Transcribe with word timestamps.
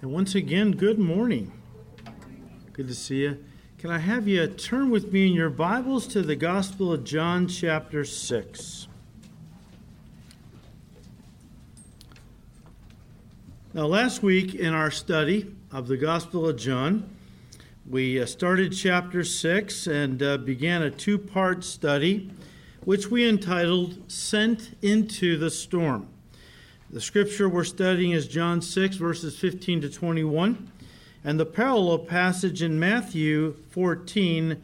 And 0.00 0.12
once 0.12 0.36
again, 0.36 0.72
good 0.72 1.00
morning. 1.00 1.50
Good 2.72 2.86
to 2.86 2.94
see 2.94 3.22
you. 3.22 3.44
Can 3.78 3.90
I 3.90 3.98
have 3.98 4.28
you 4.28 4.46
turn 4.46 4.90
with 4.90 5.12
me 5.12 5.26
in 5.26 5.32
your 5.32 5.50
Bibles 5.50 6.06
to 6.08 6.22
the 6.22 6.36
Gospel 6.36 6.92
of 6.92 7.02
John, 7.02 7.48
chapter 7.48 8.04
6? 8.04 8.86
Now, 13.74 13.86
last 13.86 14.22
week 14.22 14.54
in 14.54 14.72
our 14.72 14.92
study 14.92 15.52
of 15.72 15.88
the 15.88 15.96
Gospel 15.96 16.48
of 16.48 16.56
John, 16.56 17.10
we 17.84 18.22
uh, 18.22 18.26
started 18.26 18.72
chapter 18.72 19.24
6 19.24 19.88
and 19.88 20.22
uh, 20.22 20.36
began 20.36 20.82
a 20.82 20.92
two 20.92 21.18
part 21.18 21.64
study, 21.64 22.30
which 22.84 23.10
we 23.10 23.28
entitled 23.28 23.98
Sent 24.06 24.76
into 24.80 25.36
the 25.36 25.50
Storm. 25.50 26.08
The 26.90 27.02
scripture 27.02 27.50
we're 27.50 27.64
studying 27.64 28.12
is 28.12 28.26
John 28.26 28.62
6, 28.62 28.96
verses 28.96 29.38
15 29.38 29.82
to 29.82 29.90
21, 29.90 30.72
and 31.22 31.38
the 31.38 31.44
parallel 31.44 31.98
passage 31.98 32.62
in 32.62 32.80
Matthew 32.80 33.56
14, 33.72 34.56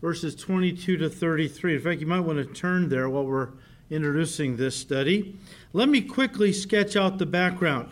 verses 0.00 0.34
22 0.34 0.96
to 0.96 1.10
33. 1.10 1.74
In 1.74 1.80
fact, 1.82 2.00
you 2.00 2.06
might 2.06 2.20
want 2.20 2.38
to 2.38 2.46
turn 2.46 2.88
there 2.88 3.10
while 3.10 3.26
we're 3.26 3.50
introducing 3.90 4.56
this 4.56 4.74
study. 4.74 5.38
Let 5.74 5.90
me 5.90 6.00
quickly 6.00 6.50
sketch 6.50 6.96
out 6.96 7.18
the 7.18 7.26
background. 7.26 7.90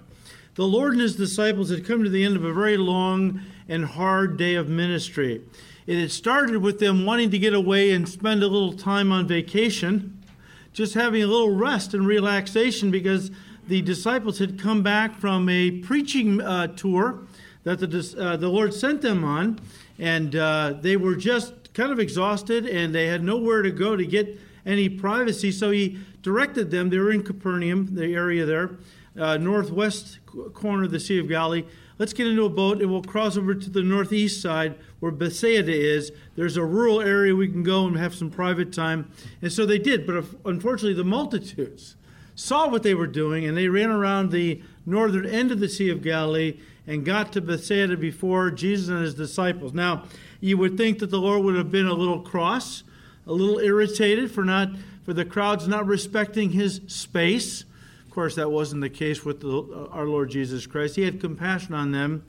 The 0.55 0.65
Lord 0.65 0.93
and 0.93 1.03
his 1.03 1.17
disciples 1.17 1.69
had 1.69 1.85
come 1.85 2.03
to 2.05 2.11
the 2.11 2.25
end 2.25 2.37
of 2.37 2.45
a 2.45 2.55
very 2.55 2.79
long 2.79 3.43
and 3.69 3.85
hard 3.85 4.39
day 4.39 4.55
of 4.55 4.67
ministry. 4.67 5.43
It 5.87 6.01
had 6.01 6.11
started 6.11 6.63
with 6.63 6.79
them 6.79 7.05
wanting 7.05 7.31
to 7.33 7.39
get 7.39 7.53
away 7.53 7.91
and 7.91 8.09
spend 8.09 8.43
a 8.43 8.49
little 8.49 8.73
time 8.73 9.13
on 9.13 9.29
vacation, 9.29 10.25
just 10.73 10.95
having 10.95 11.23
a 11.23 11.27
little 11.27 11.55
rest 11.55 11.93
and 11.93 12.07
relaxation 12.07 12.91
because 12.91 13.31
the 13.67 13.83
disciples 13.83 14.39
had 14.39 14.59
come 14.59 14.83
back 14.83 15.17
from 15.17 15.49
a 15.49 15.71
preaching 15.71 16.41
uh, 16.41 16.69
tour 16.69 17.21
that 17.65 17.81
the, 17.81 18.17
uh, 18.19 18.37
the 18.37 18.49
Lord 18.49 18.75
sent 18.75 19.01
them 19.01 19.25
on, 19.25 19.59
and 19.99 20.37
uh, 20.37 20.75
they 20.81 20.97
were 20.97 21.17
just 21.17 21.73
kind 21.75 21.91
of 21.91 21.99
exhausted 21.99 22.67
and 22.67 22.95
they 22.95 23.07
had 23.07 23.23
nowhere 23.23 23.61
to 23.63 23.71
go 23.71 23.97
to 23.97 24.07
get 24.07 24.39
any 24.65 24.89
privacy. 24.89 25.51
So 25.51 25.71
he 25.71 25.99
directed 26.23 26.71
them, 26.71 26.89
they 26.89 26.99
were 26.99 27.11
in 27.11 27.23
Capernaum, 27.23 27.95
the 27.95 28.15
area 28.15 28.47
there, 28.47 28.79
uh, 29.19 29.37
northwest 29.37 30.21
corner 30.55 30.85
of 30.85 30.91
the 30.91 31.01
Sea 31.01 31.19
of 31.19 31.29
Galilee. 31.29 31.65
Let's 31.99 32.13
get 32.13 32.27
into 32.27 32.45
a 32.45 32.49
boat 32.49 32.81
and 32.81 32.91
we'll 32.91 33.03
cross 33.03 33.37
over 33.37 33.55
to 33.55 33.71
the 33.71 33.83
northeast 33.83 34.41
side 34.41 34.77
where 35.01 35.13
Bethsaida 35.13 35.73
is. 35.73 36.13
There's 36.35 36.57
a 36.57 36.65
rural 36.65 37.01
area 37.01 37.35
we 37.35 37.49
can 37.49 37.63
go 37.63 37.87
and 37.87 37.97
have 37.97 38.15
some 38.15 38.31
private 38.31 38.73
time. 38.73 39.11
And 39.43 39.53
so 39.53 39.65
they 39.67 39.79
did, 39.79 40.07
but 40.07 40.25
unfortunately, 40.45 40.95
the 40.95 41.05
multitudes 41.05 41.95
saw 42.35 42.69
what 42.69 42.83
they 42.83 42.95
were 42.95 43.07
doing, 43.07 43.45
and 43.45 43.57
they 43.57 43.69
ran 43.69 43.91
around 43.91 44.31
the 44.31 44.63
northern 44.87 45.27
end 45.27 45.51
of 45.51 45.61
the 45.61 45.69
Sea 45.69 45.91
of 45.91 46.03
Galilee 46.03 46.59
and 46.87 47.05
got 47.05 47.33
to 47.33 47.41
Bethsaida 47.41 47.97
before 47.97 48.51
Jesus 48.51 48.89
and 48.89 49.03
his 49.03 49.15
disciples. 49.15 49.73
Now, 49.73 50.05
you 50.41 50.59
would 50.59 50.77
think 50.77 50.99
that 50.99 51.11
the 51.11 51.21
Lord 51.21 51.43
would 51.45 51.57
have 51.57 51.71
been 51.71 51.87
a 51.87 51.95
little 51.95 52.21
cross, 52.21 52.83
a 53.27 53.33
little 53.33 53.59
irritated 53.59 54.31
for 54.31 54.45
not 54.45 54.71
for 55.05 55.13
the 55.13 55.25
crowds 55.25 55.69
not 55.69 55.87
respecting 55.87 56.51
his 56.51 56.81
space. 56.87 57.65
Of 58.07 58.11
course, 58.11 58.35
that 58.37 58.51
wasn't 58.51 58.81
the 58.81 58.91
case 58.91 59.25
with 59.25 59.41
the, 59.41 59.89
our 59.91 60.07
Lord 60.07 60.31
Jesus 60.31 60.67
Christ. 60.67 60.97
He 60.97 61.03
had 61.03 61.21
compassion 61.21 61.75
on 61.75 61.93
them. 61.93 62.25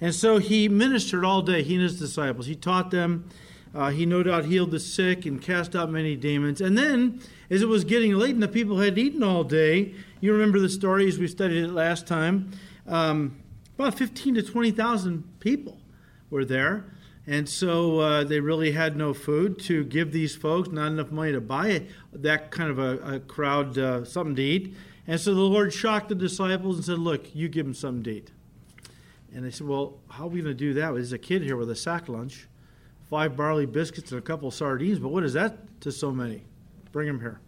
And 0.00 0.14
so 0.14 0.38
he 0.38 0.68
ministered 0.68 1.24
all 1.24 1.42
day, 1.42 1.62
he 1.62 1.74
and 1.74 1.82
his 1.82 1.98
disciples. 1.98 2.46
He 2.46 2.54
taught 2.54 2.90
them. 2.90 3.28
Uh, 3.74 3.90
he 3.90 4.06
no 4.06 4.22
doubt 4.22 4.44
healed 4.44 4.70
the 4.70 4.78
sick 4.78 5.26
and 5.26 5.42
cast 5.42 5.74
out 5.74 5.90
many 5.90 6.14
demons. 6.14 6.60
And 6.60 6.78
then 6.78 7.20
as 7.50 7.60
it 7.60 7.68
was 7.68 7.84
getting 7.84 8.14
late 8.14 8.34
and 8.34 8.42
the 8.42 8.48
people 8.48 8.78
had 8.78 8.96
eaten 8.96 9.22
all 9.22 9.42
day, 9.42 9.94
you 10.20 10.32
remember 10.32 10.60
the 10.60 10.68
story 10.68 11.08
as 11.08 11.18
we 11.18 11.26
studied 11.26 11.64
it 11.64 11.70
last 11.70 12.06
time. 12.06 12.52
Um, 12.86 13.36
about 13.76 13.98
15 13.98 14.36
to 14.36 14.42
20,000 14.42 15.40
people 15.40 15.78
were 16.30 16.44
there. 16.44 16.84
And 17.26 17.48
so 17.48 18.00
uh, 18.00 18.24
they 18.24 18.40
really 18.40 18.72
had 18.72 18.96
no 18.96 19.14
food 19.14 19.58
to 19.60 19.84
give 19.84 20.12
these 20.12 20.36
folks, 20.36 20.68
not 20.68 20.88
enough 20.88 21.10
money 21.10 21.32
to 21.32 21.40
buy 21.40 21.84
that 22.12 22.50
kind 22.50 22.70
of 22.70 22.78
a, 22.78 23.16
a 23.16 23.20
crowd 23.20 23.78
uh, 23.78 24.04
something 24.04 24.36
to 24.36 24.42
eat. 24.42 24.76
And 25.06 25.20
so 25.20 25.34
the 25.34 25.40
Lord 25.40 25.72
shocked 25.72 26.10
the 26.10 26.14
disciples 26.14 26.76
and 26.76 26.84
said, 26.84 26.98
Look, 26.98 27.34
you 27.34 27.48
give 27.48 27.66
them 27.66 27.74
something 27.74 28.04
to 28.04 28.10
eat. 28.10 28.30
And 29.34 29.44
they 29.44 29.50
said, 29.50 29.66
Well, 29.66 29.98
how 30.08 30.24
are 30.24 30.28
we 30.28 30.42
going 30.42 30.54
to 30.54 30.58
do 30.58 30.74
that? 30.74 30.92
There's 30.92 31.12
a 31.12 31.18
kid 31.18 31.42
here 31.42 31.56
with 31.56 31.70
a 31.70 31.76
sack 31.76 32.08
lunch, 32.08 32.46
five 33.08 33.36
barley 33.36 33.66
biscuits, 33.66 34.10
and 34.12 34.18
a 34.18 34.22
couple 34.22 34.50
sardines, 34.50 34.98
but 34.98 35.08
what 35.08 35.24
is 35.24 35.34
that 35.34 35.80
to 35.80 35.92
so 35.92 36.10
many? 36.10 36.42
Bring 36.92 37.06
them 37.06 37.20
here. 37.20 37.40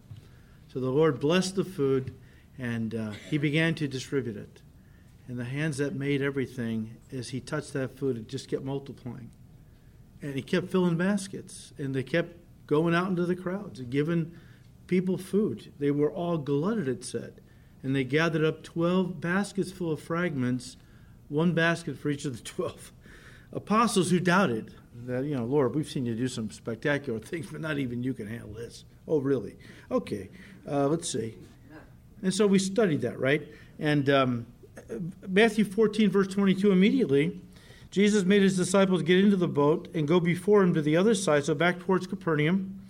So 0.71 0.79
the 0.79 0.89
Lord 0.89 1.19
blessed 1.19 1.55
the 1.55 1.63
food, 1.63 2.13
and 2.57 2.93
uh, 2.93 3.11
he 3.29 3.37
began 3.37 3.75
to 3.75 3.87
distribute 3.87 4.37
it. 4.37 4.61
And 5.27 5.37
the 5.37 5.45
hands 5.45 5.77
that 5.77 5.93
made 5.93 6.21
everything, 6.21 6.97
as 7.11 7.29
he 7.29 7.39
touched 7.39 7.73
that 7.73 7.97
food, 7.97 8.17
it 8.17 8.27
just 8.27 8.49
kept 8.49 8.63
multiplying. 8.63 9.31
And 10.21 10.35
he 10.35 10.41
kept 10.41 10.69
filling 10.69 10.97
baskets, 10.97 11.73
and 11.77 11.93
they 11.93 12.03
kept 12.03 12.35
going 12.65 12.93
out 12.93 13.09
into 13.09 13.25
the 13.25 13.35
crowds 13.35 13.79
and 13.79 13.89
giving 13.89 14.31
people 14.87 15.17
food. 15.17 15.71
They 15.79 15.91
were 15.91 16.11
all 16.11 16.37
glutted, 16.37 16.87
it 16.87 17.03
said. 17.03 17.41
And 17.83 17.95
they 17.95 18.03
gathered 18.03 18.43
up 18.43 18.63
12 18.63 19.21
baskets 19.21 19.71
full 19.71 19.91
of 19.91 20.01
fragments, 20.01 20.77
one 21.29 21.53
basket 21.53 21.97
for 21.97 22.09
each 22.09 22.25
of 22.25 22.37
the 22.37 22.43
12 22.43 22.91
apostles 23.53 24.11
who 24.11 24.19
doubted 24.19 24.73
that, 25.07 25.23
you 25.23 25.35
know, 25.35 25.45
Lord, 25.45 25.75
we've 25.75 25.89
seen 25.89 26.05
you 26.05 26.15
do 26.15 26.27
some 26.27 26.51
spectacular 26.51 27.19
things, 27.31 27.47
but 27.51 27.61
not 27.61 27.77
even 27.79 28.03
you 28.03 28.13
can 28.13 28.27
handle 28.27 28.53
this. 28.53 28.85
Oh, 29.07 29.19
really? 29.19 29.55
Okay, 29.89 30.29
uh, 30.69 30.87
let's 30.87 31.09
see. 31.09 31.35
And 32.23 32.33
so 32.33 32.47
we 32.47 32.59
studied 32.59 33.01
that, 33.01 33.19
right? 33.19 33.47
And 33.79 34.09
um, 34.09 34.47
Matthew 35.27 35.63
14, 35.65 36.09
verse 36.09 36.27
22, 36.27 36.71
immediately, 36.71 37.39
Jesus 37.91 38.23
made 38.25 38.41
his 38.41 38.57
disciples 38.57 39.01
get 39.01 39.19
into 39.19 39.37
the 39.37 39.47
boat 39.47 39.87
and 39.93 40.07
go 40.07 40.19
before 40.19 40.61
him 40.61 40.73
to 40.73 40.81
the 40.81 40.97
other 40.97 41.15
side, 41.15 41.45
so 41.45 41.55
back 41.55 41.79
towards 41.79 42.07
Capernaum, 42.07 42.81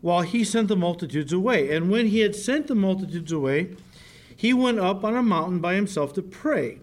while 0.00 0.22
he 0.22 0.42
sent 0.44 0.68
the 0.68 0.76
multitudes 0.76 1.32
away. 1.32 1.74
And 1.74 1.90
when 1.90 2.06
he 2.06 2.20
had 2.20 2.34
sent 2.34 2.66
the 2.66 2.74
multitudes 2.74 3.30
away, 3.30 3.76
he 4.34 4.54
went 4.54 4.78
up 4.78 5.04
on 5.04 5.16
a 5.16 5.22
mountain 5.22 5.60
by 5.60 5.74
himself 5.74 6.12
to 6.14 6.22
pray. 6.22 6.78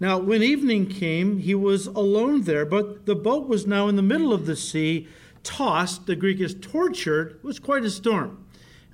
Now, 0.00 0.18
when 0.18 0.42
evening 0.42 0.86
came, 0.86 1.36
he 1.38 1.54
was 1.54 1.86
alone 1.86 2.42
there, 2.42 2.64
but 2.64 3.04
the 3.04 3.14
boat 3.14 3.46
was 3.46 3.66
now 3.66 3.86
in 3.86 3.96
the 3.96 4.02
middle 4.02 4.32
of 4.32 4.46
the 4.46 4.56
sea, 4.56 5.06
tossed, 5.42 6.06
the 6.06 6.16
Greek 6.16 6.40
is 6.40 6.56
tortured, 6.58 7.32
it 7.32 7.44
was 7.44 7.58
quite 7.58 7.84
a 7.84 7.90
storm. 7.90 8.46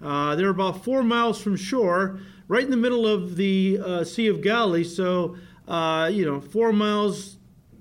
Uh, 0.03 0.35
they 0.35 0.43
were 0.43 0.51
about 0.51 0.85
four 0.85 1.05
miles 1.05 1.41
from 1.41 1.57
shore, 1.57 2.19
right 2.49 2.65
in 2.65 2.73
the 2.73 2.77
middle 2.77 3.07
of 3.07 3.37
the 3.37 3.79
uh, 3.83 4.05
Sea 4.05 4.27
of 4.27 4.43
Galilee. 4.43 4.83
So, 4.83 5.37
uh, 5.69 6.11
you 6.13 6.27
know, 6.27 6.41
four 6.41 6.73
miles 6.73 7.39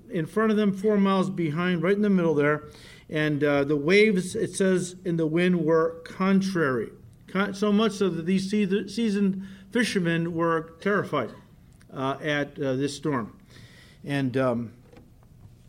in 0.08 0.24
front 0.24 0.52
of 0.52 0.56
them, 0.56 0.72
four 0.72 0.96
miles 0.96 1.28
behind, 1.28 1.82
right 1.82 1.96
in 1.96 2.02
the 2.02 2.10
middle 2.10 2.34
there. 2.34 2.68
And 3.10 3.42
uh, 3.42 3.64
the 3.64 3.76
waves, 3.76 4.36
it 4.36 4.54
says, 4.54 4.96
in 5.04 5.16
the 5.16 5.26
wind 5.26 5.64
were 5.64 6.00
contrary. 6.04 6.90
Con- 7.26 7.54
so 7.54 7.72
much 7.72 7.92
so 7.92 8.08
that 8.08 8.24
these 8.24 8.48
seasoned 8.48 9.46
fishermen 9.72 10.32
were 10.32 10.74
terrified 10.80 11.32
at 11.96 12.60
uh, 12.60 12.74
this 12.74 12.94
storm. 12.94 13.36
And 14.04 14.36
um, 14.36 14.72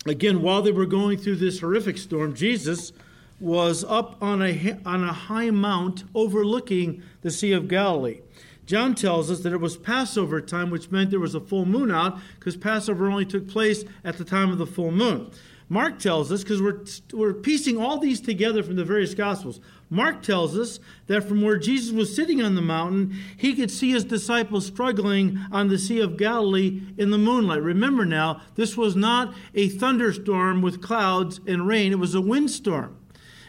again, 0.06 0.42
while 0.42 0.62
they 0.62 0.72
were 0.72 0.86
going 0.86 1.18
through 1.18 1.38
this 1.38 1.60
horrific 1.60 1.98
storm, 1.98 2.36
Jesus 2.36 2.92
was 3.40 3.84
up 3.84 4.22
on 4.22 4.42
a, 4.42 4.78
on 4.86 5.04
a 5.04 5.14
high 5.14 5.50
mount 5.50 6.04
overlooking 6.14 7.04
the 7.22 7.32
Sea 7.32 7.54
of 7.54 7.68
Galilee. 7.68 8.22
John 8.66 8.96
tells 8.96 9.32
us 9.32 9.40
that 9.42 9.54
it 9.54 9.62
was 9.62 9.78
Passover 9.78 10.42
time, 10.42 10.70
which 10.70 10.92
meant 10.92 11.10
there 11.10 11.20
was 11.20 11.36
a 11.36 11.40
full 11.40 11.66
moon 11.66 11.90
out, 11.90 12.20
because 12.38 12.58
Passover 12.58 13.10
only 13.10 13.26
took 13.26 13.48
place 13.48 13.86
at 14.04 14.18
the 14.18 14.26
time 14.26 14.52
of 14.52 14.58
the 14.58 14.66
full 14.66 14.92
moon. 14.92 15.32
Mark 15.70 16.00
tells 16.00 16.32
us, 16.32 16.44
because 16.44 16.62
we're, 16.62 16.84
we're 17.14 17.34
piecing 17.34 17.78
all 17.78 17.98
these 17.98 18.20
together 18.20 18.64
from 18.64 18.76
the 18.76 18.86
various 18.86 19.14
Gospels, 19.14 19.60
Mark 19.90 20.22
tells 20.22 20.58
us 20.58 20.80
that 21.08 21.24
from 21.24 21.42
where 21.42 21.58
Jesus 21.58 21.94
was 21.94 22.14
sitting 22.14 22.42
on 22.42 22.56
the 22.56 22.62
mountain, 22.62 23.16
he 23.38 23.56
could 23.56 23.72
see 23.72 23.92
his 23.92 24.04
disciples 24.04 24.66
struggling 24.66 25.40
on 25.52 25.70
the 25.70 25.80
Sea 25.80 26.02
of 26.02 26.18
Galilee 26.18 26.82
in 26.98 27.10
the 27.10 27.18
moonlight. 27.18 27.62
Remember 27.62 28.06
now, 28.06 28.42
this 28.56 28.76
was 28.76 28.96
not 28.96 29.34
a 29.56 29.70
thunderstorm 29.70 30.62
with 30.62 30.82
clouds 30.82 31.40
and 31.48 31.68
rain, 31.68 31.94
it 31.94 32.00
was 32.00 32.16
a 32.16 32.22
windstorm. 32.22 32.98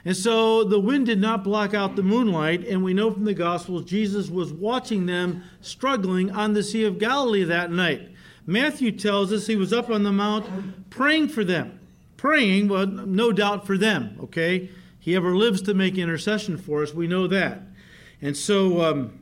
And 0.05 0.17
so 0.17 0.62
the 0.62 0.79
wind 0.79 1.06
did 1.06 1.20
not 1.20 1.43
block 1.43 1.75
out 1.75 1.96
the 1.96 2.02
moonlight, 2.02 2.67
and 2.67 2.84
we 2.84 2.94
know 2.94 3.11
from 3.11 3.25
the 3.25 3.34
Gospels 3.34 3.84
Jesus 3.84 4.31
was 4.31 4.52
watching 4.52 5.06
them 5.06 5.43
struggling 5.61 6.31
on 6.31 6.55
the 6.55 6.62
Sea 6.62 6.84
of 6.84 6.99
Galilee 6.99 7.44
that 7.44 7.73
night. 7.73 8.11
Matthew 8.46 8.93
tells 8.93 9.32
us 9.32 9.46
he 9.46 9.56
was 9.56 9.73
up 9.73 9.91
on 9.91 10.05
the 10.05 10.12
mount 10.12 10.88
praying 10.88 11.29
for 11.29 11.44
them. 11.44 11.81
Praying, 12.17 12.69
well, 12.69 12.87
no 12.87 13.32
doubt 13.32 13.67
for 13.67 13.76
them, 13.76 14.17
okay? 14.23 14.70
He 15.08 15.16
ever 15.16 15.34
lives 15.34 15.62
to 15.62 15.72
make 15.72 15.96
intercession 15.96 16.58
for 16.58 16.82
us, 16.82 16.93
we 16.93 17.06
know 17.06 17.26
that. 17.28 17.62
And 18.20 18.37
so 18.37 18.82
um, 18.82 19.20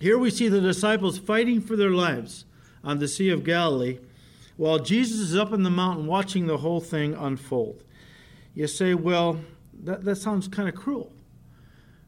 here 0.00 0.16
we 0.16 0.30
see 0.30 0.48
the 0.48 0.62
disciples 0.62 1.18
fighting 1.18 1.60
for 1.60 1.76
their 1.76 1.90
lives 1.90 2.46
on 2.82 3.00
the 3.00 3.06
Sea 3.06 3.28
of 3.28 3.44
Galilee 3.44 3.98
while 4.56 4.78
Jesus 4.78 5.18
is 5.18 5.36
up 5.36 5.52
on 5.52 5.62
the 5.62 5.68
mountain 5.68 6.06
watching 6.06 6.46
the 6.46 6.56
whole 6.56 6.80
thing 6.80 7.12
unfold. 7.12 7.84
You 8.54 8.66
say, 8.66 8.94
well, 8.94 9.40
that, 9.82 10.06
that 10.06 10.16
sounds 10.16 10.48
kind 10.48 10.70
of 10.70 10.74
cruel. 10.74 11.12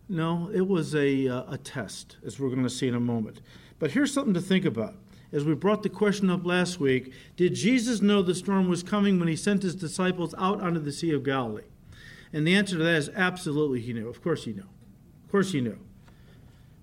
No, 0.08 0.50
it 0.50 0.66
was 0.66 0.94
a, 0.94 1.28
uh, 1.28 1.52
a 1.52 1.58
test, 1.58 2.16
as 2.24 2.40
we're 2.40 2.48
going 2.48 2.62
to 2.62 2.70
see 2.70 2.88
in 2.88 2.94
a 2.94 2.98
moment. 2.98 3.42
But 3.78 3.90
here's 3.90 4.10
something 4.10 4.32
to 4.32 4.40
think 4.40 4.64
about. 4.64 4.94
as 5.32 5.44
we 5.44 5.52
brought 5.52 5.82
the 5.82 5.90
question 5.90 6.30
up 6.30 6.46
last 6.46 6.80
week, 6.80 7.12
did 7.36 7.56
Jesus 7.56 8.00
know 8.00 8.22
the 8.22 8.34
storm 8.34 8.70
was 8.70 8.82
coming 8.82 9.18
when 9.18 9.28
he 9.28 9.36
sent 9.36 9.64
his 9.64 9.74
disciples 9.74 10.34
out 10.38 10.62
onto 10.62 10.80
the 10.80 10.92
Sea 10.92 11.12
of 11.12 11.24
Galilee? 11.24 11.64
And 12.32 12.46
the 12.46 12.54
answer 12.54 12.76
to 12.76 12.84
that 12.84 12.96
is 12.96 13.10
absolutely 13.14 13.80
he 13.80 13.92
knew. 13.92 14.08
Of 14.08 14.22
course 14.22 14.44
he 14.44 14.52
knew. 14.52 14.66
Of 15.24 15.30
course 15.30 15.52
he 15.52 15.60
knew. 15.60 15.78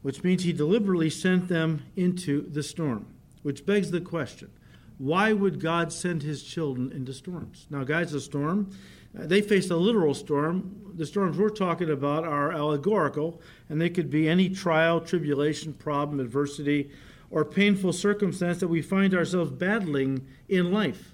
Which 0.02 0.24
means 0.24 0.44
he 0.44 0.54
deliberately 0.54 1.10
sent 1.10 1.48
them 1.48 1.84
into 1.96 2.50
the 2.50 2.64
storm, 2.64 3.08
which 3.42 3.66
begs 3.66 3.92
the 3.92 4.02
question 4.02 4.50
why 4.98 5.34
would 5.34 5.60
God 5.60 5.92
send 5.92 6.24
his 6.24 6.44
children 6.44 6.92
into 6.92 7.14
storms? 7.14 7.68
Now, 7.70 7.84
guys, 7.84 8.14
a 8.14 8.22
storm, 8.22 8.70
uh, 9.18 9.26
they 9.26 9.42
faced 9.42 9.70
a 9.72 9.76
literal 9.76 10.14
storm. 10.14 10.94
The 10.96 11.06
storms 11.06 11.38
we're 11.38 11.50
talking 11.50 11.90
about 11.90 12.26
are 12.26 12.52
allegorical, 12.52 13.42
and 13.70 13.82
they 13.82 13.90
could 13.90 14.10
be 14.10 14.30
any 14.30 14.50
trial, 14.50 15.02
tribulation, 15.02 15.74
problem, 15.74 16.20
adversity, 16.20 16.92
or 17.32 17.44
painful 17.44 17.94
circumstance 17.94 18.60
that 18.60 18.68
we 18.68 18.82
find 18.82 19.14
ourselves 19.14 19.52
battling 19.52 20.28
in 20.48 20.72
life. 20.72 21.14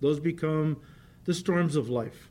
Those 0.00 0.18
become 0.18 0.80
the 1.24 1.34
storms 1.34 1.76
of 1.76 1.88
life. 1.88 2.28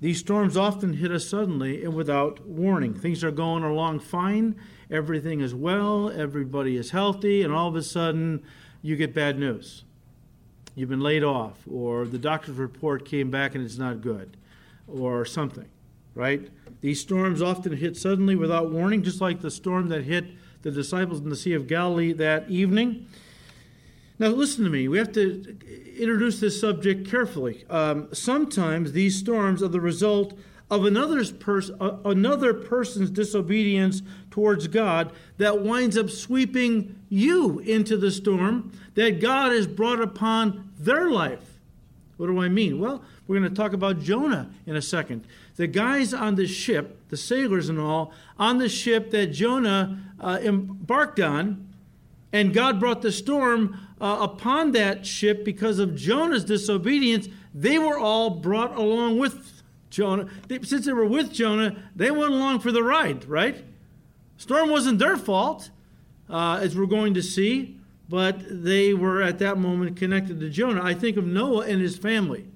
These 0.00 0.20
storms 0.20 0.56
often 0.56 0.94
hit 0.94 1.10
us 1.10 1.28
suddenly 1.28 1.84
and 1.84 1.94
without 1.94 2.46
warning. 2.46 2.94
Things 2.94 3.24
are 3.24 3.32
going 3.32 3.64
along 3.64 4.00
fine, 4.00 4.54
everything 4.90 5.40
is 5.40 5.54
well, 5.54 6.10
everybody 6.10 6.76
is 6.76 6.90
healthy, 6.90 7.42
and 7.42 7.52
all 7.52 7.68
of 7.68 7.74
a 7.74 7.82
sudden 7.82 8.42
you 8.80 8.94
get 8.94 9.12
bad 9.12 9.38
news. 9.38 9.84
You've 10.76 10.88
been 10.88 11.00
laid 11.00 11.24
off, 11.24 11.58
or 11.68 12.06
the 12.06 12.18
doctor's 12.18 12.56
report 12.56 13.04
came 13.04 13.30
back 13.30 13.56
and 13.56 13.64
it's 13.64 13.78
not 13.78 14.00
good, 14.00 14.36
or 14.86 15.24
something, 15.24 15.66
right? 16.14 16.48
These 16.80 17.00
storms 17.00 17.42
often 17.42 17.72
hit 17.72 17.96
suddenly 17.96 18.36
without 18.36 18.70
warning, 18.70 19.02
just 19.02 19.20
like 19.20 19.40
the 19.40 19.50
storm 19.50 19.88
that 19.88 20.04
hit 20.04 20.26
the 20.62 20.70
disciples 20.70 21.18
in 21.18 21.28
the 21.28 21.36
Sea 21.36 21.54
of 21.54 21.66
Galilee 21.66 22.12
that 22.12 22.48
evening. 22.48 23.06
Now, 24.18 24.28
listen 24.28 24.64
to 24.64 24.70
me. 24.70 24.88
We 24.88 24.98
have 24.98 25.12
to 25.12 25.56
introduce 25.96 26.40
this 26.40 26.60
subject 26.60 27.08
carefully. 27.08 27.64
Um, 27.70 28.08
sometimes 28.12 28.92
these 28.92 29.16
storms 29.16 29.62
are 29.62 29.68
the 29.68 29.80
result 29.80 30.36
of 30.70 30.84
another's 30.84 31.32
pers- 31.32 31.70
uh, 31.80 31.96
another 32.04 32.52
person's 32.52 33.10
disobedience 33.10 34.02
towards 34.30 34.66
God 34.68 35.12
that 35.38 35.62
winds 35.62 35.96
up 35.96 36.10
sweeping 36.10 37.00
you 37.08 37.60
into 37.60 37.96
the 37.96 38.10
storm 38.10 38.72
that 38.94 39.20
God 39.20 39.52
has 39.52 39.66
brought 39.66 40.00
upon 40.00 40.72
their 40.78 41.10
life. 41.10 41.58
What 42.16 42.26
do 42.26 42.40
I 42.40 42.48
mean? 42.48 42.80
Well, 42.80 43.02
we're 43.26 43.38
going 43.38 43.48
to 43.48 43.56
talk 43.56 43.72
about 43.72 44.00
Jonah 44.00 44.50
in 44.66 44.74
a 44.74 44.82
second. 44.82 45.24
The 45.56 45.68
guys 45.68 46.12
on 46.12 46.34
the 46.34 46.46
ship, 46.46 47.08
the 47.08 47.16
sailors 47.16 47.68
and 47.68 47.78
all, 47.78 48.12
on 48.38 48.58
the 48.58 48.68
ship 48.68 49.12
that 49.12 49.28
Jonah 49.28 50.00
uh, 50.20 50.38
embarked 50.42 51.20
on, 51.20 51.67
and 52.32 52.52
God 52.52 52.78
brought 52.78 53.02
the 53.02 53.12
storm 53.12 53.78
uh, 54.00 54.18
upon 54.20 54.72
that 54.72 55.06
ship 55.06 55.44
because 55.44 55.78
of 55.78 55.96
Jonah's 55.96 56.44
disobedience, 56.44 57.28
they 57.54 57.78
were 57.78 57.98
all 57.98 58.30
brought 58.30 58.76
along 58.76 59.18
with 59.18 59.62
Jonah. 59.90 60.28
They, 60.46 60.60
since 60.62 60.86
they 60.86 60.92
were 60.92 61.06
with 61.06 61.32
Jonah, 61.32 61.76
they 61.96 62.10
went 62.10 62.32
along 62.32 62.60
for 62.60 62.70
the 62.70 62.82
ride, 62.82 63.24
right? 63.24 63.64
Storm 64.36 64.70
wasn't 64.70 64.98
their 64.98 65.16
fault, 65.16 65.70
uh, 66.28 66.60
as 66.62 66.76
we're 66.76 66.86
going 66.86 67.14
to 67.14 67.22
see, 67.22 67.78
but 68.08 68.40
they 68.48 68.94
were 68.94 69.22
at 69.22 69.38
that 69.38 69.58
moment 69.58 69.96
connected 69.96 70.38
to 70.40 70.50
Jonah. 70.50 70.82
I 70.82 70.94
think 70.94 71.16
of 71.16 71.26
Noah 71.26 71.66
and 71.66 71.80
his 71.80 71.96
family, 71.96 72.46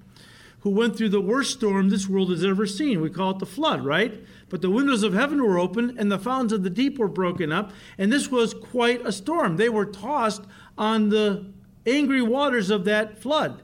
who 0.61 0.69
went 0.69 0.95
through 0.95 1.09
the 1.09 1.21
worst 1.21 1.51
storm 1.51 1.89
this 1.89 2.07
world 2.07 2.29
has 2.29 2.45
ever 2.45 2.65
seen. 2.65 3.01
We 3.01 3.09
call 3.09 3.31
it 3.31 3.39
the 3.39 3.45
flood, 3.45 3.83
right? 3.83 4.23
But 4.53 4.61
the 4.61 4.69
windows 4.69 5.01
of 5.01 5.15
heaven 5.15 5.43
were 5.43 5.57
open 5.57 5.95
and 5.97 6.11
the 6.11 6.19
fountains 6.19 6.53
of 6.53 6.61
the 6.61 6.69
deep 6.69 6.99
were 6.99 7.07
broken 7.07 7.51
up. 7.51 7.71
And 7.97 8.13
this 8.13 8.29
was 8.29 8.53
quite 8.53 9.03
a 9.03 9.11
storm. 9.11 9.57
They 9.57 9.67
were 9.67 9.87
tossed 9.87 10.43
on 10.77 11.09
the 11.09 11.47
angry 11.87 12.21
waters 12.21 12.69
of 12.69 12.85
that 12.85 13.17
flood. 13.17 13.63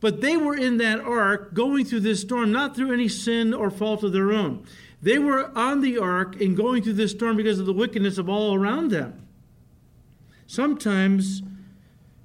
But 0.00 0.20
they 0.20 0.36
were 0.36 0.56
in 0.56 0.76
that 0.76 1.00
ark 1.00 1.54
going 1.54 1.86
through 1.86 2.00
this 2.06 2.20
storm, 2.20 2.52
not 2.52 2.76
through 2.76 2.92
any 2.92 3.08
sin 3.08 3.52
or 3.52 3.68
fault 3.68 4.04
of 4.04 4.12
their 4.12 4.30
own. 4.30 4.64
They 5.02 5.18
were 5.18 5.50
on 5.58 5.80
the 5.80 5.98
ark 5.98 6.40
and 6.40 6.56
going 6.56 6.84
through 6.84 6.92
this 6.92 7.10
storm 7.10 7.36
because 7.36 7.58
of 7.58 7.66
the 7.66 7.72
wickedness 7.72 8.16
of 8.16 8.28
all 8.28 8.54
around 8.54 8.92
them. 8.92 9.26
Sometimes 10.46 11.42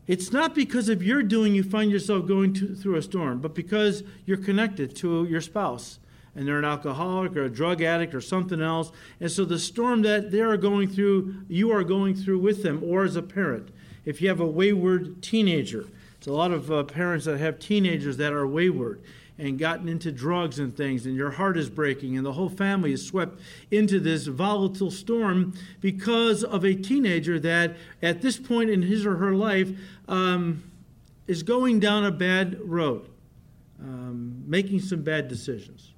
it's 0.05 0.31
not 0.31 0.53
because 0.53 0.87
of 0.87 1.01
your 1.01 1.23
doing 1.23 1.55
you 1.55 1.63
find 1.63 1.89
yourself 1.89 2.27
going 2.27 2.53
to, 2.53 2.75
through 2.75 2.97
a 2.97 3.01
storm, 3.01 3.41
but 3.41 3.55
because 3.55 4.03
you're 4.27 4.37
connected 4.37 4.95
to 4.97 5.25
your 5.25 5.41
spouse 5.41 5.97
and 6.35 6.47
they're 6.47 6.59
an 6.59 6.65
alcoholic 6.65 7.35
or 7.35 7.43
a 7.43 7.49
drug 7.49 7.81
addict 7.81 8.15
or 8.15 8.21
something 8.21 8.61
else. 8.61 8.91
And 9.19 9.29
so 9.29 9.45
the 9.45 9.59
storm 9.59 10.01
that 10.03 10.31
they 10.31 10.41
are 10.41 10.57
going 10.57 10.89
through, 10.89 11.35
you 11.47 11.71
are 11.71 11.83
going 11.83 12.15
through 12.15 12.39
with 12.39 12.63
them, 12.63 12.81
or 12.83 13.03
as 13.03 13.15
a 13.15 13.21
parent. 13.21 13.69
If 14.05 14.21
you 14.21 14.29
have 14.29 14.39
a 14.39 14.47
wayward 14.47 15.21
teenager, 15.21 15.85
it's 16.17 16.27
a 16.27 16.33
lot 16.33 16.51
of 16.51 16.71
uh, 16.71 16.83
parents 16.83 17.25
that 17.25 17.39
have 17.39 17.59
teenagers 17.59 18.17
that 18.17 18.33
are 18.33 18.47
wayward 18.47 19.01
and 19.37 19.57
gotten 19.57 19.89
into 19.89 20.11
drugs 20.11 20.59
and 20.59 20.75
things, 20.75 21.07
and 21.07 21.15
your 21.15 21.31
heart 21.31 21.57
is 21.57 21.67
breaking, 21.67 22.15
and 22.15 22.23
the 22.23 22.33
whole 22.33 22.49
family 22.49 22.93
is 22.93 23.05
swept 23.05 23.39
into 23.71 23.99
this 23.99 24.27
volatile 24.27 24.91
storm 24.91 25.53
because 25.79 26.43
of 26.43 26.63
a 26.63 26.75
teenager 26.75 27.39
that, 27.39 27.75
at 28.03 28.21
this 28.21 28.37
point 28.37 28.69
in 28.69 28.83
his 28.83 29.03
or 29.03 29.15
her 29.15 29.33
life, 29.33 29.71
um, 30.07 30.63
is 31.27 31.41
going 31.41 31.79
down 31.79 32.05
a 32.05 32.11
bad 32.11 32.59
road, 32.61 33.09
um, 33.79 34.43
making 34.45 34.79
some 34.79 35.01
bad 35.01 35.27
decisions. 35.27 35.90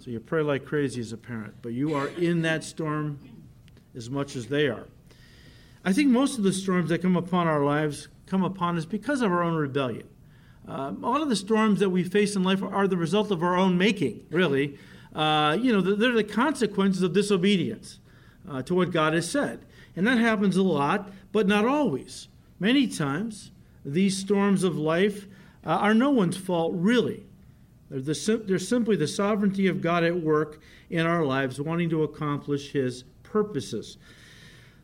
So 0.00 0.10
you 0.10 0.18
pray 0.18 0.40
like 0.40 0.64
crazy 0.64 0.98
as 1.02 1.12
a 1.12 1.18
parent, 1.18 1.56
but 1.60 1.72
you 1.72 1.94
are 1.94 2.08
in 2.08 2.40
that 2.40 2.64
storm 2.64 3.18
as 3.94 4.08
much 4.08 4.34
as 4.34 4.46
they 4.46 4.66
are. 4.66 4.86
I 5.84 5.92
think 5.92 6.08
most 6.08 6.38
of 6.38 6.44
the 6.44 6.54
storms 6.54 6.88
that 6.88 7.02
come 7.02 7.16
upon 7.16 7.46
our 7.46 7.62
lives 7.62 8.08
come 8.24 8.42
upon 8.42 8.78
us 8.78 8.86
because 8.86 9.20
of 9.20 9.30
our 9.30 9.42
own 9.42 9.56
rebellion. 9.56 10.08
Uh, 10.66 10.92
a 11.02 11.06
lot 11.06 11.20
of 11.20 11.28
the 11.28 11.36
storms 11.36 11.80
that 11.80 11.90
we 11.90 12.02
face 12.02 12.34
in 12.34 12.42
life 12.42 12.62
are 12.62 12.88
the 12.88 12.96
result 12.96 13.30
of 13.30 13.42
our 13.42 13.56
own 13.56 13.76
making, 13.76 14.24
really. 14.30 14.78
Uh, 15.14 15.58
you 15.60 15.70
know, 15.70 15.82
they're 15.82 16.12
the 16.12 16.24
consequences 16.24 17.02
of 17.02 17.12
disobedience 17.12 17.98
uh, 18.48 18.62
to 18.62 18.74
what 18.74 18.92
God 18.92 19.12
has 19.12 19.30
said. 19.30 19.66
And 19.96 20.06
that 20.06 20.16
happens 20.16 20.56
a 20.56 20.62
lot, 20.62 21.10
but 21.30 21.46
not 21.46 21.66
always. 21.66 22.28
Many 22.58 22.86
times, 22.86 23.50
these 23.84 24.16
storms 24.16 24.64
of 24.64 24.78
life 24.78 25.26
uh, 25.66 25.70
are 25.72 25.92
no 25.92 26.08
one's 26.08 26.38
fault, 26.38 26.72
really. 26.74 27.26
They're, 27.90 28.00
the, 28.00 28.42
they're 28.46 28.58
simply 28.58 28.96
the 28.96 29.08
sovereignty 29.08 29.66
of 29.66 29.80
God 29.80 30.04
at 30.04 30.20
work 30.20 30.60
in 30.88 31.06
our 31.06 31.24
lives, 31.24 31.60
wanting 31.60 31.90
to 31.90 32.04
accomplish 32.04 32.72
His 32.72 33.04
purposes. 33.22 33.98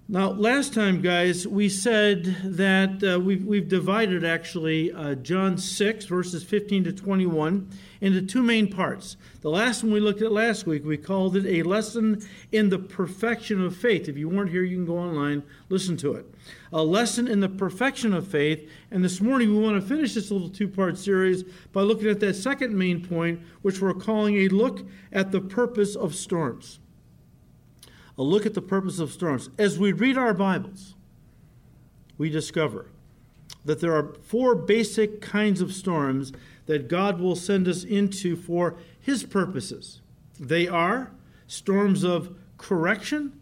Now, 0.08 0.30
last 0.30 0.72
time, 0.72 1.02
guys, 1.02 1.48
we 1.48 1.68
said 1.68 2.36
that 2.44 3.02
uh, 3.02 3.18
we've, 3.18 3.44
we've 3.44 3.66
divided 3.66 4.24
actually 4.24 4.92
uh, 4.92 5.16
John 5.16 5.58
6, 5.58 6.04
verses 6.04 6.44
15 6.44 6.84
to 6.84 6.92
21, 6.92 7.68
into 8.00 8.22
two 8.22 8.44
main 8.44 8.70
parts. 8.70 9.16
The 9.40 9.50
last 9.50 9.82
one 9.82 9.92
we 9.92 9.98
looked 9.98 10.22
at 10.22 10.30
last 10.30 10.64
week, 10.64 10.84
we 10.84 10.96
called 10.96 11.36
it 11.36 11.44
a 11.44 11.64
lesson 11.64 12.24
in 12.52 12.68
the 12.68 12.78
perfection 12.78 13.60
of 13.60 13.74
faith. 13.74 14.08
If 14.08 14.16
you 14.16 14.28
weren't 14.28 14.50
here, 14.50 14.62
you 14.62 14.76
can 14.76 14.86
go 14.86 14.96
online, 14.96 15.42
listen 15.70 15.96
to 15.96 16.12
it. 16.12 16.32
A 16.72 16.84
lesson 16.84 17.26
in 17.26 17.40
the 17.40 17.48
perfection 17.48 18.14
of 18.14 18.28
faith. 18.28 18.70
And 18.92 19.04
this 19.04 19.20
morning, 19.20 19.56
we 19.56 19.60
want 19.60 19.82
to 19.82 19.88
finish 19.88 20.14
this 20.14 20.30
little 20.30 20.50
two 20.50 20.68
part 20.68 20.98
series 20.98 21.42
by 21.72 21.80
looking 21.80 22.06
at 22.06 22.20
that 22.20 22.34
second 22.34 22.78
main 22.78 23.04
point, 23.04 23.40
which 23.62 23.80
we're 23.80 23.92
calling 23.92 24.36
a 24.36 24.48
look 24.50 24.86
at 25.12 25.32
the 25.32 25.40
purpose 25.40 25.96
of 25.96 26.14
storms 26.14 26.78
a 28.18 28.22
look 28.22 28.46
at 28.46 28.54
the 28.54 28.62
purpose 28.62 28.98
of 28.98 29.12
storms. 29.12 29.50
As 29.58 29.78
we 29.78 29.92
read 29.92 30.16
our 30.16 30.34
Bibles, 30.34 30.94
we 32.16 32.30
discover 32.30 32.86
that 33.64 33.80
there 33.80 33.94
are 33.94 34.14
four 34.22 34.54
basic 34.54 35.20
kinds 35.20 35.60
of 35.60 35.72
storms 35.72 36.32
that 36.66 36.88
God 36.88 37.20
will 37.20 37.36
send 37.36 37.68
us 37.68 37.84
into 37.84 38.36
for 38.36 38.76
His 38.98 39.24
purposes. 39.24 40.00
They 40.38 40.66
are 40.66 41.12
storms 41.46 42.04
of 42.04 42.36
correction, 42.58 43.40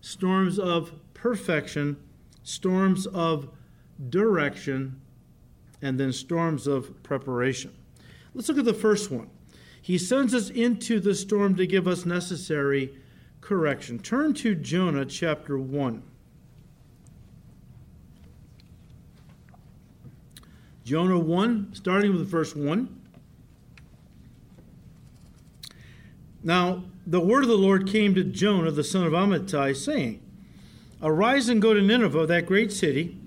storms 0.00 0.58
of 0.58 0.92
perfection, 1.14 1.96
storms 2.42 3.06
of 3.06 3.48
direction, 4.08 5.00
and 5.80 5.98
then 5.98 6.12
storms 6.12 6.66
of 6.66 7.02
preparation. 7.02 7.72
Let's 8.34 8.48
look 8.48 8.58
at 8.58 8.64
the 8.64 8.74
first 8.74 9.10
one. 9.10 9.30
He 9.80 9.98
sends 9.98 10.32
us 10.32 10.48
into 10.48 11.00
the 11.00 11.14
storm 11.14 11.56
to 11.56 11.66
give 11.66 11.88
us 11.88 12.06
necessary 12.06 12.94
correction. 13.42 13.98
Turn 13.98 14.32
to 14.34 14.54
Jonah 14.54 15.04
chapter 15.04 15.58
1. 15.58 16.02
Jonah 20.84 21.18
1, 21.18 21.74
starting 21.74 22.12
with 22.12 22.26
verse 22.26 22.56
1. 22.56 23.00
Now, 26.42 26.84
the 27.06 27.20
word 27.20 27.42
of 27.42 27.48
the 27.48 27.56
Lord 27.56 27.86
came 27.86 28.14
to 28.14 28.24
Jonah, 28.24 28.70
the 28.70 28.82
son 28.82 29.06
of 29.06 29.12
Amittai, 29.12 29.76
saying, 29.76 30.20
Arise 31.02 31.48
and 31.48 31.60
go 31.60 31.74
to 31.74 31.82
Nineveh, 31.82 32.26
that 32.26 32.46
great 32.46 32.72
city, 32.72 33.18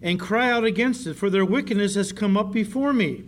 and 0.00 0.18
cry 0.18 0.50
out 0.50 0.64
against 0.64 1.06
it, 1.06 1.14
for 1.14 1.30
their 1.30 1.44
wickedness 1.44 1.94
has 1.94 2.12
come 2.12 2.36
up 2.36 2.52
before 2.52 2.92
me. 2.92 3.24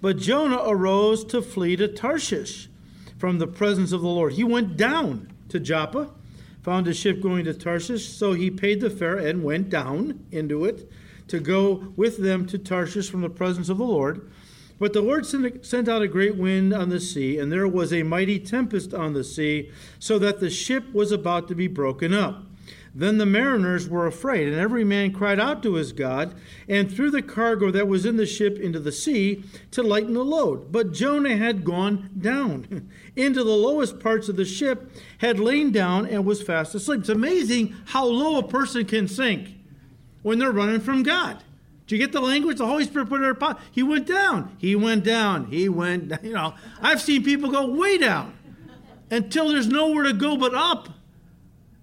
But 0.00 0.18
Jonah 0.18 0.62
arose 0.64 1.24
to 1.26 1.42
flee 1.42 1.76
to 1.76 1.88
Tarshish 1.88 2.68
from 3.16 3.38
the 3.38 3.48
presence 3.48 3.90
of 3.90 4.00
the 4.00 4.08
Lord. 4.08 4.34
He 4.34 4.44
went 4.44 4.76
down 4.76 5.32
to 5.48 5.60
Joppa, 5.60 6.10
found 6.62 6.86
a 6.88 6.94
ship 6.94 7.20
going 7.20 7.44
to 7.44 7.54
Tarshish, 7.54 8.08
so 8.08 8.32
he 8.32 8.50
paid 8.50 8.80
the 8.80 8.90
fare 8.90 9.16
and 9.16 9.44
went 9.44 9.70
down 9.70 10.26
into 10.30 10.64
it 10.64 10.90
to 11.28 11.40
go 11.40 11.92
with 11.96 12.18
them 12.18 12.46
to 12.46 12.58
Tarshish 12.58 13.10
from 13.10 13.20
the 13.20 13.30
presence 13.30 13.68
of 13.68 13.78
the 13.78 13.84
Lord. 13.84 14.30
But 14.78 14.92
the 14.92 15.02
Lord 15.02 15.26
sent 15.26 15.88
out 15.88 16.02
a 16.02 16.08
great 16.08 16.36
wind 16.36 16.72
on 16.72 16.88
the 16.88 17.00
sea, 17.00 17.38
and 17.38 17.50
there 17.50 17.66
was 17.66 17.92
a 17.92 18.04
mighty 18.04 18.38
tempest 18.38 18.94
on 18.94 19.12
the 19.12 19.24
sea, 19.24 19.70
so 19.98 20.18
that 20.20 20.40
the 20.40 20.50
ship 20.50 20.92
was 20.92 21.10
about 21.10 21.48
to 21.48 21.54
be 21.54 21.66
broken 21.66 22.14
up. 22.14 22.44
Then 22.98 23.18
the 23.18 23.26
mariners 23.26 23.88
were 23.88 24.08
afraid, 24.08 24.48
and 24.48 24.56
every 24.56 24.82
man 24.82 25.12
cried 25.12 25.38
out 25.38 25.62
to 25.62 25.74
his 25.74 25.92
God, 25.92 26.34
and 26.68 26.90
threw 26.90 27.12
the 27.12 27.22
cargo 27.22 27.70
that 27.70 27.86
was 27.86 28.04
in 28.04 28.16
the 28.16 28.26
ship 28.26 28.58
into 28.58 28.80
the 28.80 28.90
sea 28.90 29.44
to 29.70 29.84
lighten 29.84 30.14
the 30.14 30.24
load. 30.24 30.72
But 30.72 30.94
Jonah 30.94 31.36
had 31.36 31.64
gone 31.64 32.10
down 32.18 32.90
into 33.16 33.44
the 33.44 33.52
lowest 33.52 34.00
parts 34.00 34.28
of 34.28 34.34
the 34.34 34.44
ship, 34.44 34.90
had 35.18 35.38
lain 35.38 35.70
down, 35.70 36.06
and 36.06 36.24
was 36.24 36.42
fast 36.42 36.74
asleep. 36.74 37.02
It's 37.02 37.08
amazing 37.08 37.76
how 37.84 38.04
low 38.04 38.36
a 38.36 38.48
person 38.48 38.84
can 38.84 39.06
sink 39.06 39.54
when 40.22 40.40
they're 40.40 40.50
running 40.50 40.80
from 40.80 41.04
God. 41.04 41.44
Do 41.86 41.94
you 41.94 42.04
get 42.04 42.10
the 42.10 42.20
language? 42.20 42.58
The 42.58 42.66
Holy 42.66 42.82
Spirit 42.82 43.08
put 43.08 43.22
it 43.22 43.28
in 43.28 43.36
their 43.38 43.56
He 43.70 43.84
went 43.84 44.08
down. 44.08 44.56
He 44.58 44.74
went 44.74 45.04
down. 45.04 45.52
He 45.52 45.68
went 45.68 46.08
down. 46.08 46.18
You 46.24 46.32
know, 46.32 46.54
I've 46.82 47.00
seen 47.00 47.22
people 47.22 47.48
go 47.48 47.64
way 47.70 47.96
down 47.96 48.36
until 49.08 49.50
there's 49.50 49.68
nowhere 49.68 50.02
to 50.02 50.12
go 50.12 50.36
but 50.36 50.52
up. 50.52 50.88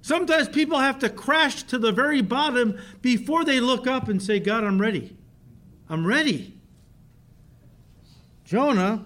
Sometimes 0.05 0.47
people 0.47 0.77
have 0.77 0.99
to 0.99 1.09
crash 1.09 1.63
to 1.63 1.79
the 1.79 1.91
very 1.91 2.21
bottom 2.21 2.79
before 3.01 3.43
they 3.43 3.59
look 3.59 3.87
up 3.87 4.07
and 4.07 4.21
say, 4.21 4.39
God, 4.39 4.63
I'm 4.63 4.79
ready. 4.79 5.17
I'm 5.89 6.05
ready. 6.05 6.53
Jonah 8.43 9.03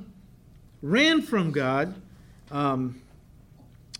ran 0.81 1.21
from 1.21 1.51
God, 1.51 1.95
um, 2.51 3.01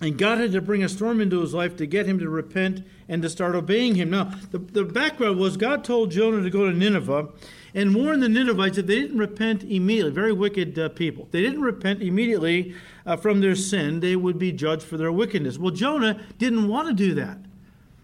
and 0.02 0.18
God 0.18 0.40
had 0.40 0.52
to 0.52 0.60
bring 0.60 0.84
a 0.84 0.90
storm 0.90 1.22
into 1.22 1.40
his 1.40 1.54
life 1.54 1.78
to 1.78 1.86
get 1.86 2.06
him 2.06 2.20
to 2.20 2.28
repent 2.28 2.86
and 3.08 3.22
to 3.22 3.30
start 3.30 3.56
obeying 3.56 3.96
him. 3.96 4.10
Now, 4.10 4.34
the, 4.52 4.58
the 4.58 4.84
background 4.84 5.40
was 5.40 5.56
God 5.56 5.86
told 5.86 6.12
Jonah 6.12 6.44
to 6.44 6.50
go 6.50 6.70
to 6.70 6.74
Nineveh 6.74 7.30
and 7.74 7.96
warn 7.96 8.20
the 8.20 8.30
Ninevites 8.30 8.76
that 8.78 8.88
they 8.88 9.00
didn't 9.02 9.18
repent 9.18 9.64
immediately. 9.64 10.12
Very 10.12 10.34
wicked 10.34 10.78
uh, 10.78 10.90
people. 10.90 11.28
They 11.32 11.42
didn't 11.42 11.62
repent 11.62 12.02
immediately 12.02 12.76
uh, 13.06 13.16
from 13.18 13.42
their 13.42 13.56
sin. 13.56 14.00
They 14.00 14.16
would 14.16 14.40
be 14.40 14.52
judged 14.52 14.84
for 14.84 14.98
their 14.98 15.12
wickedness. 15.12 15.58
Well, 15.58 15.72
Jonah 15.72 16.20
didn't 16.38 16.68
want 16.68 16.88
to 16.88 16.94
do 16.94 17.14
that. 17.16 17.38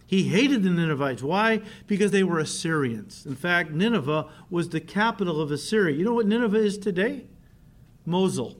He 0.07 0.24
hated 0.24 0.63
the 0.63 0.69
Ninevites. 0.69 1.24
Why? 1.24 1.62
Because 1.88 2.12
they 2.12 2.24
were 2.24 2.39
Assyrians. 2.39 3.25
In 3.25 3.36
fact, 3.36 3.72
Nineveh 3.72 4.27
was 4.50 4.69
the 4.69 4.79
capital 4.79 5.41
of 5.41 5.51
Assyria. 5.51 5.95
You 5.95 6.05
know 6.05 6.13
what 6.13 6.27
Nineveh 6.27 6.57
is 6.57 6.77
today? 6.77 7.25
Mosul. 8.05 8.57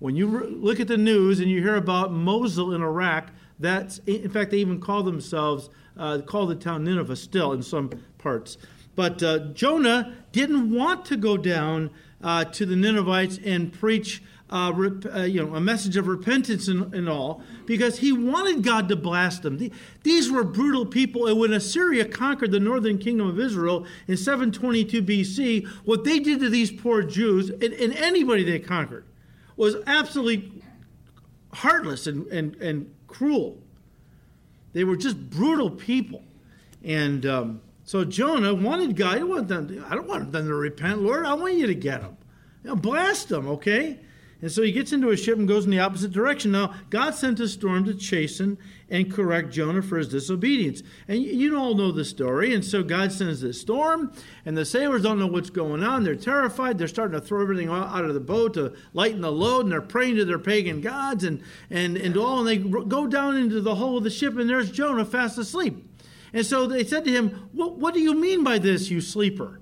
When 0.00 0.16
you 0.16 0.26
re- 0.26 0.48
look 0.48 0.80
at 0.80 0.88
the 0.88 0.96
news 0.96 1.38
and 1.38 1.50
you 1.50 1.62
hear 1.62 1.76
about 1.76 2.12
Mosul 2.12 2.74
in 2.74 2.82
Iraq, 2.82 3.30
that's 3.58 3.98
in 3.98 4.28
fact 4.30 4.50
they 4.50 4.58
even 4.58 4.80
call 4.80 5.02
themselves 5.02 5.70
uh, 5.96 6.20
call 6.24 6.46
the 6.46 6.54
town 6.54 6.84
Nineveh 6.84 7.16
still 7.16 7.52
in 7.52 7.62
some 7.62 7.90
parts. 8.18 8.56
But 8.98 9.22
uh, 9.22 9.38
Jonah 9.52 10.12
didn't 10.32 10.72
want 10.72 11.04
to 11.04 11.16
go 11.16 11.36
down 11.36 11.90
uh, 12.20 12.46
to 12.46 12.66
the 12.66 12.74
Ninevites 12.74 13.38
and 13.44 13.72
preach 13.72 14.24
uh, 14.50 14.72
rep, 14.74 15.04
uh, 15.14 15.20
you 15.20 15.40
know, 15.40 15.54
a 15.54 15.60
message 15.60 15.96
of 15.96 16.08
repentance 16.08 16.66
and, 16.66 16.92
and, 16.92 17.08
all 17.08 17.40
because 17.64 18.00
he 18.00 18.10
wanted 18.10 18.64
God 18.64 18.88
to 18.88 18.96
blast 18.96 19.44
them. 19.44 19.70
these 20.02 20.32
were 20.32 20.42
brutal 20.42 20.84
people. 20.84 21.28
And 21.28 21.38
when 21.38 21.52
Assyria 21.52 22.06
conquered 22.06 22.50
the 22.50 22.58
northern 22.58 22.98
kingdom 22.98 23.28
of 23.28 23.38
Israel 23.38 23.86
in 24.08 24.16
722 24.16 25.00
BC, 25.04 25.68
what 25.84 26.02
they 26.02 26.18
did 26.18 26.40
to 26.40 26.50
these 26.50 26.72
poor 26.72 27.04
Jews 27.04 27.50
and, 27.50 27.62
and 27.62 27.94
anybody 27.94 28.42
they 28.42 28.58
conquered 28.58 29.04
was 29.56 29.76
absolutely 29.86 30.60
heartless 31.52 32.08
and, 32.08 32.26
and, 32.32 32.56
and 32.56 32.92
cruel. 33.06 33.62
They 34.72 34.82
were 34.82 34.96
just 34.96 35.30
brutal 35.30 35.70
people. 35.70 36.24
And 36.82 37.24
um, 37.26 37.60
so 37.88 38.04
Jonah 38.04 38.52
wanted 38.52 38.96
God. 38.96 39.16
I 39.16 39.18
don't 39.20 39.30
want 39.30 39.48
them. 39.48 39.86
I 39.88 39.94
don't 39.94 40.06
want 40.06 40.30
them 40.30 40.46
to 40.46 40.54
repent, 40.54 41.00
Lord. 41.00 41.24
I 41.24 41.32
want 41.32 41.54
you 41.54 41.66
to 41.68 41.74
get 41.74 42.02
them. 42.02 42.18
You 42.62 42.68
know, 42.68 42.76
blast 42.76 43.30
them, 43.30 43.48
okay? 43.48 43.98
And 44.42 44.52
so 44.52 44.60
he 44.60 44.72
gets 44.72 44.92
into 44.92 45.08
a 45.08 45.16
ship 45.16 45.38
and 45.38 45.48
goes 45.48 45.64
in 45.64 45.70
the 45.70 45.78
opposite 45.78 46.12
direction. 46.12 46.52
Now, 46.52 46.74
God 46.90 47.14
sent 47.14 47.40
a 47.40 47.48
storm 47.48 47.86
to 47.86 47.94
chasten 47.94 48.58
and 48.90 49.10
correct 49.10 49.52
Jonah 49.52 49.80
for 49.80 49.96
his 49.96 50.10
disobedience. 50.10 50.82
And 51.08 51.22
you 51.22 51.56
all 51.56 51.74
know 51.74 51.90
the 51.90 52.04
story. 52.04 52.54
And 52.54 52.62
so 52.62 52.82
God 52.82 53.10
sends 53.10 53.40
this 53.40 53.58
storm, 53.58 54.12
and 54.44 54.54
the 54.54 54.66
sailors 54.66 55.04
don't 55.04 55.18
know 55.18 55.26
what's 55.26 55.48
going 55.48 55.82
on. 55.82 56.04
They're 56.04 56.14
terrified. 56.14 56.76
They're 56.76 56.88
starting 56.88 57.18
to 57.18 57.26
throw 57.26 57.40
everything 57.40 57.70
out 57.70 58.04
of 58.04 58.12
the 58.12 58.20
boat 58.20 58.52
to 58.52 58.74
lighten 58.92 59.22
the 59.22 59.32
load, 59.32 59.62
and 59.62 59.72
they're 59.72 59.80
praying 59.80 60.16
to 60.16 60.26
their 60.26 60.38
pagan 60.38 60.82
gods 60.82 61.24
and, 61.24 61.42
and, 61.70 61.96
and 61.96 62.18
all. 62.18 62.46
And 62.46 62.48
they 62.48 62.58
go 62.58 63.06
down 63.06 63.38
into 63.38 63.62
the 63.62 63.76
hull 63.76 63.96
of 63.96 64.04
the 64.04 64.10
ship, 64.10 64.36
and 64.36 64.50
there's 64.50 64.70
Jonah 64.70 65.06
fast 65.06 65.38
asleep. 65.38 65.87
And 66.32 66.44
so 66.44 66.66
they 66.66 66.84
said 66.84 67.04
to 67.04 67.10
him, 67.10 67.48
What, 67.52 67.76
what 67.76 67.94
do 67.94 68.00
you 68.00 68.14
mean 68.14 68.44
by 68.44 68.58
this, 68.58 68.90
you 68.90 69.00
sleeper? 69.00 69.60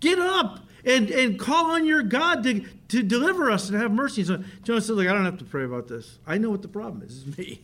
Get 0.00 0.18
up 0.18 0.60
and, 0.84 1.10
and 1.10 1.38
call 1.38 1.70
on 1.70 1.86
your 1.86 2.02
God 2.02 2.42
to, 2.44 2.60
to 2.88 3.02
deliver 3.02 3.50
us 3.50 3.68
and 3.68 3.80
have 3.80 3.90
mercy. 3.90 4.24
So 4.24 4.42
Jonah 4.62 4.80
said, 4.80 4.96
Look, 4.96 5.08
I 5.08 5.12
don't 5.12 5.24
have 5.24 5.38
to 5.38 5.44
pray 5.44 5.64
about 5.64 5.88
this. 5.88 6.18
I 6.26 6.38
know 6.38 6.50
what 6.50 6.62
the 6.62 6.68
problem 6.68 7.02
is. 7.02 7.24
It's 7.26 7.38
me. 7.38 7.62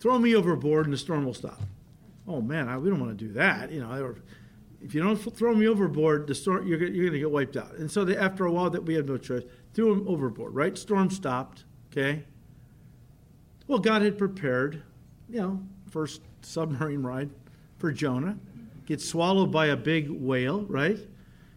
Throw 0.00 0.18
me 0.18 0.34
overboard 0.34 0.86
and 0.86 0.92
the 0.92 0.98
storm 0.98 1.24
will 1.24 1.34
stop. 1.34 1.60
Oh, 2.26 2.40
man, 2.40 2.68
I, 2.68 2.76
we 2.76 2.90
don't 2.90 3.00
want 3.00 3.18
to 3.18 3.24
do 3.24 3.32
that. 3.34 3.72
You 3.72 3.80
know, 3.80 4.14
if 4.82 4.94
you 4.94 5.02
don't 5.02 5.16
throw 5.16 5.54
me 5.54 5.66
overboard, 5.66 6.26
the 6.26 6.34
storm, 6.34 6.66
you're, 6.66 6.78
you're 6.78 7.06
going 7.06 7.12
to 7.14 7.18
get 7.18 7.30
wiped 7.30 7.56
out. 7.56 7.72
And 7.76 7.90
so 7.90 8.04
they, 8.04 8.16
after 8.16 8.44
a 8.44 8.52
while, 8.52 8.70
that 8.70 8.84
we 8.84 8.94
had 8.94 9.08
no 9.08 9.16
choice, 9.16 9.42
threw 9.74 9.92
him 9.92 10.06
overboard, 10.06 10.54
right? 10.54 10.76
Storm 10.76 11.10
stopped, 11.10 11.64
okay? 11.90 12.24
Well, 13.66 13.78
God 13.78 14.02
had 14.02 14.18
prepared, 14.18 14.82
you 15.28 15.40
know, 15.40 15.62
first 15.90 16.20
submarine 16.42 17.02
ride 17.02 17.30
for 17.78 17.92
Jonah, 17.92 18.36
gets 18.86 19.04
swallowed 19.04 19.50
by 19.50 19.66
a 19.66 19.76
big 19.76 20.10
whale, 20.10 20.62
right? 20.62 20.98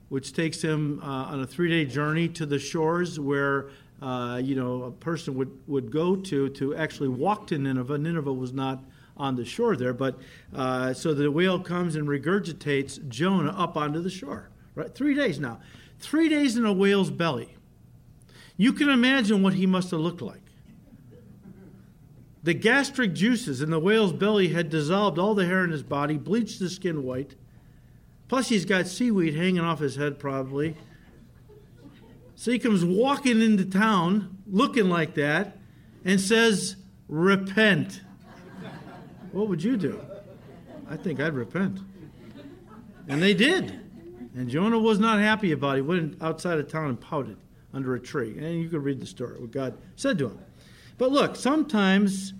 Which 0.09 0.33
takes 0.33 0.61
him 0.61 0.99
uh, 1.03 1.05
on 1.05 1.41
a 1.41 1.47
three 1.47 1.69
day 1.69 1.85
journey 1.85 2.27
to 2.29 2.45
the 2.45 2.59
shores 2.59 3.19
where. 3.19 3.69
Uh, 4.03 4.37
you 4.37 4.55
know, 4.55 4.85
a 4.85 4.91
person 4.91 5.35
would, 5.35 5.51
would 5.67 5.91
go 5.91 6.15
to 6.15 6.49
to 6.49 6.75
actually 6.75 7.07
walk 7.07 7.45
to 7.45 7.55
Nineveh. 7.59 7.99
Nineveh 7.99 8.33
was 8.33 8.51
not 8.51 8.83
on 9.15 9.35
the 9.35 9.45
shore 9.45 9.75
there, 9.75 9.93
but 9.93 10.19
uh, 10.55 10.91
so 10.91 11.13
the 11.13 11.29
whale 11.29 11.59
comes 11.59 11.95
and 11.95 12.07
regurgitates 12.07 13.07
Jonah 13.09 13.51
up 13.51 13.77
onto 13.77 14.01
the 14.01 14.09
shore. 14.09 14.49
Right, 14.73 14.93
three 14.93 15.13
days 15.13 15.39
now, 15.39 15.59
three 15.99 16.29
days 16.29 16.57
in 16.57 16.65
a 16.65 16.73
whale's 16.73 17.11
belly. 17.11 17.55
You 18.57 18.73
can 18.73 18.89
imagine 18.89 19.43
what 19.43 19.53
he 19.53 19.65
must 19.65 19.91
have 19.91 19.99
looked 19.99 20.21
like. 20.21 20.41
The 22.43 22.53
gastric 22.53 23.13
juices 23.13 23.61
in 23.61 23.69
the 23.69 23.79
whale's 23.79 24.13
belly 24.13 24.49
had 24.49 24.69
dissolved 24.69 25.19
all 25.19 25.35
the 25.35 25.45
hair 25.45 25.63
in 25.63 25.71
his 25.71 25.83
body, 25.83 26.17
bleached 26.17 26.59
the 26.59 26.69
skin 26.69 27.03
white. 27.03 27.35
Plus, 28.27 28.49
he's 28.49 28.65
got 28.65 28.87
seaweed 28.87 29.35
hanging 29.35 29.59
off 29.59 29.79
his 29.79 29.95
head, 29.95 30.17
probably. 30.17 30.75
So 32.35 32.51
he 32.51 32.57
comes 32.57 32.83
walking 32.83 33.41
into 33.41 33.65
town 33.65 34.37
looking 34.47 34.89
like 34.89 35.13
that 35.15 35.57
and 36.03 36.19
says, 36.19 36.77
Repent. 37.07 38.01
What 39.31 39.47
would 39.47 39.63
you 39.63 39.77
do? 39.77 40.01
I 40.89 40.97
think 40.97 41.19
I'd 41.19 41.33
repent. 41.33 41.79
And 43.07 43.21
they 43.21 43.33
did. 43.33 43.79
And 44.35 44.49
Jonah 44.49 44.79
was 44.79 44.97
not 44.97 45.19
happy 45.19 45.51
about 45.51 45.73
it. 45.73 45.75
He 45.75 45.81
went 45.81 46.21
outside 46.21 46.57
of 46.57 46.69
town 46.69 46.89
and 46.89 46.99
pouted 46.99 47.37
under 47.73 47.95
a 47.95 47.99
tree. 47.99 48.37
And 48.37 48.61
you 48.61 48.69
can 48.69 48.81
read 48.81 48.99
the 48.99 49.05
story, 49.05 49.39
what 49.39 49.51
God 49.51 49.77
said 49.95 50.17
to 50.19 50.29
him. 50.29 50.39
But 51.01 51.11
look, 51.11 51.35
sometimes 51.35 52.33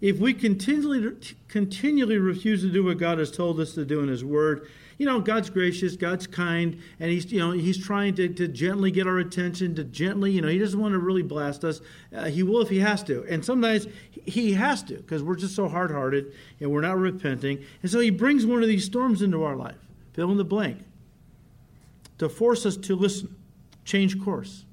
if 0.00 0.18
we 0.18 0.34
continually 0.34 1.16
continually 1.46 2.18
refuse 2.18 2.60
to 2.62 2.68
do 2.68 2.82
what 2.82 2.98
God 2.98 3.18
has 3.18 3.30
told 3.30 3.60
us 3.60 3.72
to 3.74 3.84
do 3.84 4.00
in 4.00 4.08
His 4.08 4.24
Word, 4.24 4.66
you 4.98 5.06
know, 5.06 5.20
God's 5.20 5.48
gracious, 5.48 5.94
God's 5.94 6.26
kind, 6.26 6.80
and 6.98 7.08
He's 7.08 7.30
you 7.30 7.38
know 7.38 7.52
He's 7.52 7.78
trying 7.78 8.16
to, 8.16 8.28
to 8.28 8.48
gently 8.48 8.90
get 8.90 9.06
our 9.06 9.20
attention, 9.20 9.76
to 9.76 9.84
gently 9.84 10.32
you 10.32 10.40
know 10.40 10.48
He 10.48 10.58
doesn't 10.58 10.80
want 10.80 10.94
to 10.94 10.98
really 10.98 11.22
blast 11.22 11.62
us. 11.62 11.80
Uh, 12.12 12.24
he 12.24 12.42
will 12.42 12.60
if 12.60 12.68
He 12.68 12.80
has 12.80 13.04
to, 13.04 13.24
and 13.28 13.44
sometimes 13.44 13.86
He 14.26 14.54
has 14.54 14.82
to 14.82 14.94
because 14.94 15.22
we're 15.22 15.36
just 15.36 15.54
so 15.54 15.68
hard 15.68 15.92
hearted 15.92 16.32
and 16.58 16.68
we're 16.68 16.80
not 16.80 16.98
repenting, 16.98 17.64
and 17.80 17.92
so 17.92 18.00
He 18.00 18.10
brings 18.10 18.44
one 18.44 18.60
of 18.60 18.68
these 18.68 18.84
storms 18.84 19.22
into 19.22 19.44
our 19.44 19.54
life, 19.54 19.78
fill 20.14 20.32
in 20.32 20.36
the 20.36 20.42
blank, 20.42 20.82
to 22.18 22.28
force 22.28 22.66
us 22.66 22.76
to 22.76 22.96
listen, 22.96 23.36
change 23.84 24.20
course, 24.20 24.64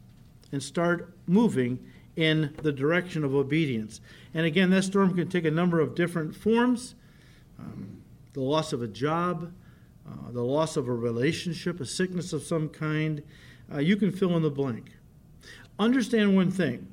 and 0.52 0.64
start 0.64 1.14
moving 1.28 1.78
in 2.18 2.54
the 2.64 2.72
direction 2.74 3.24
of 3.24 3.34
obedience. 3.34 4.02
And 4.34 4.46
again, 4.46 4.72
that 4.72 4.84
storm 4.84 5.16
can 5.16 5.30
take 5.30 5.46
a 5.46 5.52
number 5.52 5.80
of 5.80 5.96
different 5.96 6.36
forms 6.36 6.96
um, 7.60 8.02
the 8.34 8.42
loss 8.42 8.72
of 8.72 8.84
a 8.84 8.88
job, 8.88 9.52
uh, 10.08 10.32
the 10.32 10.44
loss 10.44 10.78
of 10.78 10.88
a 10.88 10.94
relationship, 10.94 11.80
a 11.80 11.86
sickness 11.86 12.34
of 12.34 12.44
some 12.44 12.70
kind. 12.70 13.24
Uh, 13.74 13.80
you 13.80 13.96
can 13.96 14.12
fill 14.12 14.36
in 14.38 14.44
the 14.44 14.50
blank. 14.52 14.92
Understand 15.80 16.36
one 16.36 16.52
thing 16.52 16.88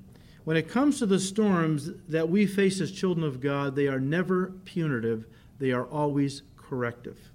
when 0.45 0.57
it 0.57 0.69
comes 0.69 0.99
to 0.99 1.07
the 1.07 1.19
storms 1.19 1.91
that 2.09 2.29
we 2.29 2.47
face 2.47 2.81
as 2.81 2.93
children 2.93 3.27
of 3.27 3.41
God, 3.41 3.77
they 3.77 3.89
are 3.89 4.01
never 4.01 4.53
punitive, 4.65 5.27
they 5.59 5.71
are 5.71 5.87
always 5.87 6.43
corrective. 6.57 7.31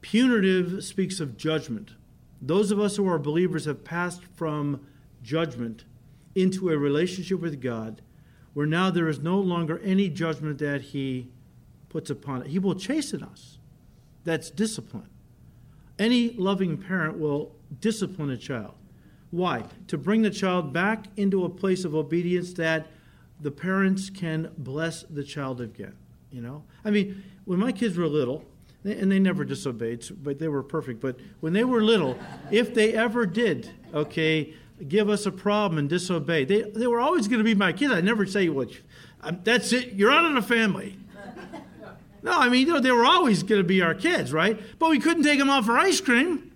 Punitive 0.00 0.84
speaks 0.84 1.18
of 1.18 1.36
judgment. 1.36 1.92
Those 2.40 2.70
of 2.70 2.78
us 2.78 2.96
who 2.96 3.08
are 3.08 3.18
believers 3.18 3.64
have 3.64 3.84
passed 3.84 4.22
from 4.34 4.86
judgment 5.22 5.84
into 6.34 6.70
a 6.70 6.78
relationship 6.78 7.40
with 7.40 7.60
God 7.60 8.02
where 8.52 8.66
now 8.66 8.90
there 8.90 9.08
is 9.08 9.18
no 9.18 9.38
longer 9.38 9.80
any 9.80 10.08
judgment 10.08 10.58
that 10.58 10.80
he 10.80 11.28
puts 11.88 12.10
upon 12.10 12.42
it. 12.42 12.48
He 12.48 12.58
will 12.58 12.74
chasten 12.74 13.22
us. 13.22 13.58
That's 14.24 14.50
discipline. 14.50 15.08
Any 15.98 16.30
loving 16.30 16.78
parent 16.78 17.18
will 17.18 17.54
discipline 17.80 18.30
a 18.30 18.36
child. 18.36 18.74
Why? 19.30 19.64
To 19.88 19.98
bring 19.98 20.22
the 20.22 20.30
child 20.30 20.72
back 20.72 21.06
into 21.16 21.44
a 21.44 21.48
place 21.48 21.84
of 21.84 21.94
obedience 21.94 22.52
that 22.54 22.86
the 23.40 23.50
parents 23.50 24.08
can 24.10 24.50
bless 24.56 25.02
the 25.02 25.24
child 25.24 25.60
again. 25.60 25.96
You 26.30 26.40
know? 26.40 26.64
I 26.84 26.90
mean, 26.90 27.22
when 27.44 27.58
my 27.58 27.72
kids 27.72 27.96
were 27.96 28.06
little, 28.06 28.44
and 28.84 29.10
they 29.10 29.18
never 29.18 29.44
disobeyed, 29.44 30.04
but 30.22 30.38
they 30.38 30.48
were 30.48 30.62
perfect. 30.62 31.00
But 31.00 31.18
when 31.40 31.54
they 31.54 31.64
were 31.64 31.82
little, 31.82 32.18
if 32.50 32.74
they 32.74 32.92
ever 32.92 33.24
did, 33.24 33.70
okay, 33.94 34.54
give 34.88 35.08
us 35.08 35.26
a 35.26 35.32
problem 35.32 35.78
and 35.78 35.88
disobey, 35.88 36.44
they, 36.44 36.62
they 36.62 36.86
were 36.86 37.00
always 37.00 37.28
going 37.28 37.38
to 37.38 37.44
be 37.44 37.54
my 37.54 37.72
kids. 37.72 37.92
I 37.92 38.00
never 38.00 38.26
say, 38.26 38.48
well, 38.48 38.66
um, 39.22 39.40
that's 39.44 39.72
it, 39.72 39.92
you're 39.92 40.10
out 40.10 40.24
of 40.24 40.34
the 40.34 40.42
family. 40.42 40.98
No, 42.22 42.32
I 42.32 42.48
mean, 42.48 42.66
you 42.66 42.72
know, 42.72 42.80
they 42.80 42.90
were 42.90 43.04
always 43.04 43.42
going 43.42 43.60
to 43.60 43.68
be 43.68 43.82
our 43.82 43.94
kids, 43.94 44.32
right? 44.32 44.58
But 44.78 44.88
we 44.88 44.98
couldn't 44.98 45.24
take 45.24 45.38
them 45.38 45.50
out 45.50 45.66
for 45.66 45.76
ice 45.76 46.00
cream. 46.00 46.52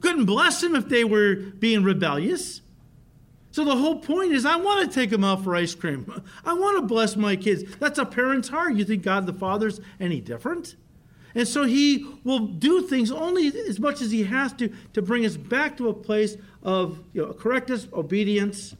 Couldn't 0.00 0.24
bless 0.24 0.60
them 0.60 0.76
if 0.76 0.88
they 0.88 1.02
were 1.02 1.34
being 1.34 1.82
rebellious. 1.82 2.60
So 3.50 3.64
the 3.64 3.74
whole 3.74 3.98
point 3.98 4.32
is, 4.32 4.46
I 4.46 4.54
want 4.54 4.88
to 4.88 4.94
take 4.94 5.10
them 5.10 5.24
out 5.24 5.42
for 5.42 5.56
ice 5.56 5.74
cream. 5.74 6.22
I 6.44 6.54
want 6.54 6.76
to 6.78 6.82
bless 6.82 7.16
my 7.16 7.34
kids. 7.34 7.64
That's 7.80 7.98
a 7.98 8.04
parent's 8.04 8.48
heart. 8.48 8.76
You 8.76 8.84
think 8.84 9.02
God 9.02 9.26
the 9.26 9.32
Father's 9.32 9.80
any 9.98 10.20
different? 10.20 10.76
And 11.34 11.48
so 11.48 11.64
he 11.64 12.06
will 12.22 12.40
do 12.40 12.82
things 12.82 13.10
only 13.10 13.48
as 13.48 13.80
much 13.80 14.00
as 14.00 14.10
he 14.10 14.24
has 14.24 14.52
to 14.54 14.72
to 14.92 15.02
bring 15.02 15.26
us 15.26 15.36
back 15.36 15.76
to 15.78 15.88
a 15.88 15.94
place 15.94 16.36
of 16.62 17.00
you 17.12 17.26
know, 17.26 17.32
correct 17.32 17.70
us, 17.70 17.88
obedience, 17.92 18.76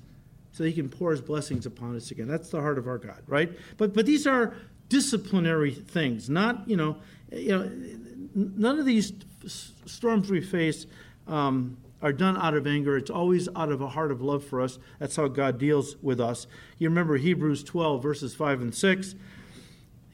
so 0.52 0.64
he 0.64 0.72
can 0.72 0.88
pour 0.88 1.10
his 1.10 1.20
blessings 1.20 1.66
upon 1.66 1.96
us 1.96 2.10
again. 2.10 2.28
That's 2.28 2.50
the 2.50 2.60
heart 2.60 2.78
of 2.78 2.86
our 2.86 2.98
God, 2.98 3.22
right? 3.26 3.52
But 3.76 3.92
but 3.92 4.06
these 4.06 4.26
are 4.26 4.54
disciplinary 4.88 5.72
things, 5.72 6.30
not 6.30 6.68
you 6.68 6.76
know, 6.76 6.96
you 7.32 7.58
know, 7.58 7.70
none 8.34 8.78
of 8.78 8.86
these 8.86 9.12
storms 9.86 10.30
we 10.30 10.40
face 10.40 10.86
um, 11.26 11.76
are 12.02 12.12
done 12.12 12.36
out 12.36 12.54
of 12.54 12.66
anger. 12.66 12.96
It's 12.96 13.10
always 13.10 13.48
out 13.56 13.72
of 13.72 13.80
a 13.80 13.88
heart 13.88 14.12
of 14.12 14.20
love 14.20 14.44
for 14.44 14.60
us. 14.60 14.78
That's 14.98 15.16
how 15.16 15.26
God 15.28 15.58
deals 15.58 15.96
with 16.02 16.20
us. 16.20 16.46
You 16.78 16.88
remember 16.88 17.16
Hebrews 17.16 17.64
12 17.64 18.02
verses 18.02 18.34
5 18.34 18.60
and 18.60 18.74
6. 18.74 19.14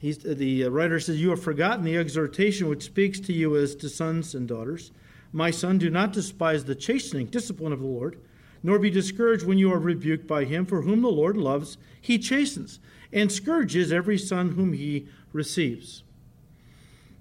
He's, 0.01 0.17
the 0.17 0.67
writer 0.67 0.99
says, 0.99 1.21
You 1.21 1.29
have 1.29 1.43
forgotten 1.43 1.85
the 1.85 1.95
exhortation 1.95 2.67
which 2.67 2.81
speaks 2.81 3.19
to 3.19 3.33
you 3.33 3.55
as 3.55 3.75
to 3.75 3.87
sons 3.87 4.33
and 4.33 4.47
daughters. 4.47 4.91
My 5.31 5.51
son, 5.51 5.77
do 5.77 5.91
not 5.91 6.11
despise 6.11 6.65
the 6.65 6.73
chastening 6.73 7.27
discipline 7.27 7.71
of 7.71 7.81
the 7.81 7.85
Lord, 7.85 8.19
nor 8.63 8.79
be 8.79 8.89
discouraged 8.89 9.45
when 9.45 9.59
you 9.59 9.71
are 9.71 9.77
rebuked 9.77 10.25
by 10.25 10.45
him, 10.45 10.65
for 10.65 10.81
whom 10.81 11.03
the 11.03 11.07
Lord 11.07 11.37
loves, 11.37 11.77
he 12.01 12.17
chastens, 12.17 12.79
and 13.13 13.31
scourges 13.31 13.91
every 13.91 14.17
son 14.17 14.53
whom 14.53 14.73
he 14.73 15.07
receives. 15.33 16.01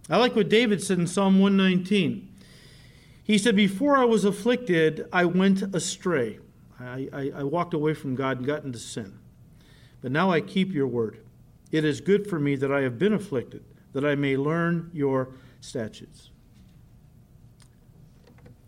I 0.08 0.16
like 0.16 0.34
what 0.34 0.48
David 0.48 0.82
said 0.82 0.98
in 0.98 1.06
Psalm 1.06 1.38
119. 1.38 2.34
He 3.22 3.36
said, 3.36 3.54
Before 3.54 3.98
I 3.98 4.06
was 4.06 4.24
afflicted, 4.24 5.06
I 5.12 5.26
went 5.26 5.74
astray. 5.74 6.38
I, 6.80 7.08
I, 7.12 7.32
I 7.36 7.44
walked 7.44 7.74
away 7.74 7.92
from 7.92 8.14
God 8.14 8.38
and 8.38 8.46
got 8.46 8.64
into 8.64 8.78
sin. 8.78 9.18
But 10.00 10.12
now 10.12 10.30
I 10.30 10.40
keep 10.40 10.72
your 10.72 10.86
word. 10.86 11.18
It 11.70 11.84
is 11.84 12.00
good 12.00 12.28
for 12.28 12.40
me 12.40 12.56
that 12.56 12.72
I 12.72 12.80
have 12.80 12.98
been 12.98 13.12
afflicted, 13.12 13.64
that 13.92 14.04
I 14.04 14.14
may 14.14 14.36
learn 14.36 14.90
your 14.92 15.30
statutes. 15.60 16.30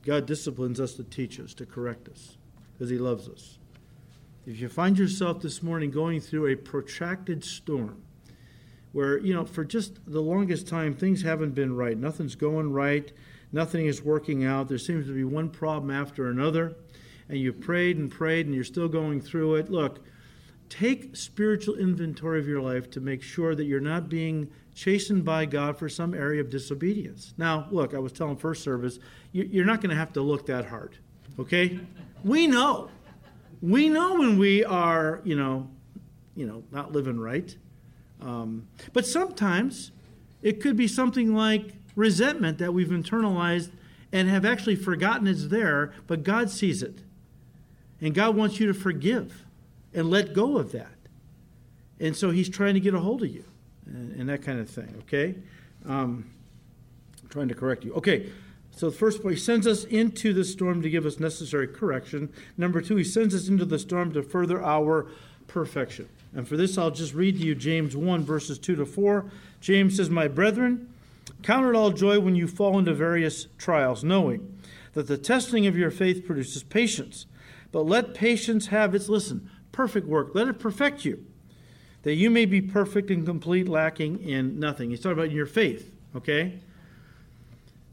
God 0.04 0.26
disciplines 0.26 0.80
us 0.80 0.94
to 0.94 1.04
teach 1.04 1.38
us, 1.40 1.54
to 1.54 1.66
correct 1.66 2.09
us, 2.09 2.37
because 2.73 2.90
He 2.90 2.99
loves 2.99 3.28
us. 3.28 3.59
If 4.47 4.61
you 4.61 4.68
find 4.68 4.99
yourself 4.99 5.40
this 5.40 5.62
morning 5.62 5.90
going 5.90 6.21
through 6.21 6.49
a 6.49 6.56
protracted 6.56 7.44
storm, 7.44 8.02
where, 8.92 9.18
you 9.18 9.32
know, 9.32 9.44
for 9.44 9.64
just 9.64 9.99
the 10.06 10.21
longest 10.21 10.66
time, 10.68 10.94
things 10.94 11.23
haven't 11.23 11.54
been 11.54 11.76
right, 11.76 11.97
nothing's 11.97 12.35
going 12.35 12.73
right, 12.73 13.12
nothing 13.52 13.87
is 13.87 14.02
working 14.02 14.44
out, 14.44 14.68
there 14.68 14.78
seems 14.78 15.06
to 15.06 15.14
be 15.14 15.25
one 15.25 15.49
problem 15.49 15.90
after 15.90 16.28
another, 16.28 16.75
and 17.28 17.38
you've 17.38 17.61
prayed 17.61 17.97
and 17.97 18.11
prayed 18.11 18.47
and 18.47 18.54
you're 18.54 18.64
still 18.64 18.88
going 18.88 19.21
through 19.21 19.54
it, 19.54 19.71
look, 19.71 20.00
take 20.73 21.15
spiritual 21.15 21.75
inventory 21.75 22.41
of 22.41 22.49
your 22.49 22.63
life 22.63 22.91
to 22.91 22.99
make 22.99 23.23
sure 23.23 23.54
that 23.54 23.65
you're 23.65 23.78
not 23.78 24.08
being 24.08 24.50
chastened 24.75 25.23
by 25.23 25.45
God 25.45 25.76
for 25.76 25.87
some 25.87 26.15
area 26.15 26.41
of 26.41 26.49
disobedience. 26.49 27.35
Now, 27.37 27.69
look, 27.71 27.93
I 27.93 27.99
was 27.99 28.11
telling 28.11 28.39
first 28.39 28.63
service, 28.63 28.99
you're 29.32 29.67
not 29.67 29.82
going 29.82 29.91
to 29.91 29.97
have 29.97 30.15
to 30.15 30.23
look 30.23 30.47
that 30.47 30.65
hard, 30.65 30.97
okay? 31.39 31.78
We 32.25 32.47
know. 32.47 32.89
We 33.61 33.91
know 33.91 34.15
when 34.15 34.39
we 34.39 34.65
are, 34.65 35.21
you 35.25 35.37
know, 35.37 35.69
you 36.35 36.47
know, 36.47 36.65
not 36.73 36.93
living 36.93 37.21
right. 37.21 37.54
Um, 38.23 38.67
but 38.95 39.04
sometimes 39.04 39.93
it 40.41 40.63
could 40.63 40.76
be 40.76 40.89
something 40.89 41.35
like 41.35 41.75
resentment 41.95 42.56
that 42.58 42.73
we've 42.73 42.89
internalized 42.89 43.73
and 44.11 44.26
have 44.30 44.47
actually 44.47 44.76
forgotten 44.76 45.26
it's 45.26 45.49
there, 45.49 45.93
but 46.06 46.23
God 46.23 46.49
sees 46.49 46.82
it. 46.82 47.00
And 48.00 48.15
God 48.15 48.37
wants 48.37 48.58
you 48.58 48.67
to 48.69 48.75
forgive 48.75 49.45
and 49.95 50.11
let 50.11 50.33
go 50.33 50.59
of 50.59 50.73
that. 50.73 50.95
And 52.00 52.17
so 52.17 52.31
he's 52.31 52.49
trying 52.49 52.75
to 52.75 52.81
get 52.81 52.95
a 52.95 53.00
hold 53.00 53.23
of 53.23 53.31
you 53.31 53.45
and, 53.87 54.13
and 54.21 54.28
that 54.28 54.43
kind 54.43 54.61
of 54.61 54.69
thing, 54.69 54.95
okay? 55.02 55.35
Um, 55.87 56.31
I'm 57.23 57.28
trying 57.28 57.49
to 57.49 57.55
correct 57.55 57.85
you. 57.85 57.95
Okay, 57.95 58.31
so 58.75 58.91
the 58.91 58.97
first 58.97 59.23
point, 59.23 59.35
he 59.35 59.41
sends 59.41 59.67
us 59.67 59.85
into 59.85 60.33
the 60.33 60.45
storm 60.45 60.83
to 60.83 60.91
give 60.91 61.07
us 61.07 61.21
necessary 61.21 61.69
correction. 61.69 62.33
Number 62.57 62.81
two, 62.81 62.97
he 62.97 63.05
sends 63.05 63.35
us 63.35 63.49
into 63.49 63.65
the 63.65 63.78
storm 63.78 64.13
to 64.13 64.23
further 64.23 64.63
our 64.63 65.09
perfection. 65.47 66.09
And 66.35 66.49
for 66.49 66.57
this, 66.57 66.78
I'll 66.78 66.91
just 66.91 67.15
read 67.15 67.37
to 67.37 67.45
you 67.45 67.55
James 67.55 67.97
1, 67.97 68.25
verses 68.25 68.59
2 68.59 68.76
to 68.76 68.87
4. 68.87 69.31
James 69.61 69.97
says, 69.97 70.09
My 70.09 70.26
brethren, 70.26 70.93
count 71.43 71.67
it 71.67 71.76
all 71.76 71.91
joy 71.91 72.19
when 72.19 72.35
you 72.35 72.49
fall 72.49 72.78
into 72.78 72.95
various 72.95 73.47
trials, 73.59 74.02
knowing 74.02 74.59
that 74.95 75.07
the 75.07 75.19
testing 75.19 75.67
of 75.67 75.76
your 75.76 75.91
faith 75.91 76.25
produces 76.25 76.63
patience. 76.63 77.26
But 77.71 77.83
let 77.87 78.15
patience 78.15 78.69
have 78.69 78.95
its, 78.95 79.09
listen, 79.09 79.50
perfect 79.73 80.06
work. 80.06 80.35
Let 80.35 80.49
it 80.49 80.58
perfect 80.58 81.04
you, 81.04 81.25
that 82.02 82.15
you 82.15 82.30
may 82.30 82.45
be 82.45 82.61
perfect 82.61 83.11
and 83.11 83.26
complete, 83.26 83.69
lacking 83.69 84.23
in 84.23 84.61
nothing. 84.61 84.91
He's 84.91 85.00
talking 85.00 85.19
about 85.19 85.32
your 85.32 85.47
faith, 85.47 85.95
okay? 86.15 86.61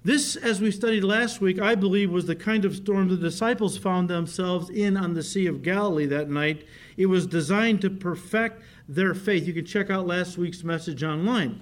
This, 0.03 0.35
as 0.37 0.61
we 0.61 0.71
studied 0.71 1.03
last 1.03 1.41
week, 1.41 1.59
I 1.59 1.75
believe 1.75 2.09
was 2.09 2.25
the 2.25 2.35
kind 2.35 2.63
of 2.63 2.75
storm 2.75 3.09
the 3.09 3.17
disciples 3.17 3.77
found 3.77 4.09
themselves 4.09 4.69
in 4.69 4.95
on 4.95 5.13
the 5.13 5.23
Sea 5.23 5.45
of 5.47 5.61
Galilee 5.61 6.05
that 6.05 6.29
night. 6.29 6.65
It 6.95 7.07
was 7.07 7.27
designed 7.27 7.81
to 7.81 7.89
perfect 7.89 8.63
their 8.87 9.13
faith. 9.13 9.45
You 9.45 9.53
can 9.53 9.65
check 9.65 9.89
out 9.89 10.07
last 10.07 10.37
week's 10.37 10.63
message 10.63 11.03
online. 11.03 11.61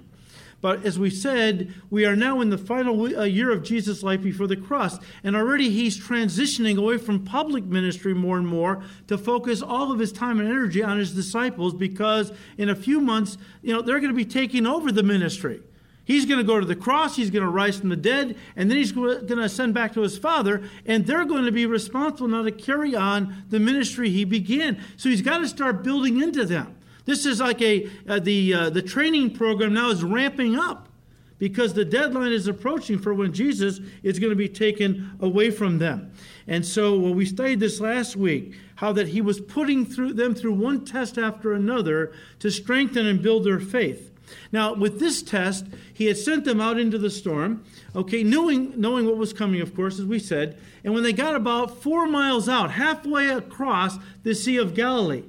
But 0.60 0.84
as 0.84 0.98
we 0.98 1.10
said, 1.10 1.72
we 1.88 2.04
are 2.04 2.16
now 2.16 2.40
in 2.40 2.50
the 2.50 2.58
final 2.58 3.00
uh, 3.16 3.22
year 3.22 3.50
of 3.52 3.62
Jesus' 3.62 4.02
life 4.02 4.22
before 4.22 4.48
the 4.48 4.56
cross. 4.56 4.98
And 5.22 5.36
already 5.36 5.70
he's 5.70 6.00
transitioning 6.00 6.76
away 6.76 6.98
from 6.98 7.24
public 7.24 7.64
ministry 7.64 8.12
more 8.12 8.38
and 8.38 8.46
more 8.46 8.82
to 9.06 9.16
focus 9.16 9.62
all 9.62 9.92
of 9.92 10.00
his 10.00 10.10
time 10.10 10.40
and 10.40 10.48
energy 10.48 10.82
on 10.82 10.98
his 10.98 11.14
disciples 11.14 11.74
because 11.74 12.32
in 12.56 12.68
a 12.68 12.74
few 12.74 13.00
months, 13.00 13.38
you 13.62 13.72
know, 13.72 13.82
they're 13.82 14.00
going 14.00 14.12
to 14.12 14.16
be 14.16 14.24
taking 14.24 14.66
over 14.66 14.90
the 14.90 15.04
ministry. 15.04 15.62
He's 16.04 16.24
going 16.24 16.38
to 16.38 16.44
go 16.44 16.58
to 16.58 16.64
the 16.64 16.74
cross, 16.74 17.16
he's 17.16 17.28
going 17.28 17.44
to 17.44 17.50
rise 17.50 17.78
from 17.78 17.90
the 17.90 17.96
dead, 17.96 18.34
and 18.56 18.70
then 18.70 18.78
he's 18.78 18.92
going 18.92 19.26
to 19.26 19.40
ascend 19.40 19.74
back 19.74 19.92
to 19.92 20.00
his 20.00 20.16
Father, 20.16 20.62
and 20.86 21.06
they're 21.06 21.26
going 21.26 21.44
to 21.44 21.52
be 21.52 21.66
responsible 21.66 22.28
now 22.28 22.42
to 22.42 22.50
carry 22.50 22.96
on 22.96 23.44
the 23.50 23.60
ministry 23.60 24.08
he 24.08 24.24
began. 24.24 24.82
So 24.96 25.10
he's 25.10 25.20
got 25.20 25.38
to 25.38 25.48
start 25.48 25.84
building 25.84 26.22
into 26.22 26.46
them. 26.46 26.77
This 27.08 27.24
is 27.24 27.40
like 27.40 27.62
a 27.62 27.88
uh, 28.06 28.18
the 28.18 28.52
uh, 28.52 28.68
the 28.68 28.82
training 28.82 29.32
program 29.32 29.72
now 29.72 29.88
is 29.88 30.04
ramping 30.04 30.56
up 30.56 30.90
because 31.38 31.72
the 31.72 31.84
deadline 31.86 32.32
is 32.32 32.46
approaching 32.46 32.98
for 32.98 33.14
when 33.14 33.32
Jesus 33.32 33.80
is 34.02 34.18
going 34.18 34.28
to 34.28 34.36
be 34.36 34.46
taken 34.46 35.16
away 35.18 35.50
from 35.50 35.78
them. 35.78 36.12
And 36.46 36.66
so 36.66 36.98
well, 36.98 37.14
we 37.14 37.24
studied 37.24 37.60
this 37.60 37.80
last 37.80 38.14
week 38.14 38.52
how 38.74 38.92
that 38.92 39.08
he 39.08 39.22
was 39.22 39.40
putting 39.40 39.86
through 39.86 40.12
them 40.12 40.34
through 40.34 40.52
one 40.52 40.84
test 40.84 41.16
after 41.16 41.54
another 41.54 42.12
to 42.40 42.50
strengthen 42.50 43.06
and 43.06 43.22
build 43.22 43.44
their 43.44 43.58
faith. 43.58 44.10
Now, 44.52 44.74
with 44.74 45.00
this 45.00 45.22
test, 45.22 45.64
he 45.94 46.04
had 46.08 46.18
sent 46.18 46.44
them 46.44 46.60
out 46.60 46.78
into 46.78 46.98
the 46.98 47.08
storm, 47.08 47.64
okay, 47.96 48.22
knowing, 48.22 48.78
knowing 48.78 49.06
what 49.06 49.16
was 49.16 49.32
coming, 49.32 49.62
of 49.62 49.74
course, 49.74 49.98
as 49.98 50.04
we 50.04 50.18
said. 50.18 50.58
And 50.84 50.92
when 50.92 51.04
they 51.04 51.14
got 51.14 51.34
about 51.34 51.82
four 51.82 52.06
miles 52.06 52.50
out, 52.50 52.72
halfway 52.72 53.30
across 53.30 53.96
the 54.24 54.34
Sea 54.34 54.58
of 54.58 54.74
Galilee, 54.74 55.24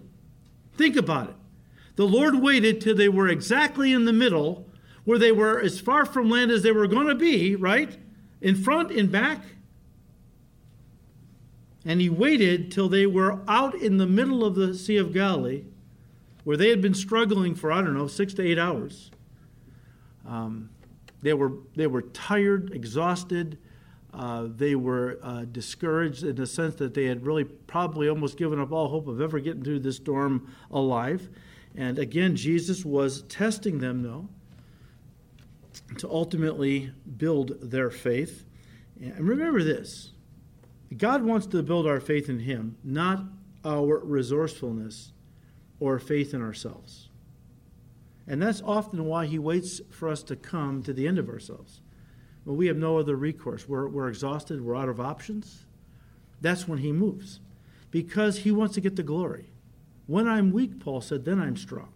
think 0.75 0.97
about 0.97 1.29
it. 1.29 1.35
The 1.99 2.07
Lord 2.07 2.35
waited 2.35 2.79
till 2.79 2.95
they 2.95 3.09
were 3.09 3.27
exactly 3.27 3.91
in 3.91 4.05
the 4.05 4.13
middle, 4.13 4.65
where 5.03 5.19
they 5.19 5.33
were 5.33 5.59
as 5.59 5.81
far 5.81 6.05
from 6.05 6.29
land 6.29 6.49
as 6.49 6.63
they 6.63 6.71
were 6.71 6.87
going 6.87 7.07
to 7.07 7.13
be, 7.13 7.57
right? 7.57 7.97
In 8.39 8.55
front, 8.55 8.89
in 8.89 9.07
back. 9.07 9.43
And 11.83 11.99
he 11.99 12.07
waited 12.07 12.71
till 12.71 12.87
they 12.87 13.05
were 13.05 13.41
out 13.49 13.75
in 13.75 13.97
the 13.97 14.07
middle 14.07 14.45
of 14.45 14.55
the 14.55 14.75
Sea 14.75 14.95
of 14.95 15.11
Galilee, 15.11 15.65
where 16.45 16.55
they 16.55 16.69
had 16.69 16.81
been 16.81 16.93
struggling 16.93 17.53
for, 17.53 17.69
I 17.69 17.81
don't 17.81 17.95
know, 17.95 18.07
six 18.07 18.33
to 18.35 18.47
eight 18.47 18.57
hours. 18.57 19.11
Um, 20.25 20.69
they, 21.21 21.33
were, 21.33 21.51
they 21.75 21.87
were 21.87 22.03
tired, 22.03 22.73
exhausted. 22.73 23.57
Uh, 24.13 24.47
they 24.47 24.75
were 24.75 25.19
uh, 25.21 25.43
discouraged 25.51 26.23
in 26.23 26.37
the 26.37 26.47
sense 26.47 26.75
that 26.75 26.93
they 26.93 27.07
had 27.07 27.25
really 27.25 27.43
probably 27.43 28.07
almost 28.07 28.37
given 28.37 28.57
up 28.57 28.71
all 28.71 28.87
hope 28.87 29.09
of 29.09 29.19
ever 29.19 29.37
getting 29.41 29.65
through 29.65 29.79
this 29.79 29.97
storm 29.97 30.49
alive. 30.71 31.27
And 31.75 31.99
again, 31.99 32.35
Jesus 32.35 32.83
was 32.83 33.21
testing 33.23 33.79
them, 33.79 34.01
though, 34.01 34.27
to 35.97 36.09
ultimately 36.09 36.91
build 37.17 37.59
their 37.61 37.89
faith. 37.89 38.45
And 39.01 39.19
remember 39.19 39.63
this 39.63 40.11
God 40.97 41.23
wants 41.23 41.47
to 41.47 41.63
build 41.63 41.87
our 41.87 41.99
faith 41.99 42.29
in 42.29 42.39
Him, 42.39 42.77
not 42.83 43.23
our 43.63 43.99
resourcefulness 43.99 45.11
or 45.79 45.99
faith 45.99 46.33
in 46.33 46.41
ourselves. 46.41 47.09
And 48.27 48.41
that's 48.41 48.61
often 48.61 49.05
why 49.05 49.25
He 49.25 49.39
waits 49.39 49.81
for 49.89 50.09
us 50.09 50.23
to 50.23 50.35
come 50.35 50.83
to 50.83 50.93
the 50.93 51.07
end 51.07 51.17
of 51.17 51.29
ourselves. 51.29 51.81
When 52.43 52.57
we 52.57 52.67
have 52.67 52.77
no 52.77 52.97
other 52.97 53.15
recourse, 53.15 53.67
we're, 53.67 53.87
we're 53.87 54.07
exhausted, 54.07 54.61
we're 54.61 54.75
out 54.75 54.89
of 54.89 54.99
options. 54.99 55.65
That's 56.41 56.67
when 56.67 56.79
He 56.79 56.91
moves 56.91 57.39
because 57.91 58.39
He 58.39 58.51
wants 58.51 58.75
to 58.75 58.81
get 58.81 58.95
the 58.95 59.03
glory. 59.03 59.48
When 60.09 60.27
I'm 60.27 60.51
weak, 60.51 60.79
Paul 60.79 61.01
said, 61.01 61.23
then 61.23 61.39
I'm 61.39 61.55
strong. 61.55 61.93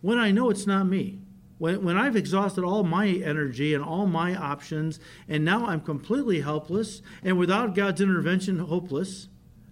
When 0.00 0.18
I 0.18 0.32
know 0.32 0.50
it's 0.50 0.66
not 0.66 0.88
me, 0.88 1.20
when, 1.58 1.84
when 1.84 1.96
I've 1.96 2.16
exhausted 2.16 2.64
all 2.64 2.82
my 2.82 3.06
energy 3.06 3.74
and 3.74 3.84
all 3.84 4.08
my 4.08 4.34
options, 4.34 4.98
and 5.28 5.44
now 5.44 5.64
I'm 5.64 5.80
completely 5.80 6.40
helpless 6.40 7.00
and 7.22 7.38
without 7.38 7.76
God's 7.76 8.00
intervention, 8.00 8.58
hopeless, 8.58 9.28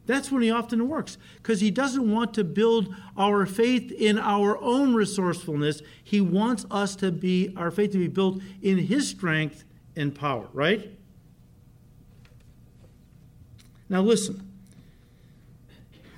that's 0.06 0.30
when 0.30 0.42
He 0.42 0.50
often 0.52 0.88
works 0.88 1.18
because 1.38 1.60
He 1.60 1.72
doesn't 1.72 2.08
want 2.08 2.34
to 2.34 2.44
build 2.44 2.94
our 3.18 3.46
faith 3.46 3.90
in 3.90 4.16
our 4.16 4.56
own 4.58 4.94
resourcefulness. 4.94 5.82
He 6.04 6.20
wants 6.20 6.64
us 6.70 6.94
to 6.96 7.10
be, 7.10 7.52
our 7.56 7.72
faith 7.72 7.90
to 7.92 7.98
be 7.98 8.06
built 8.06 8.40
in 8.62 8.78
His 8.78 9.08
strength 9.08 9.64
and 9.96 10.14
power, 10.14 10.46
right? 10.52 10.96
Now, 13.88 14.02
listen. 14.02 14.51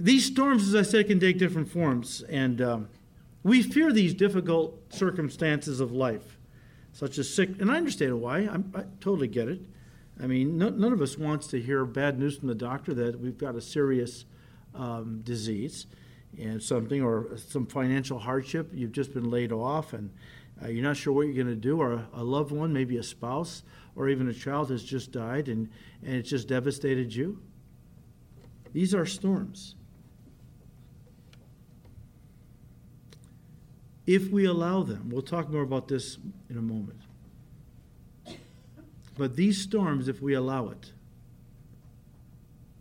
These 0.00 0.26
storms, 0.26 0.68
as 0.68 0.74
I 0.74 0.82
said, 0.82 1.06
can 1.06 1.20
take 1.20 1.38
different 1.38 1.68
forms, 1.68 2.22
and 2.28 2.60
um, 2.60 2.88
we 3.44 3.62
fear 3.62 3.92
these 3.92 4.12
difficult 4.12 4.92
circumstances 4.92 5.78
of 5.78 5.92
life, 5.92 6.38
such 6.92 7.18
as 7.18 7.32
sick. 7.32 7.60
And 7.60 7.70
I 7.70 7.76
understand 7.76 8.20
why. 8.20 8.38
I'm, 8.38 8.72
i 8.74 8.82
totally 9.00 9.28
get 9.28 9.48
it. 9.48 9.60
I 10.20 10.26
mean, 10.26 10.58
no, 10.58 10.70
none 10.70 10.92
of 10.92 11.00
us 11.00 11.16
wants 11.16 11.46
to 11.48 11.60
hear 11.60 11.84
bad 11.84 12.18
news 12.18 12.38
from 12.38 12.48
the 12.48 12.54
doctor 12.54 12.94
that 12.94 13.20
we've 13.20 13.38
got 13.38 13.54
a 13.54 13.60
serious 13.60 14.24
um, 14.74 15.20
disease 15.22 15.86
and 16.38 16.60
something, 16.60 17.00
or 17.00 17.36
some 17.36 17.66
financial 17.66 18.18
hardship. 18.18 18.70
You've 18.74 18.92
just 18.92 19.14
been 19.14 19.30
laid 19.30 19.52
off, 19.52 19.92
and 19.92 20.10
uh, 20.60 20.68
you're 20.68 20.82
not 20.82 20.96
sure 20.96 21.12
what 21.12 21.26
you're 21.26 21.34
going 21.34 21.46
to 21.46 21.54
do, 21.54 21.80
or 21.80 21.92
a, 21.92 22.08
a 22.14 22.24
loved 22.24 22.50
one, 22.50 22.72
maybe 22.72 22.96
a 22.96 23.02
spouse, 23.02 23.62
or 23.94 24.08
even 24.08 24.28
a 24.28 24.34
child 24.34 24.70
has 24.70 24.82
just 24.82 25.12
died, 25.12 25.48
and, 25.48 25.68
and 26.02 26.16
it's 26.16 26.30
just 26.30 26.48
devastated 26.48 27.14
you. 27.14 27.40
These 28.72 28.92
are 28.92 29.06
storms. 29.06 29.76
If 34.06 34.30
we 34.30 34.44
allow 34.44 34.82
them. 34.82 35.10
We'll 35.10 35.22
talk 35.22 35.50
more 35.50 35.62
about 35.62 35.88
this 35.88 36.18
in 36.50 36.58
a 36.58 36.62
moment. 36.62 37.00
But 39.16 39.36
these 39.36 39.60
storms, 39.60 40.08
if 40.08 40.20
we 40.20 40.34
allow 40.34 40.68
it, 40.68 40.92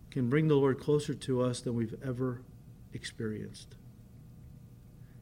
can 0.10 0.30
bring 0.30 0.48
the 0.48 0.56
Lord 0.56 0.80
closer 0.80 1.14
to 1.14 1.42
us 1.42 1.62
than 1.62 1.76
we've 1.76 1.96
ever 2.06 2.42
experienced. 2.94 3.76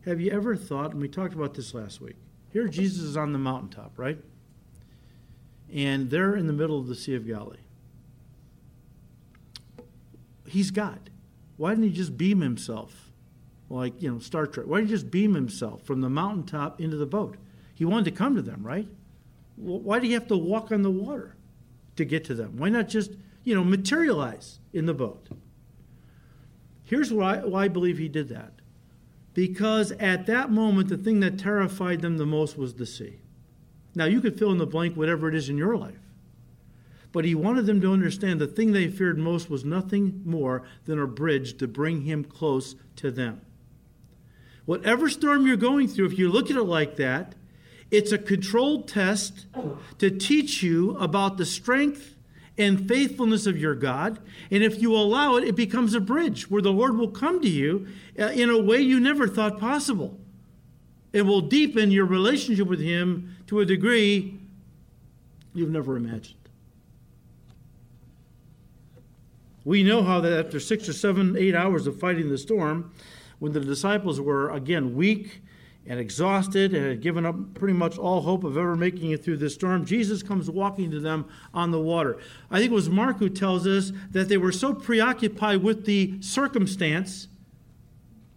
Have 0.06 0.20
you 0.20 0.32
ever 0.32 0.56
thought, 0.56 0.92
and 0.92 1.02
we 1.02 1.08
talked 1.08 1.34
about 1.34 1.54
this 1.54 1.74
last 1.74 2.02
week, 2.02 2.16
here 2.52 2.68
Jesus 2.68 3.04
is 3.04 3.16
on 3.16 3.34
the 3.34 3.40
mountaintop, 3.40 3.94
right? 3.98 4.18
And 5.72 6.10
they're 6.10 6.36
in 6.36 6.48
the 6.48 6.54
middle 6.54 6.80
of 6.80 6.88
the 6.88 6.96
Sea 6.96 7.16
of 7.16 7.26
Galilee. 7.26 7.58
He's 10.48 10.72
God. 10.72 11.10
Why 11.56 11.70
didn't 11.70 11.86
he 11.86 11.92
just 11.92 12.18
beam 12.18 12.42
himself 12.42 13.11
like 13.72 14.02
you 14.02 14.12
know 14.12 14.20
Star 14.20 14.48
Trek. 14.48 14.68
Why 14.68 14.80
didn't 14.80 14.90
he 14.90 14.96
just 14.96 15.12
beam 15.12 15.34
himself 15.34 15.84
from 15.84 16.02
the 16.02 16.10
mountaintop 16.10 16.82
into 16.82 16.98
the 16.98 17.06
boat? 17.06 17.38
He 17.74 17.86
wanted 17.86 18.06
to 18.06 18.12
come 18.12 18.36
to 18.36 18.42
them, 18.42 18.64
right? 18.64 18.88
Why 19.56 20.00
did 20.00 20.08
he 20.08 20.14
have 20.14 20.28
to 20.28 20.38
walk 20.38 20.72
on 20.72 20.82
the 20.82 20.92
water 20.92 21.36
to 21.96 22.06
get 22.06 22.26
to 22.26 22.34
them? 22.34 22.58
Why 22.58 22.70
not 22.70 22.90
just 22.90 23.12
you 23.44 23.56
know 23.56 23.64
materialize 23.64 24.60
in 24.74 24.86
the 24.86 24.94
boat? 24.94 25.30
Here's 26.84 27.14
why, 27.14 27.38
why 27.38 27.66
I 27.66 27.68
believe 27.70 27.98
he 27.98 28.10
did 28.10 28.28
that. 28.30 28.52
Because 29.34 29.94
at 29.94 30.26
that 30.26 30.52
moment, 30.52 30.90
the 30.90 30.98
thing 30.98 31.22
that 31.22 31.40
terrified 31.40 32.02
them 32.02 32.18
the 32.18 32.26
most 32.26 32.58
was 32.58 32.74
the 32.74 32.86
sea. 32.86 33.20
Now, 33.96 34.06
you 34.06 34.20
could 34.20 34.38
fill 34.38 34.52
in 34.52 34.58
the 34.58 34.66
blank 34.66 34.98
whatever 34.98 35.30
it 35.30 35.36
is 35.36 35.48
in 35.48 35.58
your 35.58 35.78
life. 35.78 36.00
But 37.14 37.24
he 37.24 37.34
wanted 37.34 37.66
them 37.66 37.80
to 37.80 37.94
understand 37.94 38.42
the 38.42 38.48
thing 38.48 38.72
they 38.72 38.90
feared 38.90 39.18
most 39.18 39.50
was 39.50 39.64
nothing 39.64 40.22
more 40.26 40.64
than 40.86 41.00
a 41.00 41.08
bridge 41.08 41.58
to 41.58 41.68
bring 41.68 42.02
him 42.02 42.26
close 42.26 42.76
to 42.98 43.10
them. 43.10 43.42
Whatever 44.66 45.10
storm 45.10 45.48
you're 45.48 45.58
going 45.58 45.88
through, 45.88 46.06
if 46.06 46.20
you 46.20 46.30
look 46.30 46.50
at 46.52 46.58
it 46.58 46.64
like 46.64 46.96
that, 46.98 47.36
it's 47.90 48.12
a 48.12 48.18
controlled 48.18 48.88
test 48.88 49.46
to 49.98 50.10
teach 50.10 50.64
you 50.64 50.98
about 50.98 51.38
the 51.38 51.46
strength 51.46 52.16
and 52.58 52.88
faithfulness 52.88 53.46
of 53.46 53.58
your 53.58 53.76
God. 53.76 54.20
And 54.50 54.64
if 54.64 54.82
you 54.82 54.96
allow 54.96 55.36
it, 55.36 55.44
it 55.44 55.56
becomes 55.56 55.94
a 55.94 56.00
bridge 56.00 56.50
where 56.50 56.62
the 56.62 56.72
Lord 56.72 56.98
will 56.98 57.10
come 57.10 57.42
to 57.42 57.50
you 57.50 57.88
uh, 58.20 58.28
in 58.28 58.50
a 58.50 58.62
way 58.62 58.78
you 58.78 59.00
never 59.00 59.28
thought 59.28 59.60
possible. 59.60 60.18
It 61.12 61.24
will 61.24 61.42
deepen 61.42 61.92
your 61.92 62.06
relationship 62.06 62.68
with 62.68 62.80
Him 62.80 63.36
to 63.48 63.60
a 63.60 63.66
degree 63.66 64.40
you've 65.54 65.70
never 65.70 65.98
imagined. 65.98 66.38
We 69.64 69.84
know 69.84 70.02
how 70.02 70.22
that 70.22 70.46
after 70.46 70.60
six 70.60 70.90
or 70.90 70.94
seven, 70.94 71.36
eight 71.38 71.54
hours 71.54 71.86
of 71.86 72.00
fighting 72.00 72.30
the 72.30 72.38
storm, 72.38 72.92
when 73.42 73.54
the 73.54 73.60
disciples 73.60 74.22
were, 74.22 74.52
again, 74.52 74.94
weak 74.94 75.42
and 75.88 76.00
exhausted 76.00 76.76
and 76.76 76.86
had 76.86 77.02
given 77.02 77.26
up 77.26 77.56
pretty 77.56 77.74
much 77.74 77.98
all 77.98 78.22
hope 78.22 78.44
of 78.44 78.56
ever 78.56 78.76
making 78.76 79.10
it 79.10 79.24
through 79.24 79.38
this 79.38 79.56
storm, 79.56 79.84
Jesus 79.84 80.22
comes 80.22 80.48
walking 80.48 80.92
to 80.92 81.00
them 81.00 81.26
on 81.52 81.72
the 81.72 81.80
water. 81.80 82.20
I 82.52 82.60
think 82.60 82.72
it 82.72 82.76
was 82.76 82.88
Mark 82.88 83.18
who 83.18 83.30
tells 83.30 83.66
us 83.66 83.94
that 84.12 84.30
they 84.30 84.38
were 84.38 84.52
so 84.52 84.76
preoccupied 84.76 85.64
with 85.64 85.88
the 85.88 86.22
circumstance, 86.22 87.30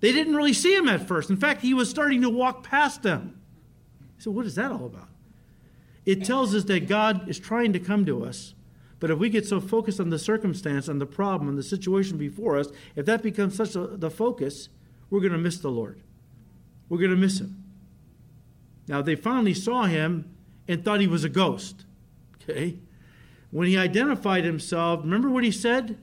they 0.01 0.11
didn't 0.11 0.37
really 0.37 0.55
see 0.55 0.75
him 0.75 0.88
at 0.88 1.07
first. 1.07 1.29
In 1.29 1.37
fact, 1.37 1.61
he 1.61 1.75
was 1.75 1.90
starting 1.90 2.23
to 2.23 2.31
walk 2.31 2.62
past 2.62 3.03
them. 3.03 3.38
So, 4.17 4.31
what 4.31 4.47
is 4.47 4.55
that 4.55 4.73
all 4.73 4.87
about? 4.87 5.11
It 6.07 6.25
tells 6.25 6.55
us 6.55 6.64
that 6.64 6.88
God 6.88 7.29
is 7.29 7.38
trying 7.38 7.75
to 7.75 7.79
come 7.79 8.07
to 8.07 8.25
us. 8.25 8.55
But 9.01 9.11
if 9.11 9.19
we 9.19 9.29
get 9.29 9.47
so 9.47 9.61
focused 9.61 10.01
on 10.01 10.09
the 10.09 10.19
circumstance, 10.19 10.88
on 10.88 10.99
the 10.99 11.05
problem, 11.05 11.51
on 11.51 11.57
the 11.57 11.62
situation 11.62 12.17
before 12.17 12.57
us, 12.57 12.69
if 12.97 13.05
that 13.05 13.23
becomes 13.23 13.55
such 13.55 13.77
a, 13.77 13.87
the 13.87 14.11
focus, 14.11 14.71
we're 15.11 15.21
going 15.21 15.33
to 15.33 15.38
miss 15.38 15.59
the 15.59 15.71
Lord. 15.71 16.01
We're 16.88 16.99
going 16.99 17.11
to 17.11 17.17
miss 17.17 17.40
him. 17.40 17.62
Now, 18.87 19.03
they 19.03 19.17
finally 19.17 19.55
saw 19.55 19.85
him 19.85 20.35
and 20.69 20.85
thought 20.85 21.01
he 21.01 21.07
was 21.07 21.25
a 21.25 21.29
ghost. 21.29 21.85
Okay? 22.37 22.79
When 23.51 23.69
he 23.69 23.79
identified 23.79 24.45
himself, 24.45 25.01
remember 25.03 25.31
what 25.31 25.45
he 25.45 25.51
said? 25.51 25.99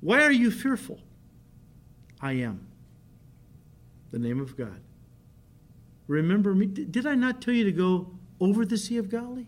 Why 0.00 0.22
are 0.22 0.32
you 0.32 0.50
fearful? 0.50 1.00
I 2.20 2.32
am. 2.32 2.66
The 4.10 4.18
name 4.18 4.40
of 4.40 4.56
God. 4.56 4.80
Remember 6.06 6.54
me. 6.54 6.66
Did 6.66 7.06
I 7.06 7.14
not 7.14 7.40
tell 7.40 7.54
you 7.54 7.64
to 7.64 7.72
go 7.72 8.10
over 8.40 8.64
the 8.64 8.76
Sea 8.76 8.98
of 8.98 9.10
Galilee? 9.10 9.46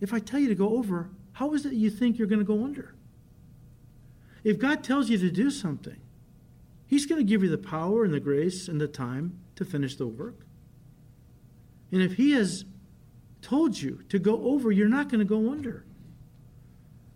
If 0.00 0.12
I 0.12 0.18
tell 0.18 0.40
you 0.40 0.48
to 0.48 0.54
go 0.54 0.76
over, 0.76 1.10
how 1.32 1.54
is 1.54 1.66
it 1.66 1.72
you 1.72 1.90
think 1.90 2.18
you're 2.18 2.28
going 2.28 2.38
to 2.38 2.44
go 2.44 2.64
under? 2.64 2.94
If 4.44 4.58
God 4.58 4.82
tells 4.82 5.08
you 5.10 5.18
to 5.18 5.30
do 5.30 5.50
something, 5.50 6.00
He's 6.88 7.06
going 7.06 7.20
to 7.20 7.24
give 7.24 7.42
you 7.42 7.50
the 7.50 7.58
power 7.58 8.02
and 8.02 8.12
the 8.12 8.18
grace 8.18 8.66
and 8.66 8.80
the 8.80 8.88
time 8.88 9.38
to 9.56 9.64
finish 9.64 9.94
the 9.94 10.06
work. 10.06 10.46
And 11.92 12.02
if 12.02 12.14
He 12.14 12.32
has 12.32 12.64
told 13.42 13.80
you 13.80 14.02
to 14.08 14.18
go 14.18 14.42
over, 14.44 14.72
you're 14.72 14.88
not 14.88 15.08
going 15.08 15.20
to 15.20 15.24
go 15.24 15.52
under. 15.52 15.84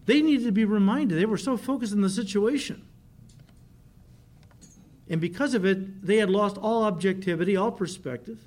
They 0.04 0.20
needed 0.20 0.44
to 0.44 0.52
be 0.52 0.64
reminded. 0.64 1.18
They 1.18 1.26
were 1.26 1.38
so 1.38 1.56
focused 1.56 1.92
on 1.92 2.02
the 2.02 2.11
situation. 2.11 2.82
And 5.08 5.20
because 5.20 5.54
of 5.54 5.64
it, 5.64 6.04
they 6.04 6.18
had 6.18 6.30
lost 6.30 6.58
all 6.58 6.85
objectivity, 6.85 7.56
all 7.56 7.72
perspective. 7.72 8.40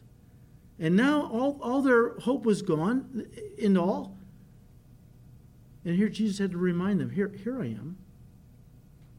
And 0.80 0.96
now 0.96 1.28
all, 1.32 1.60
all 1.62 1.82
their 1.82 2.20
hope 2.20 2.46
was 2.46 2.62
gone 2.62 3.26
in 3.58 3.78
all. 3.78 4.18
And 5.86 5.96
here 5.96 6.10
Jesus 6.10 6.40
had 6.40 6.52
to 6.52 6.58
remind 6.58 7.00
them 7.00 7.12
here, 7.12 7.32
here 7.44 7.62
I 7.62 7.68
am. 7.68 7.98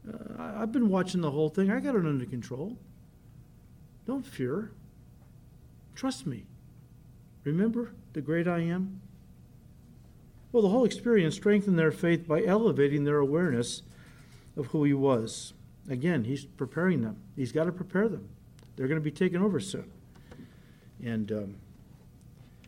Uh, 0.07 0.53
I've 0.57 0.71
been 0.71 0.89
watching 0.89 1.21
the 1.21 1.31
whole 1.31 1.49
thing. 1.49 1.71
I 1.71 1.79
got 1.79 1.95
it 1.95 2.05
under 2.05 2.25
control. 2.25 2.77
Don't 4.05 4.25
fear. 4.25 4.71
Trust 5.95 6.25
me. 6.25 6.45
Remember 7.43 7.91
the 8.13 8.21
great 8.21 8.47
I 8.47 8.59
am? 8.59 9.01
Well, 10.51 10.63
the 10.63 10.69
whole 10.69 10.85
experience 10.85 11.35
strengthened 11.35 11.77
their 11.77 11.91
faith 11.91 12.27
by 12.27 12.43
elevating 12.43 13.03
their 13.03 13.17
awareness 13.17 13.83
of 14.55 14.67
who 14.67 14.83
he 14.83 14.93
was. 14.93 15.53
Again, 15.89 16.23
he's 16.23 16.45
preparing 16.45 17.01
them. 17.01 17.17
He's 17.35 17.51
got 17.51 17.65
to 17.65 17.71
prepare 17.71 18.07
them. 18.07 18.27
They're 18.75 18.87
going 18.87 18.99
to 18.99 19.03
be 19.03 19.11
taken 19.11 19.41
over 19.41 19.59
soon. 19.59 19.91
And 21.03 21.31
um, 21.31 21.55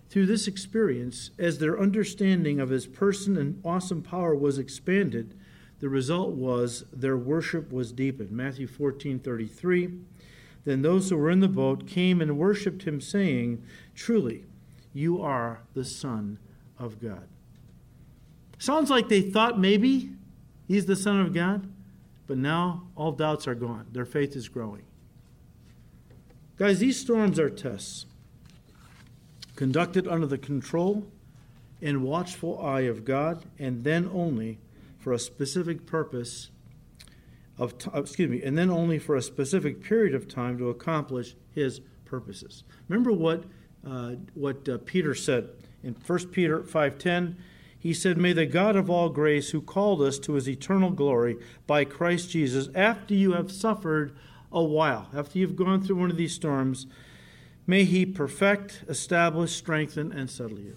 Through 0.09 0.25
this 0.25 0.47
experience, 0.47 1.31
as 1.37 1.59
their 1.59 1.79
understanding 1.79 2.59
of 2.59 2.69
his 2.69 2.87
person 2.87 3.37
and 3.37 3.61
awesome 3.63 4.01
power 4.01 4.35
was 4.35 4.57
expanded, 4.57 5.35
the 5.79 5.89
result 5.89 6.31
was 6.31 6.83
their 6.91 7.17
worship 7.17 7.71
was 7.71 7.91
deepened. 7.91 8.31
Matthew 8.31 8.67
14 8.67 9.19
33. 9.19 9.93
Then 10.65 10.81
those 10.81 11.09
who 11.09 11.17
were 11.17 11.31
in 11.31 11.39
the 11.39 11.47
boat 11.47 11.87
came 11.87 12.21
and 12.21 12.37
worshiped 12.37 12.83
him, 12.83 12.99
saying, 12.99 13.63
Truly, 13.95 14.43
you 14.93 15.21
are 15.21 15.61
the 15.73 15.85
Son 15.85 16.37
of 16.77 17.01
God. 17.01 17.27
Sounds 18.57 18.89
like 18.89 19.07
they 19.07 19.21
thought 19.21 19.57
maybe 19.57 20.11
he's 20.67 20.85
the 20.85 20.97
Son 20.97 21.21
of 21.21 21.33
God, 21.33 21.67
but 22.27 22.37
now 22.37 22.83
all 22.95 23.13
doubts 23.13 23.47
are 23.47 23.55
gone. 23.55 23.87
Their 23.93 24.05
faith 24.05 24.35
is 24.35 24.49
growing. 24.49 24.83
Guys, 26.57 26.79
these 26.79 26.99
storms 26.99 27.39
are 27.39 27.49
tests 27.49 28.05
conducted 29.55 30.07
under 30.07 30.27
the 30.27 30.37
control 30.37 31.07
and 31.81 32.03
watchful 32.03 32.61
eye 32.61 32.81
of 32.81 33.05
God, 33.05 33.45
and 33.57 33.85
then 33.85 34.09
only 34.13 34.59
for 34.99 35.13
a 35.13 35.19
specific 35.19 35.85
purpose 35.85 36.51
of 37.57 37.77
t- 37.77 37.89
uh, 37.93 38.01
excuse 38.01 38.29
me, 38.29 38.41
and 38.41 38.57
then 38.57 38.69
only 38.69 38.99
for 38.99 39.15
a 39.15 39.21
specific 39.21 39.81
period 39.81 40.13
of 40.13 40.27
time 40.27 40.57
to 40.57 40.69
accomplish 40.69 41.35
his 41.51 41.81
purposes. 42.05 42.63
Remember 42.87 43.11
what 43.11 43.43
uh, 43.85 44.15
what 44.33 44.67
uh, 44.67 44.77
Peter 44.85 45.15
said 45.15 45.49
in 45.83 45.93
1 45.93 46.27
Peter 46.27 46.59
5:10. 46.59 47.35
He 47.77 47.93
said, 47.93 48.17
"May 48.17 48.33
the 48.33 48.45
God 48.45 48.75
of 48.75 48.89
all 48.89 49.09
grace, 49.09 49.51
who 49.51 49.61
called 49.61 50.01
us 50.01 50.19
to 50.19 50.33
his 50.33 50.49
eternal 50.49 50.91
glory 50.91 51.37
by 51.65 51.85
Christ 51.85 52.31
Jesus, 52.31 52.69
after 52.75 53.13
you 53.13 53.33
have 53.33 53.51
suffered 53.51 54.15
a 54.51 54.63
while, 54.63 55.07
after 55.13 55.39
you've 55.39 55.55
gone 55.55 55.81
through 55.81 55.95
one 55.97 56.11
of 56.11 56.17
these 56.17 56.33
storms, 56.33 56.87
may 57.67 57.85
he 57.85 58.05
perfect, 58.05 58.83
establish, 58.89 59.53
strengthen, 59.53 60.11
and 60.11 60.29
settle 60.29 60.59
you." 60.59 60.75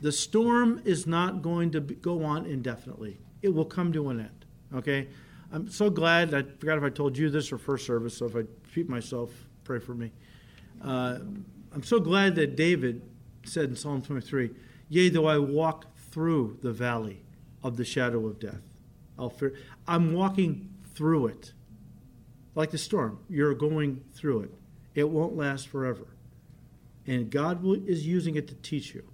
The 0.00 0.12
storm 0.12 0.82
is 0.84 1.06
not 1.06 1.42
going 1.42 1.70
to 1.72 1.80
go 1.80 2.24
on 2.24 2.46
indefinitely. 2.46 3.18
It 3.42 3.54
will 3.54 3.64
come 3.64 3.92
to 3.92 4.10
an 4.10 4.20
end. 4.20 4.44
Okay? 4.74 5.08
I'm 5.52 5.68
so 5.68 5.90
glad. 5.90 6.34
I 6.34 6.42
forgot 6.42 6.78
if 6.78 6.84
I 6.84 6.90
told 6.90 7.16
you 7.16 7.30
this 7.30 7.52
or 7.52 7.58
first 7.58 7.86
service, 7.86 8.16
so 8.16 8.26
if 8.26 8.34
I 8.34 8.40
repeat 8.40 8.88
myself, 8.88 9.30
pray 9.64 9.78
for 9.78 9.94
me. 9.94 10.12
Uh, 10.82 11.18
I'm 11.72 11.82
so 11.82 12.00
glad 12.00 12.34
that 12.36 12.56
David 12.56 13.02
said 13.44 13.70
in 13.70 13.76
Psalm 13.76 14.02
23, 14.02 14.50
Yea, 14.88 15.08
though 15.08 15.26
I 15.26 15.38
walk 15.38 15.86
through 16.10 16.58
the 16.62 16.72
valley 16.72 17.22
of 17.62 17.76
the 17.76 17.84
shadow 17.84 18.26
of 18.26 18.38
death, 18.38 18.62
I'll 19.18 19.30
fear. 19.30 19.54
I'm 19.86 20.12
walking 20.12 20.70
through 20.94 21.28
it. 21.28 21.52
Like 22.54 22.70
the 22.70 22.78
storm, 22.78 23.18
you're 23.28 23.54
going 23.54 24.02
through 24.14 24.42
it. 24.42 24.54
It 24.94 25.08
won't 25.08 25.36
last 25.36 25.68
forever. 25.68 26.06
And 27.06 27.30
God 27.30 27.62
will, 27.62 27.74
is 27.86 28.06
using 28.06 28.34
it 28.36 28.48
to 28.48 28.54
teach 28.54 28.94
you, 28.94 29.04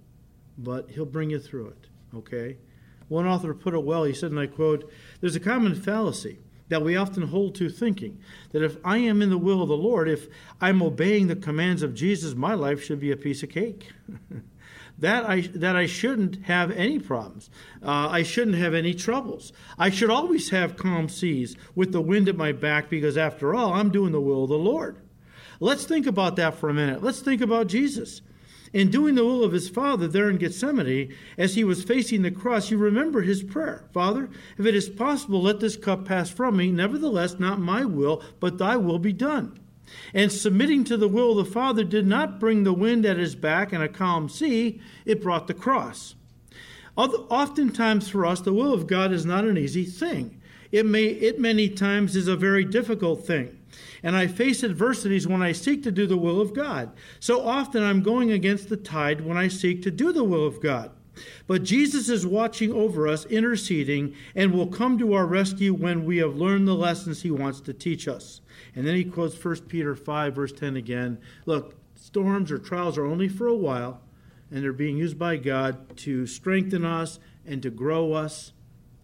but 0.57 0.91
He'll 0.91 1.05
bring 1.05 1.29
you 1.29 1.39
through 1.39 1.67
it, 1.67 1.87
okay? 2.15 2.57
One 3.07 3.27
author 3.27 3.53
put 3.53 3.73
it 3.73 3.83
well. 3.83 4.03
He 4.03 4.13
said, 4.13 4.31
and 4.31 4.39
I 4.39 4.47
quote, 4.47 4.89
There's 5.21 5.35
a 5.35 5.39
common 5.39 5.75
fallacy 5.75 6.39
that 6.69 6.81
we 6.81 6.95
often 6.95 7.27
hold 7.27 7.55
to 7.55 7.69
thinking 7.69 8.19
that 8.51 8.63
if 8.63 8.77
I 8.83 8.97
am 8.97 9.21
in 9.21 9.29
the 9.29 9.37
will 9.37 9.61
of 9.61 9.67
the 9.67 9.77
Lord, 9.77 10.09
if 10.09 10.27
I'm 10.59 10.81
obeying 10.81 11.27
the 11.27 11.35
commands 11.35 11.83
of 11.83 11.93
Jesus, 11.93 12.33
my 12.33 12.53
life 12.53 12.83
should 12.83 12.99
be 12.99 13.11
a 13.11 13.17
piece 13.17 13.43
of 13.43 13.49
cake. 13.49 13.91
that 14.97 15.29
I 15.29 15.41
that 15.41 15.75
I 15.75 15.85
shouldn't 15.85 16.45
have 16.45 16.71
any 16.71 16.99
problems. 16.99 17.49
Uh, 17.81 18.07
I 18.09 18.23
shouldn't 18.23 18.57
have 18.57 18.73
any 18.73 18.93
troubles. 18.93 19.51
I 19.77 19.89
should 19.89 20.09
always 20.09 20.49
have 20.51 20.77
calm 20.77 21.09
seas 21.09 21.55
with 21.75 21.91
the 21.91 22.01
wind 22.01 22.29
at 22.29 22.37
my 22.37 22.51
back 22.51 22.89
because 22.89 23.17
after 23.17 23.53
all, 23.53 23.73
I'm 23.73 23.91
doing 23.91 24.11
the 24.11 24.21
will 24.21 24.43
of 24.43 24.49
the 24.49 24.57
Lord. 24.57 24.97
Let's 25.59 25.85
think 25.85 26.07
about 26.07 26.35
that 26.37 26.55
for 26.55 26.69
a 26.69 26.73
minute. 26.73 27.03
Let's 27.03 27.19
think 27.19 27.41
about 27.41 27.67
Jesus 27.67 28.21
in 28.73 28.89
doing 28.89 29.13
the 29.15 29.23
will 29.23 29.43
of 29.43 29.51
his 29.51 29.69
Father 29.69 30.07
there 30.07 30.29
in 30.29 30.37
Gethsemane, 30.37 31.13
as 31.37 31.53
he 31.53 31.63
was 31.63 31.83
facing 31.83 32.23
the 32.23 32.31
cross, 32.31 32.71
you 32.71 32.77
remember 32.77 33.21
his 33.21 33.43
prayer 33.43 33.85
Father, 33.93 34.29
if 34.57 34.65
it 34.65 34.75
is 34.75 34.89
possible, 34.89 35.43
let 35.43 35.59
this 35.59 35.77
cup 35.77 36.05
pass 36.05 36.29
from 36.29 36.57
me. 36.57 36.71
Nevertheless, 36.71 37.39
not 37.39 37.59
my 37.59 37.85
will, 37.85 38.21
but 38.39 38.57
thy 38.57 38.75
will 38.75 38.99
be 38.99 39.13
done. 39.13 39.59
And 40.13 40.31
submitting 40.31 40.83
to 40.85 40.97
the 40.97 41.07
will 41.07 41.37
of 41.37 41.45
the 41.45 41.51
Father 41.51 41.83
did 41.83 42.07
not 42.07 42.39
bring 42.39 42.63
the 42.63 42.73
wind 42.73 43.05
at 43.05 43.17
his 43.17 43.35
back 43.35 43.71
and 43.71 43.83
a 43.83 43.87
calm 43.87 44.27
sea, 44.27 44.81
it 45.05 45.21
brought 45.21 45.47
the 45.47 45.53
cross. 45.53 46.15
Oftentimes 46.97 48.09
for 48.09 48.25
us, 48.25 48.41
the 48.41 48.53
will 48.53 48.73
of 48.73 48.87
God 48.87 49.11
is 49.11 49.25
not 49.25 49.45
an 49.45 49.57
easy 49.57 49.85
thing. 49.85 50.39
It, 50.71 50.85
may, 50.85 51.05
it 51.05 51.39
many 51.39 51.69
times 51.69 52.15
is 52.15 52.27
a 52.27 52.35
very 52.35 52.65
difficult 52.65 53.25
thing 53.25 53.59
and 54.03 54.15
I 54.15 54.27
face 54.27 54.63
adversities 54.63 55.27
when 55.27 55.41
I 55.41 55.53
seek 55.53 55.81
to 55.83 55.91
do 55.91 56.05
the 56.05 56.17
will 56.17 56.41
of 56.41 56.53
God. 56.53 56.91
So 57.19 57.41
often 57.41 57.81
I'm 57.81 58.03
going 58.03 58.31
against 58.31 58.69
the 58.69 58.77
tide 58.77 59.21
when 59.21 59.37
I 59.37 59.47
seek 59.47 59.81
to 59.83 59.91
do 59.91 60.11
the 60.11 60.25
will 60.25 60.45
of 60.45 60.61
God. 60.61 60.91
But 61.47 61.63
Jesus 61.63 62.09
is 62.09 62.25
watching 62.25 62.73
over 62.73 63.07
us, 63.07 63.25
interceding, 63.25 64.15
and 64.35 64.51
will 64.51 64.67
come 64.67 64.97
to 64.97 65.13
our 65.13 65.25
rescue 65.25 65.73
when 65.73 66.05
we 66.05 66.17
have 66.17 66.35
learned 66.35 66.67
the 66.67 66.75
lessons 66.75 67.21
he 67.21 67.31
wants 67.31 67.61
to 67.61 67.73
teach 67.73 68.07
us. 68.07 68.41
And 68.75 68.85
then 68.85 68.95
he 68.95 69.05
quotes 69.05 69.41
1 69.41 69.61
Peter 69.67 69.95
5, 69.95 70.35
verse 70.35 70.51
10 70.51 70.75
again. 70.75 71.19
Look, 71.45 71.75
storms 71.95 72.51
or 72.51 72.57
trials 72.57 72.97
are 72.97 73.05
only 73.05 73.29
for 73.29 73.47
a 73.47 73.55
while, 73.55 74.01
and 74.49 74.63
they're 74.63 74.73
being 74.73 74.97
used 74.97 75.19
by 75.19 75.37
God 75.37 75.95
to 75.97 76.25
strengthen 76.25 76.83
us 76.83 77.19
and 77.45 77.61
to 77.61 77.69
grow 77.69 78.13
us, 78.13 78.53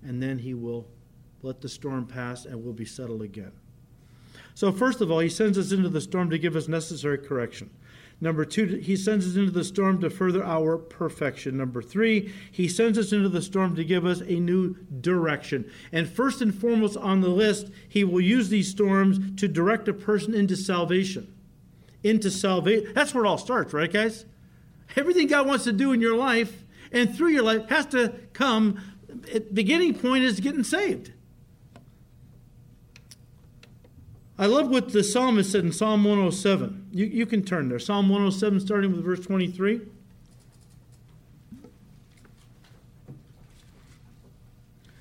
and 0.01 0.21
then 0.21 0.39
he 0.39 0.53
will 0.53 0.88
let 1.41 1.62
the 1.62 1.69
storm 1.69 2.05
pass 2.05 2.45
and 2.45 2.63
we'll 2.63 2.73
be 2.73 2.85
settled 2.85 3.21
again. 3.21 3.51
So, 4.55 4.71
first 4.71 5.01
of 5.01 5.12
all, 5.12 5.19
he 5.19 5.29
sends 5.29 5.57
us 5.57 5.71
into 5.71 5.89
the 5.89 6.01
storm 6.01 6.29
to 6.29 6.39
give 6.39 6.55
us 6.55 6.67
necessary 6.67 7.17
correction. 7.17 7.69
Number 8.21 8.43
two, 8.43 8.65
he 8.65 8.97
sends 8.97 9.25
us 9.25 9.38
into 9.38 9.51
the 9.51 9.63
storm 9.63 10.01
to 10.01 10.09
further 10.09 10.43
our 10.43 10.77
perfection. 10.77 11.55
Number 11.55 11.81
three, 11.81 12.33
he 12.51 12.67
sends 12.67 12.97
us 12.97 13.13
into 13.13 13.29
the 13.29 13.41
storm 13.41 13.77
to 13.77 13.85
give 13.85 14.05
us 14.05 14.19
a 14.19 14.39
new 14.39 14.75
direction. 14.99 15.71
And 15.93 16.09
first 16.09 16.41
and 16.41 16.53
foremost 16.53 16.97
on 16.97 17.21
the 17.21 17.29
list, 17.29 17.67
he 17.88 18.03
will 18.03 18.19
use 18.19 18.49
these 18.49 18.69
storms 18.69 19.19
to 19.39 19.47
direct 19.47 19.88
a 19.88 19.93
person 19.93 20.33
into 20.33 20.57
salvation. 20.57 21.33
Into 22.03 22.29
salvation. 22.29 22.91
That's 22.93 23.13
where 23.13 23.23
it 23.23 23.27
all 23.27 23.38
starts, 23.38 23.73
right, 23.73 23.91
guys? 23.91 24.25
Everything 24.97 25.27
God 25.27 25.47
wants 25.47 25.63
to 25.63 25.71
do 25.71 25.93
in 25.93 26.01
your 26.01 26.17
life 26.17 26.63
and 26.91 27.15
through 27.15 27.29
your 27.29 27.43
life 27.43 27.69
has 27.69 27.85
to 27.88 28.13
come. 28.33 28.81
Beginning 29.53 29.93
point 29.93 30.25
is 30.25 30.41
getting 30.41 30.63
saved. 30.63 31.13
I 34.39 34.45
love 34.45 34.69
what 34.69 34.93
the 34.93 35.04
psalmist 35.04 35.52
said 35.52 35.65
in 35.65 35.73
Psalm 35.73 36.06
107. 36.06 36.88
You, 36.93 37.06
you 37.06 37.25
can 37.25 37.43
turn 37.43 37.67
there. 37.67 37.78
Psalm 37.78 38.08
107, 38.08 38.62
starting 38.62 38.93
with 38.93 39.04
verse 39.04 39.19
23. 39.19 39.82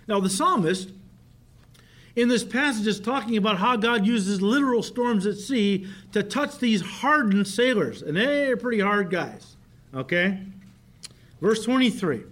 Now, 0.09 0.19
the 0.19 0.29
psalmist 0.29 0.91
in 2.17 2.27
this 2.27 2.43
passage 2.43 2.89
is 2.89 2.99
talking 2.99 3.37
about 3.37 3.59
how 3.59 3.77
God 3.77 4.05
uses 4.05 4.43
literal 4.43 4.83
storms 4.83 5.25
at 5.25 5.37
sea 5.37 5.87
to 6.11 6.25
touch 6.25 6.59
these 6.59 6.81
hardened 6.81 7.47
sailors. 7.47 8.03
And 8.03 8.17
they're 8.17 8.57
pretty 8.57 8.81
hard 8.81 9.09
guys. 9.09 9.57
Okay? 9.95 10.43
Verse 11.41 11.65
23 11.65 12.25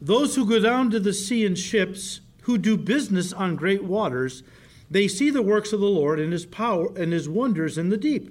Those 0.00 0.36
who 0.36 0.46
go 0.46 0.58
down 0.58 0.88
to 0.88 1.00
the 1.00 1.12
sea 1.12 1.44
in 1.44 1.54
ships, 1.54 2.22
who 2.44 2.56
do 2.56 2.78
business 2.78 3.30
on 3.30 3.56
great 3.56 3.84
waters, 3.84 4.42
they 4.90 5.08
see 5.08 5.30
the 5.30 5.42
works 5.42 5.72
of 5.72 5.80
the 5.80 5.86
Lord 5.86 6.20
and 6.20 6.32
his 6.32 6.46
power 6.46 6.92
and 6.96 7.12
his 7.12 7.28
wonders 7.28 7.78
in 7.78 7.88
the 7.88 7.96
deep. 7.96 8.30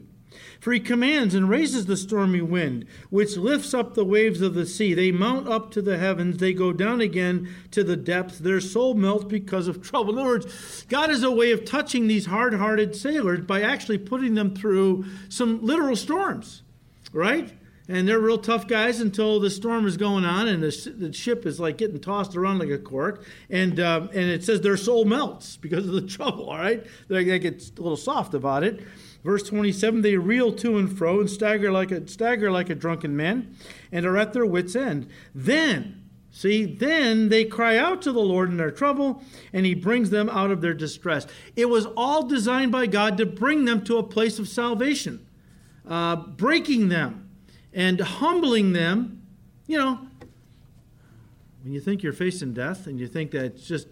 For 0.60 0.72
he 0.72 0.80
commands 0.80 1.36
and 1.36 1.50
raises 1.50 1.86
the 1.86 1.98
stormy 1.98 2.42
wind, 2.42 2.86
which 3.10 3.38
lifts 3.38 3.74
up 3.74 3.94
the 3.94 4.06
waves 4.06 4.42
of 4.42 4.54
the 4.54 4.66
sea. 4.66 4.94
They 4.94 5.12
mount 5.12 5.48
up 5.48 5.72
to 5.72 5.82
the 5.82 5.98
heavens, 5.98 6.38
they 6.38 6.54
go 6.54 6.72
down 6.72 7.02
again 7.02 7.54
to 7.72 7.84
the 7.84 7.98
depths. 7.98 8.40
Their 8.40 8.62
soul 8.62 8.94
melts 8.94 9.26
because 9.26 9.68
of 9.68 9.82
trouble. 9.82 10.14
In 10.14 10.20
other 10.20 10.30
words, 10.30 10.86
God 10.90 11.10
has 11.10 11.22
a 11.22 11.32
way 11.32 11.52
of 11.52 11.66
touching 11.66 12.08
these 12.08 12.28
hard 12.28 12.54
hearted 12.54 12.96
sailors 12.96 13.42
by 13.42 13.62
actually 13.62 13.98
putting 13.98 14.36
them 14.36 14.56
through 14.56 15.06
some 15.30 15.64
literal 15.64 15.96
storms, 15.96 16.64
right? 17.12 17.54
And 17.88 18.08
they're 18.08 18.20
real 18.20 18.38
tough 18.38 18.66
guys 18.68 19.02
until 19.02 19.40
the 19.40 19.50
storm 19.50 19.86
is 19.86 19.98
going 19.98 20.24
on 20.24 20.48
and 20.48 20.64
the, 20.64 20.94
the 20.98 21.12
ship 21.12 21.46
is 21.46 21.60
like 21.60 21.78
getting 21.78 22.00
tossed 22.00 22.36
around 22.36 22.60
like 22.60 22.70
a 22.70 22.78
cork. 22.78 23.26
And 23.50 23.80
um, 23.80 24.10
and 24.14 24.30
it 24.30 24.44
says 24.44 24.62
their 24.62 24.78
soul 24.78 25.04
melts 25.04 25.58
because 25.58 25.86
of 25.86 25.94
the 25.94 26.02
trouble 26.08 26.50
all 26.50 26.58
right? 26.58 26.86
They, 27.10 27.24
they 27.26 27.40
get 27.40 27.72
a 27.78 27.82
little 27.82 27.98
soft 27.98 28.34
about 28.34 28.64
it. 28.64 28.82
Verse 29.24 29.44
27 29.44 30.02
they 30.02 30.16
reel 30.16 30.54
to 30.54 30.78
and 30.78 30.98
fro 30.98 31.20
and 31.20 31.30
stagger 31.30 31.72
like 31.72 31.92
a 31.92 32.08
stagger 32.08 32.52
like 32.52 32.70
a 32.70 32.76
drunken 32.76 33.16
man 33.18 33.56
and 33.92 34.06
are 34.06 34.18
at 34.18 34.34
their 34.34 34.46
wits 34.46 34.76
end. 34.76 35.10
Then 35.36 36.00
See, 36.36 36.66
then 36.66 37.30
they 37.30 37.46
cry 37.46 37.78
out 37.78 38.02
to 38.02 38.12
the 38.12 38.20
Lord 38.20 38.50
in 38.50 38.58
their 38.58 38.72
trouble, 38.72 39.22
and 39.54 39.68
He 39.68 39.76
brings 39.76 40.10
them 40.10 40.28
out 40.30 40.50
of 40.50 40.62
their 40.62 40.74
distress. 40.74 41.28
It 41.56 41.70
was 41.70 41.86
all 41.96 42.24
designed 42.24 42.72
by 42.72 42.88
God 42.88 43.18
to 43.18 43.28
bring 43.28 43.66
them 43.66 43.84
to 43.84 43.98
a 43.98 44.04
place 44.04 44.40
of 44.40 44.50
salvation, 44.50 45.28
uh, 45.88 46.16
breaking 46.16 46.90
them 46.90 47.23
and 47.74 48.00
humbling 48.00 48.74
them. 48.74 49.22
You 49.68 49.78
know, 49.78 50.00
when 51.64 51.74
you 51.74 51.80
think 51.80 52.04
you're 52.04 52.14
facing 52.14 52.54
death 52.54 52.88
and 52.88 53.00
you 53.00 53.08
think 53.08 53.32
that 53.32 53.58
just 53.58 53.88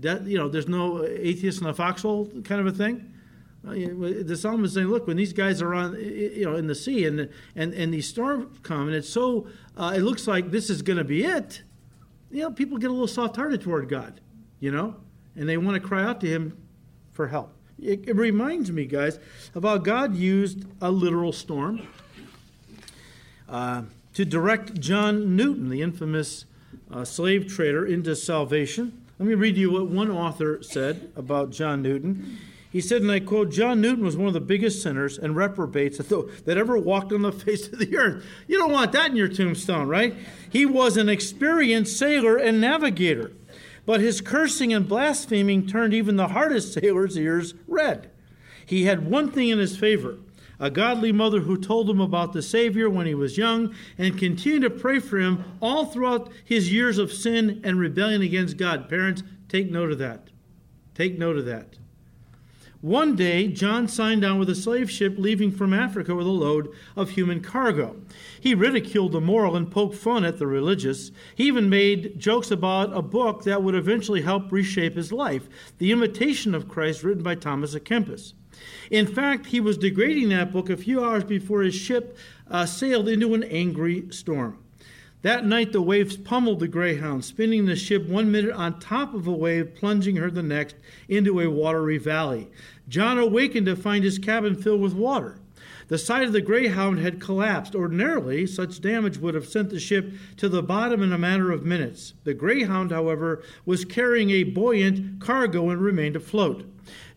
death, 0.00 0.26
you 0.26 0.38
know, 0.38 0.48
there's 0.48 0.68
no 0.68 1.04
atheist 1.04 1.60
in 1.60 1.66
a 1.66 1.74
foxhole 1.74 2.26
kind 2.44 2.60
of 2.60 2.66
a 2.66 2.72
thing. 2.72 3.12
Uh, 3.66 3.72
the 3.72 4.36
psalmist 4.36 4.70
is 4.70 4.74
saying, 4.74 4.86
look, 4.86 5.06
when 5.06 5.16
these 5.16 5.32
guys 5.32 5.60
are 5.60 5.74
on, 5.74 5.94
you 5.98 6.44
know, 6.44 6.54
in 6.54 6.68
the 6.68 6.74
sea 6.74 7.04
and 7.04 7.28
and 7.56 7.74
and 7.74 7.92
these 7.92 8.08
storms 8.08 8.58
come, 8.62 8.86
and 8.86 8.94
it's 8.94 9.08
so, 9.08 9.48
uh, 9.76 9.92
it 9.96 10.02
looks 10.02 10.28
like 10.28 10.50
this 10.52 10.70
is 10.70 10.82
going 10.82 10.98
to 10.98 11.04
be 11.04 11.24
it. 11.24 11.62
You 12.30 12.42
know, 12.42 12.50
people 12.52 12.78
get 12.78 12.90
a 12.90 12.92
little 12.92 13.08
soft-hearted 13.08 13.62
toward 13.62 13.88
God, 13.88 14.20
you 14.60 14.70
know, 14.70 14.96
and 15.34 15.48
they 15.48 15.56
want 15.56 15.80
to 15.80 15.86
cry 15.86 16.04
out 16.04 16.20
to 16.20 16.28
Him 16.28 16.56
for 17.12 17.28
help. 17.28 17.54
It, 17.78 18.08
it 18.08 18.16
reminds 18.16 18.70
me, 18.70 18.86
guys, 18.86 19.18
of 19.54 19.64
how 19.64 19.78
God 19.78 20.14
used 20.14 20.64
a 20.80 20.90
literal 20.90 21.32
storm 21.32 21.86
uh, 23.48 23.82
to 24.14 24.24
direct 24.24 24.80
John 24.80 25.36
Newton, 25.36 25.68
the 25.68 25.82
infamous 25.82 26.46
uh, 26.90 27.04
slave 27.04 27.46
trader, 27.46 27.84
into 27.84 28.16
salvation. 28.16 29.02
Let 29.18 29.28
me 29.28 29.34
read 29.34 29.56
you 29.56 29.72
what 29.72 29.88
one 29.88 30.10
author 30.10 30.62
said 30.62 31.10
about 31.16 31.50
John 31.50 31.82
Newton. 31.82 32.38
He 32.70 32.80
said, 32.82 33.00
and 33.00 33.10
I 33.10 33.20
quote, 33.20 33.50
John 33.50 33.80
Newton 33.80 34.04
was 34.04 34.16
one 34.16 34.28
of 34.28 34.34
the 34.34 34.40
biggest 34.40 34.82
sinners 34.82 35.16
and 35.16 35.34
reprobates 35.34 35.96
that 35.96 36.48
ever 36.58 36.76
walked 36.76 37.12
on 37.12 37.22
the 37.22 37.32
face 37.44 37.68
of 37.68 37.78
the 37.78 37.96
earth. 37.96 38.24
You 38.46 38.58
don't 38.58 38.72
want 38.72 38.92
that 38.92 39.10
in 39.10 39.16
your 39.16 39.28
tombstone, 39.28 39.88
right? 39.88 40.14
He 40.50 40.66
was 40.66 40.96
an 40.96 41.08
experienced 41.08 41.98
sailor 41.98 42.36
and 42.36 42.60
navigator, 42.60 43.32
but 43.86 44.00
his 44.00 44.20
cursing 44.20 44.74
and 44.74 44.86
blaspheming 44.86 45.66
turned 45.66 45.94
even 45.94 46.16
the 46.16 46.28
hardest 46.28 46.74
sailor's 46.74 47.16
ears 47.16 47.54
red. 47.66 48.10
He 48.66 48.84
had 48.84 49.08
one 49.08 49.30
thing 49.30 49.48
in 49.48 49.58
his 49.58 49.76
favor 49.76 50.18
a 50.58 50.70
godly 50.70 51.12
mother 51.12 51.40
who 51.40 51.56
told 51.56 51.88
him 51.90 52.00
about 52.00 52.32
the 52.32 52.42
Savior 52.42 52.88
when 52.88 53.06
he 53.06 53.14
was 53.14 53.38
young 53.38 53.74
and 53.98 54.18
continued 54.18 54.62
to 54.62 54.70
pray 54.70 54.98
for 54.98 55.18
him 55.18 55.44
all 55.60 55.86
throughout 55.86 56.30
his 56.44 56.72
years 56.72 56.98
of 56.98 57.12
sin 57.12 57.60
and 57.64 57.78
rebellion 57.78 58.22
against 58.22 58.56
God. 58.56 58.88
Parents, 58.88 59.22
take 59.48 59.70
note 59.70 59.92
of 59.92 59.98
that. 59.98 60.28
Take 60.94 61.18
note 61.18 61.36
of 61.36 61.44
that. 61.46 61.76
One 62.82 63.16
day, 63.16 63.48
John 63.48 63.88
signed 63.88 64.24
on 64.24 64.38
with 64.38 64.50
a 64.50 64.54
slave 64.54 64.90
ship 64.90 65.14
leaving 65.16 65.50
from 65.50 65.72
Africa 65.72 66.14
with 66.14 66.26
a 66.26 66.30
load 66.30 66.68
of 66.94 67.10
human 67.10 67.40
cargo. 67.40 67.96
He 68.38 68.54
ridiculed 68.54 69.12
the 69.12 69.20
moral 69.20 69.56
and 69.56 69.70
poked 69.70 69.96
fun 69.96 70.24
at 70.24 70.38
the 70.38 70.46
religious. 70.46 71.10
He 71.34 71.44
even 71.44 71.68
made 71.68 72.18
jokes 72.20 72.50
about 72.50 72.96
a 72.96 73.02
book 73.02 73.44
that 73.44 73.62
would 73.62 73.74
eventually 73.74 74.22
help 74.22 74.52
reshape 74.52 74.94
his 74.94 75.10
life 75.10 75.48
The 75.78 75.90
Imitation 75.90 76.54
of 76.54 76.68
Christ, 76.68 77.02
written 77.02 77.22
by 77.22 77.34
Thomas 77.34 77.74
à 77.74 77.80
Kempis. 77.80 78.34
In 78.90 79.06
fact, 79.06 79.46
he 79.46 79.60
was 79.60 79.78
degrading 79.78 80.28
that 80.30 80.52
book 80.52 80.70
a 80.70 80.76
few 80.76 81.04
hours 81.04 81.24
before 81.24 81.62
his 81.62 81.74
ship 81.74 82.16
uh, 82.50 82.66
sailed 82.66 83.08
into 83.08 83.34
an 83.34 83.42
angry 83.44 84.06
storm. 84.10 84.58
That 85.22 85.44
night, 85.44 85.72
the 85.72 85.82
waves 85.82 86.16
pummeled 86.16 86.60
the 86.60 86.68
Greyhound, 86.68 87.24
spinning 87.24 87.66
the 87.66 87.74
ship 87.74 88.06
one 88.06 88.30
minute 88.30 88.52
on 88.52 88.78
top 88.78 89.12
of 89.12 89.26
a 89.26 89.32
wave, 89.32 89.74
plunging 89.74 90.16
her 90.16 90.30
the 90.30 90.42
next 90.42 90.76
into 91.08 91.40
a 91.40 91.50
watery 91.50 91.98
valley. 91.98 92.48
John 92.88 93.18
awakened 93.18 93.66
to 93.66 93.74
find 93.74 94.04
his 94.04 94.18
cabin 94.18 94.54
filled 94.54 94.80
with 94.80 94.94
water. 94.94 95.40
The 95.88 95.98
side 95.98 96.24
of 96.24 96.32
the 96.32 96.40
Greyhound 96.40 96.98
had 96.98 97.20
collapsed. 97.20 97.74
Ordinarily, 97.74 98.46
such 98.46 98.80
damage 98.80 99.18
would 99.18 99.34
have 99.34 99.48
sent 99.48 99.70
the 99.70 99.80
ship 99.80 100.12
to 100.36 100.48
the 100.48 100.62
bottom 100.62 101.02
in 101.02 101.12
a 101.12 101.18
matter 101.18 101.50
of 101.50 101.64
minutes. 101.64 102.14
The 102.24 102.34
Greyhound, 102.34 102.90
however, 102.90 103.42
was 103.64 103.84
carrying 103.84 104.30
a 104.30 104.44
buoyant 104.44 105.20
cargo 105.20 105.70
and 105.70 105.80
remained 105.80 106.16
afloat. 106.16 106.64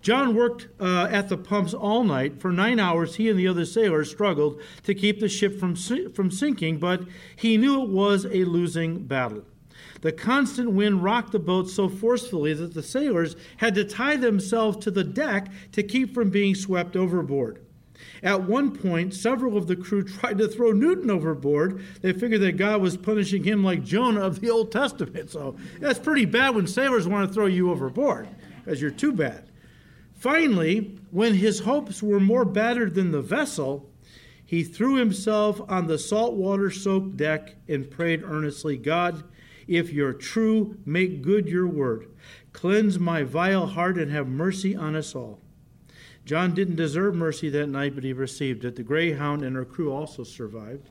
John 0.02 0.34
worked 0.34 0.68
uh, 0.80 1.08
at 1.12 1.28
the 1.28 1.38
pumps 1.38 1.74
all 1.74 2.04
night. 2.04 2.40
For 2.40 2.52
nine 2.52 2.80
hours, 2.80 3.16
he 3.16 3.30
and 3.30 3.38
the 3.38 3.48
other 3.48 3.66
sailors 3.66 4.10
struggled 4.10 4.62
to 4.84 4.96
keep 4.96 5.20
the 5.20 5.28
ship 5.28 5.60
from, 5.60 5.76
from 5.76 6.32
sinking, 6.32 6.80
but 6.80 7.04
he 7.36 7.58
knew 7.58 7.84
it 7.84 7.90
was 7.90 8.26
a 8.26 8.46
losing 8.46 9.06
battle. 9.06 9.44
The 10.02 10.12
constant 10.14 10.72
wind 10.72 11.04
rocked 11.04 11.34
the 11.34 11.40
boat 11.40 11.70
so 11.70 11.90
forcefully 11.90 12.54
that 12.54 12.74
the 12.74 12.84
sailors 12.84 13.36
had 13.58 13.76
to 13.76 13.84
tie 13.84 14.16
themselves 14.16 14.78
to 14.78 14.92
the 14.92 15.04
deck 15.04 15.50
to 15.74 15.84
keep 15.84 16.14
from 16.14 16.30
being 16.30 16.56
swept 16.56 16.96
overboard. 16.96 17.60
At 18.24 18.44
one 18.44 18.78
point, 18.78 19.14
several 19.14 19.58
of 19.58 19.68
the 19.68 19.76
crew 19.76 20.04
tried 20.04 20.38
to 20.38 20.48
throw 20.48 20.72
Newton 20.72 21.12
overboard. 21.12 21.84
They 22.02 22.14
figured 22.14 22.42
that 22.42 22.54
God 22.54 22.82
was 22.82 22.96
punishing 22.96 23.44
him 23.44 23.62
like 23.62 23.84
Jonah 23.84 24.22
of 24.22 24.40
the 24.40 24.50
Old 24.50 24.72
Testament. 24.72 25.30
So 25.30 25.58
that's 25.80 26.00
pretty 26.00 26.26
bad 26.26 26.56
when 26.56 26.68
sailors 26.68 27.08
want 27.08 27.28
to 27.28 27.34
throw 27.34 27.46
you 27.46 27.70
overboard, 27.70 28.30
because 28.64 28.82
you're 28.82 28.92
too 28.92 29.12
bad. 29.12 29.49
Finally, 30.20 31.00
when 31.12 31.36
his 31.36 31.62
hopes 31.62 32.04
were 32.04 32.20
more 32.20 32.44
battered 32.44 32.94
than 32.94 33.12
the 33.12 33.22
vessel, 33.22 33.90
he 34.46 34.64
threw 34.64 34.96
himself 34.96 35.62
on 35.70 35.88
the 35.88 35.98
salt 35.98 36.34
water 36.34 36.70
soaked 36.70 37.16
deck 37.16 37.56
and 37.70 37.90
prayed 37.90 38.22
earnestly 38.24 38.76
God, 38.76 39.24
if 39.66 39.94
you're 39.94 40.12
true, 40.12 40.78
make 40.86 41.22
good 41.22 41.48
your 41.48 41.68
word. 41.68 42.08
Cleanse 42.52 43.00
my 43.00 43.24
vile 43.24 43.68
heart 43.68 43.98
and 43.98 44.12
have 44.12 44.28
mercy 44.28 44.76
on 44.76 44.94
us 44.94 45.16
all. 45.16 45.40
John 46.26 46.54
didn't 46.54 46.76
deserve 46.76 47.16
mercy 47.16 47.50
that 47.52 47.68
night, 47.68 47.96
but 47.96 48.04
he 48.04 48.12
received 48.12 48.66
it. 48.66 48.76
The 48.76 48.84
Greyhound 48.84 49.42
and 49.42 49.56
her 49.56 49.66
crew 49.66 49.92
also 49.92 50.24
survived. 50.24 50.90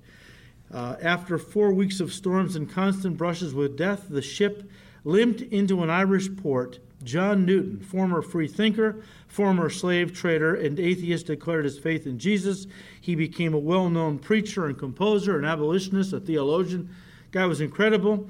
Uh, 0.72 0.96
after 1.02 1.36
four 1.36 1.72
weeks 1.74 2.00
of 2.00 2.14
storms 2.14 2.56
and 2.56 2.70
constant 2.70 3.18
brushes 3.18 3.52
with 3.52 3.76
death, 3.76 4.06
the 4.08 4.22
ship 4.22 4.70
limped 5.04 5.42
into 5.42 5.82
an 5.82 5.90
Irish 5.90 6.34
port 6.36 6.78
John 7.04 7.46
Newton, 7.46 7.80
former 7.80 8.22
free 8.22 8.48
thinker, 8.48 9.02
former 9.28 9.70
slave 9.70 10.12
trader, 10.12 10.54
and 10.54 10.80
atheist, 10.80 11.26
declared 11.26 11.64
his 11.64 11.78
faith 11.78 12.06
in 12.06 12.18
Jesus. 12.18 12.66
He 13.00 13.14
became 13.14 13.54
a 13.54 13.58
well 13.58 13.88
known 13.88 14.18
preacher 14.18 14.66
and 14.66 14.76
composer, 14.76 15.38
an 15.38 15.44
abolitionist, 15.44 16.12
a 16.12 16.20
theologian. 16.20 16.94
Guy 17.30 17.46
was 17.46 17.60
incredible. 17.60 18.28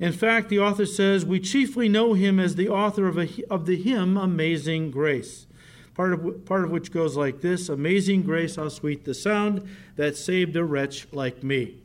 In 0.00 0.12
fact, 0.12 0.48
the 0.48 0.58
author 0.58 0.86
says, 0.86 1.24
We 1.24 1.40
chiefly 1.40 1.88
know 1.88 2.14
him 2.14 2.40
as 2.40 2.54
the 2.54 2.68
author 2.68 3.06
of, 3.06 3.18
a, 3.18 3.28
of 3.50 3.66
the 3.66 3.76
hymn 3.76 4.16
Amazing 4.16 4.90
Grace, 4.90 5.46
part 5.94 6.12
of, 6.12 6.44
part 6.44 6.64
of 6.64 6.70
which 6.70 6.92
goes 6.92 7.16
like 7.16 7.40
this 7.40 7.68
Amazing 7.68 8.22
grace, 8.22 8.56
how 8.56 8.68
sweet 8.68 9.04
the 9.04 9.14
sound 9.14 9.68
that 9.96 10.16
saved 10.16 10.56
a 10.56 10.64
wretch 10.64 11.06
like 11.12 11.42
me. 11.42 11.82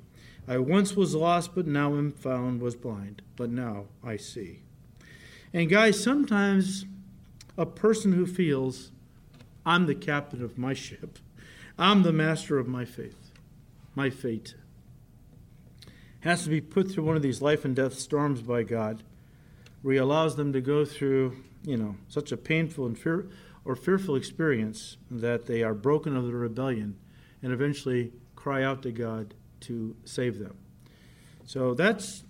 I 0.48 0.58
once 0.58 0.96
was 0.96 1.16
lost, 1.16 1.56
but 1.56 1.68
now 1.68 1.96
am 1.96 2.12
found, 2.12 2.62
was 2.62 2.76
blind, 2.76 3.22
but 3.36 3.50
now 3.50 3.86
I 4.04 4.18
see. 4.18 4.63
And 5.54 5.70
guys, 5.70 6.02
sometimes 6.02 6.86
a 7.58 7.66
person 7.68 8.14
who 8.14 8.26
feels, 8.26 8.92
I'm 9.64 9.86
the 9.86 9.94
captain 9.94 10.44
of 10.44 10.58
my 10.58 10.74
ship, 10.74 11.20
I'm 11.78 12.02
the 12.02 12.12
master 12.12 12.58
of 12.58 12.68
my 12.68 12.86
faith, 12.86 13.32
my 13.94 14.10
fate, 14.10 14.56
has 16.22 16.44
to 16.44 16.50
be 16.50 16.60
put 16.60 16.90
through 16.92 17.04
one 17.04 17.16
of 17.16 17.22
these 17.22 17.42
life 17.42 17.66
and 17.66 17.76
death 17.76 18.00
storms 18.00 18.42
by 18.42 18.64
God, 18.64 19.04
where 19.84 19.94
He 19.94 20.00
allows 20.00 20.36
them 20.36 20.54
to 20.54 20.62
go 20.62 20.86
through, 20.86 21.38
you 21.64 21.78
know, 21.78 21.98
such 22.08 22.32
a 22.32 22.38
painful 22.38 22.88
and 22.88 22.98
fear 22.98 23.30
or 23.64 23.76
fearful 23.76 24.16
experience 24.16 24.98
that 25.12 25.46
they 25.46 25.62
are 25.62 25.76
broken 25.76 26.18
of 26.18 26.26
the 26.26 26.34
rebellion 26.34 26.98
and 27.44 27.54
eventually 27.54 28.12
cry 28.36 28.64
out 28.64 28.82
to 28.82 28.92
God 28.92 29.36
to 29.62 29.96
save 30.04 30.40
them. 30.40 30.58
So 31.46 31.74
that's 31.76 32.24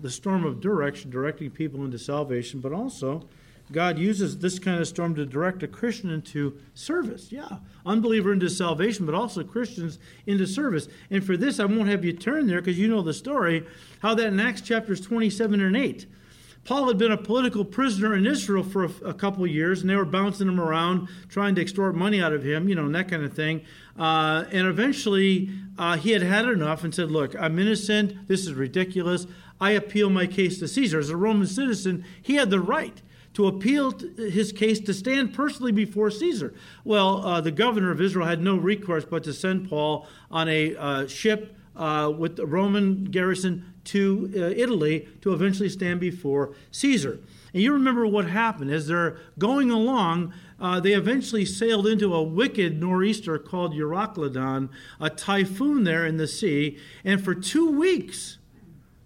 the 0.00 0.10
storm 0.10 0.44
of 0.44 0.60
direction, 0.60 1.10
directing 1.10 1.50
people 1.50 1.84
into 1.84 1.98
salvation, 1.98 2.60
but 2.60 2.72
also 2.72 3.28
God 3.72 3.98
uses 3.98 4.38
this 4.38 4.58
kind 4.58 4.80
of 4.80 4.88
storm 4.88 5.14
to 5.14 5.24
direct 5.24 5.62
a 5.62 5.68
Christian 5.68 6.10
into 6.10 6.58
service. 6.74 7.30
Yeah, 7.30 7.58
unbeliever 7.86 8.32
into 8.32 8.50
salvation, 8.50 9.06
but 9.06 9.14
also 9.14 9.44
Christians 9.44 9.98
into 10.26 10.46
service. 10.46 10.88
And 11.10 11.24
for 11.24 11.36
this, 11.36 11.60
I 11.60 11.66
won't 11.66 11.88
have 11.88 12.04
you 12.04 12.12
turn 12.12 12.46
there 12.48 12.60
because 12.60 12.78
you 12.78 12.88
know 12.88 13.02
the 13.02 13.14
story 13.14 13.64
how 14.00 14.14
that 14.14 14.26
in 14.26 14.40
Acts 14.40 14.60
chapters 14.60 15.00
27 15.00 15.60
and 15.60 15.76
8. 15.76 16.06
Paul 16.64 16.88
had 16.88 16.98
been 16.98 17.10
a 17.10 17.16
political 17.16 17.64
prisoner 17.64 18.14
in 18.14 18.26
Israel 18.26 18.62
for 18.62 18.84
a, 18.84 18.90
a 19.06 19.14
couple 19.14 19.44
of 19.44 19.50
years, 19.50 19.80
and 19.80 19.88
they 19.88 19.96
were 19.96 20.04
bouncing 20.04 20.46
him 20.46 20.60
around, 20.60 21.08
trying 21.28 21.54
to 21.54 21.62
extort 21.62 21.94
money 21.94 22.20
out 22.20 22.32
of 22.32 22.44
him, 22.44 22.68
you 22.68 22.74
know, 22.74 22.84
and 22.84 22.94
that 22.94 23.08
kind 23.08 23.24
of 23.24 23.32
thing. 23.32 23.62
Uh, 23.98 24.44
and 24.52 24.66
eventually, 24.66 25.50
uh, 25.78 25.96
he 25.96 26.10
had 26.10 26.22
had 26.22 26.46
enough 26.46 26.84
and 26.84 26.94
said, 26.94 27.10
Look, 27.10 27.34
I'm 27.34 27.58
innocent. 27.58 28.28
This 28.28 28.46
is 28.46 28.52
ridiculous. 28.52 29.26
I 29.60 29.72
appeal 29.72 30.10
my 30.10 30.26
case 30.26 30.58
to 30.60 30.68
Caesar. 30.68 30.98
As 30.98 31.10
a 31.10 31.16
Roman 31.16 31.46
citizen, 31.46 32.04
he 32.22 32.34
had 32.34 32.50
the 32.50 32.60
right 32.60 33.02
to 33.34 33.46
appeal 33.46 33.92
his 34.16 34.52
case 34.52 34.80
to 34.80 34.92
stand 34.92 35.32
personally 35.32 35.72
before 35.72 36.10
Caesar. 36.10 36.52
Well, 36.84 37.24
uh, 37.24 37.40
the 37.40 37.52
governor 37.52 37.90
of 37.90 38.00
Israel 38.00 38.26
had 38.26 38.42
no 38.42 38.56
recourse 38.56 39.04
but 39.04 39.22
to 39.24 39.32
send 39.32 39.68
Paul 39.68 40.06
on 40.30 40.48
a 40.48 40.74
uh, 40.76 41.06
ship 41.06 41.56
uh, 41.76 42.12
with 42.16 42.36
the 42.36 42.46
Roman 42.46 43.04
garrison 43.04 43.74
to 43.84 44.30
uh, 44.36 44.40
Italy 44.56 45.08
to 45.22 45.32
eventually 45.32 45.68
stand 45.68 46.00
before 46.00 46.54
Caesar. 46.70 47.18
And 47.52 47.62
you 47.62 47.72
remember 47.72 48.06
what 48.06 48.26
happened. 48.26 48.70
As 48.70 48.86
they're 48.86 49.18
going 49.38 49.70
along, 49.70 50.32
uh, 50.60 50.78
they 50.80 50.92
eventually 50.92 51.44
sailed 51.44 51.86
into 51.86 52.14
a 52.14 52.22
wicked 52.22 52.80
nor'easter 52.80 53.38
called 53.38 53.72
Euroclydon, 53.72 54.68
a 55.00 55.10
typhoon 55.10 55.84
there 55.84 56.06
in 56.06 56.16
the 56.16 56.28
sea. 56.28 56.78
And 57.04 57.22
for 57.22 57.34
two 57.34 57.70
weeks, 57.70 58.38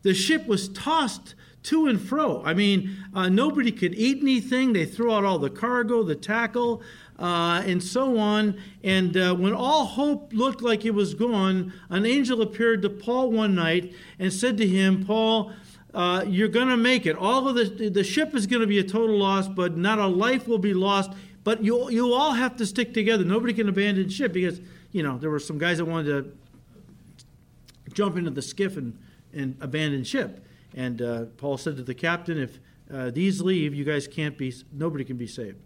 the 0.03 0.15
ship 0.15 0.47
was 0.47 0.69
tossed 0.69 1.35
to 1.65 1.87
and 1.87 2.01
fro. 2.01 2.43
I 2.45 2.53
mean, 2.53 2.95
uh, 3.15 3.31
nobody 3.31 3.73
could 3.73 3.95
eat 3.95 4.19
anything. 4.21 4.75
They 4.75 4.85
threw 4.85 5.13
out 5.13 5.25
all 5.25 5.39
the 5.39 5.49
cargo, 5.49 6.03
the 6.03 6.15
tackle, 6.15 6.83
uh, 7.19 7.63
and 7.65 7.83
so 7.83 8.19
on. 8.19 8.59
And 8.83 9.17
uh, 9.17 9.35
when 9.35 9.53
all 9.53 9.85
hope 9.85 10.33
looked 10.33 10.63
like 10.63 10.85
it 10.85 10.95
was 10.95 11.15
gone, 11.15 11.73
an 11.91 12.07
angel 12.07 12.43
appeared 12.43 12.83
to 12.83 12.91
Paul 12.91 13.31
one 13.31 13.55
night 13.55 13.95
and 14.19 14.33
said 14.33 14.57
to 14.59 14.67
him, 14.67 15.05
Paul, 15.05 15.53
uh, 15.93 16.25
you're 16.27 16.49
going 16.49 16.69
to 16.69 16.77
make 16.77 17.07
it. 17.07 17.17
All 17.17 17.47
of 17.47 17.55
the, 17.55 17.89
the 17.89 18.03
ship 18.03 18.35
is 18.35 18.47
going 18.47 18.63
to 18.63 18.67
be 18.67 18.79
a 18.79 18.85
total 18.85 19.17
loss, 19.17 19.49
but 19.49 19.77
not 19.77 19.99
a 19.99 20.07
life 20.07 20.49
will 20.49 20.59
be 20.59 20.75
lost 20.75 21.13
but 21.45 21.63
you 21.63 21.91
you 21.91 22.13
all 22.13 22.33
have 22.33 22.57
to 22.57 22.67
stick 22.67 22.95
together. 22.95 23.23
Nobody 23.23 23.53
can 23.53 23.69
abandon 23.69 24.09
ship 24.09 24.33
because 24.33 24.61
you 24.91 25.03
know 25.03 25.19
there 25.19 25.31
were 25.31 25.39
some 25.39 25.59
guys 25.59 25.79
that 25.79 25.85
wanted 25.85 26.07
to 26.07 27.93
jump 27.93 28.17
into 28.17 28.31
the 28.31 28.43
skiff 28.43 28.77
and 28.77 28.99
and 29.33 29.57
abandon 29.61 30.03
ship. 30.03 30.45
And 30.75 31.01
uh, 31.01 31.27
Paul 31.37 31.57
said 31.59 31.77
to 31.77 31.85
the 31.85 31.95
captain, 31.95 32.37
if 32.37 32.59
uh, 32.93 33.11
these 33.11 33.41
leave, 33.41 33.75
you 33.75 33.85
guys 33.85 34.09
can't 34.09 34.37
be. 34.37 34.53
Nobody 34.73 35.05
can 35.05 35.17
be 35.17 35.27
saved. 35.27 35.59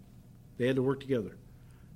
They 0.59 0.67
had 0.67 0.75
to 0.75 0.83
work 0.83 0.99
together. 0.99 1.35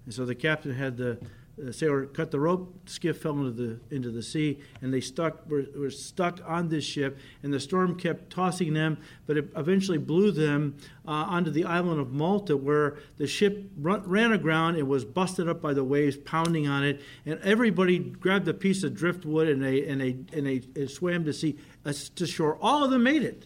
And 0.06 0.14
so 0.14 0.26
the 0.26 0.34
captain 0.34 0.74
had 0.74 0.98
the 0.98 1.20
the 1.58 1.72
sailor 1.72 2.08
cut 2.08 2.32
the 2.32 2.40
rope, 2.40 2.74
skiff 2.90 3.22
fell 3.22 3.34
into 3.34 3.52
the 3.52 3.80
into 3.96 4.10
the 4.10 4.24
sea, 4.24 4.60
and 4.82 4.92
they 4.92 5.02
stuck 5.02 5.48
were, 5.48 5.66
were 5.76 5.92
stuck 5.92 6.40
on 6.48 6.70
this 6.70 6.84
ship. 6.84 7.20
And 7.44 7.54
the 7.54 7.60
storm 7.60 7.96
kept 7.96 8.32
tossing 8.32 8.74
them, 8.74 8.98
but 9.28 9.38
it 9.38 9.52
eventually 9.56 10.00
blew 10.00 10.32
them 10.32 10.76
uh, 11.08 11.12
onto 11.12 11.52
the 11.52 11.66
island 11.66 12.00
of 12.00 12.12
Malta, 12.12 12.58
where 12.58 12.98
the 13.18 13.28
ship 13.28 13.70
run, 13.78 14.02
ran 14.08 14.32
aground. 14.32 14.78
It 14.78 14.88
was 14.88 15.06
busted 15.06 15.48
up 15.48 15.62
by 15.62 15.76
the 15.76 15.84
waves 15.84 16.18
pounding 16.18 16.68
on 16.68 16.84
it, 16.84 17.02
and 17.26 17.40
everybody 17.42 18.00
grabbed 18.00 18.48
a 18.48 18.54
piece 18.54 18.84
of 18.84 18.96
driftwood 18.96 19.48
and 19.48 19.62
they 19.62 19.86
and 19.88 20.02
they 20.02 20.18
and 20.34 20.48
they, 20.48 20.60
they 20.60 20.88
swam 20.88 21.24
to 21.26 21.34
sea 21.34 21.58
uh, 21.86 21.94
to 22.16 22.26
shore. 22.26 22.58
All 22.62 22.84
of 22.84 22.90
them 22.90 23.04
made 23.04 23.22
it. 23.22 23.46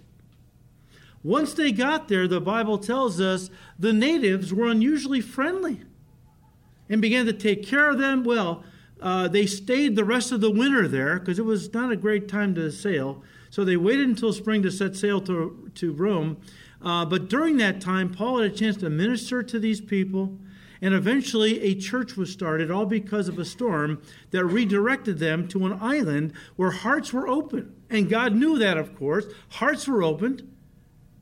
Once 1.28 1.54
they 1.54 1.74
got 1.74 2.08
there, 2.08 2.26
the 2.26 2.40
Bible 2.40 2.78
tells 2.78 3.20
us 3.20 3.50
the 3.78 3.92
natives 3.92 4.54
were 4.54 4.70
unusually 4.70 5.20
friendly 5.20 5.82
and 6.88 7.02
began 7.02 7.26
to 7.26 7.34
take 7.34 7.68
care 7.68 7.90
of 7.90 7.98
them. 7.98 8.24
Well, 8.24 8.64
uh, 9.02 9.28
they 9.28 9.46
stayed 9.46 9.98
the 9.98 10.06
rest 10.06 10.32
of 10.32 10.40
the 10.40 10.50
winter 10.50 10.88
there 10.88 11.20
because 11.20 11.38
it 11.38 11.44
was 11.44 11.74
not 11.74 11.92
a 11.92 11.98
great 11.98 12.30
time 12.30 12.56
to 12.56 12.72
sail. 12.72 13.22
So 13.50 13.66
they 13.66 13.76
waited 13.76 14.08
until 14.08 14.32
spring 14.32 14.62
to 14.64 14.72
set 14.72 14.96
sail 14.96 15.20
to, 15.20 15.70
to 15.76 15.92
Rome. 15.92 16.38
Uh, 16.82 17.04
but 17.04 17.28
during 17.28 17.58
that 17.58 17.82
time, 17.82 18.10
Paul 18.14 18.40
had 18.40 18.54
a 18.54 18.56
chance 18.56 18.78
to 18.78 18.90
minister 18.90 19.44
to 19.44 19.60
these 19.60 19.82
people. 19.82 20.40
And 20.82 20.94
eventually, 20.94 21.62
a 21.62 21.76
church 21.76 22.16
was 22.16 22.32
started, 22.32 22.72
all 22.72 22.86
because 22.86 23.28
of 23.28 23.38
a 23.38 23.44
storm 23.44 24.02
that 24.32 24.46
redirected 24.46 25.20
them 25.20 25.50
to 25.50 25.66
an 25.66 25.78
island 25.82 26.32
where 26.56 26.72
hearts 26.72 27.12
were 27.12 27.28
open. 27.28 27.76
And 27.90 28.10
God 28.10 28.34
knew 28.34 28.58
that, 28.60 28.78
of 28.78 28.96
course. 28.96 29.26
Hearts 29.50 29.90
were 29.90 30.04
opened. 30.04 30.54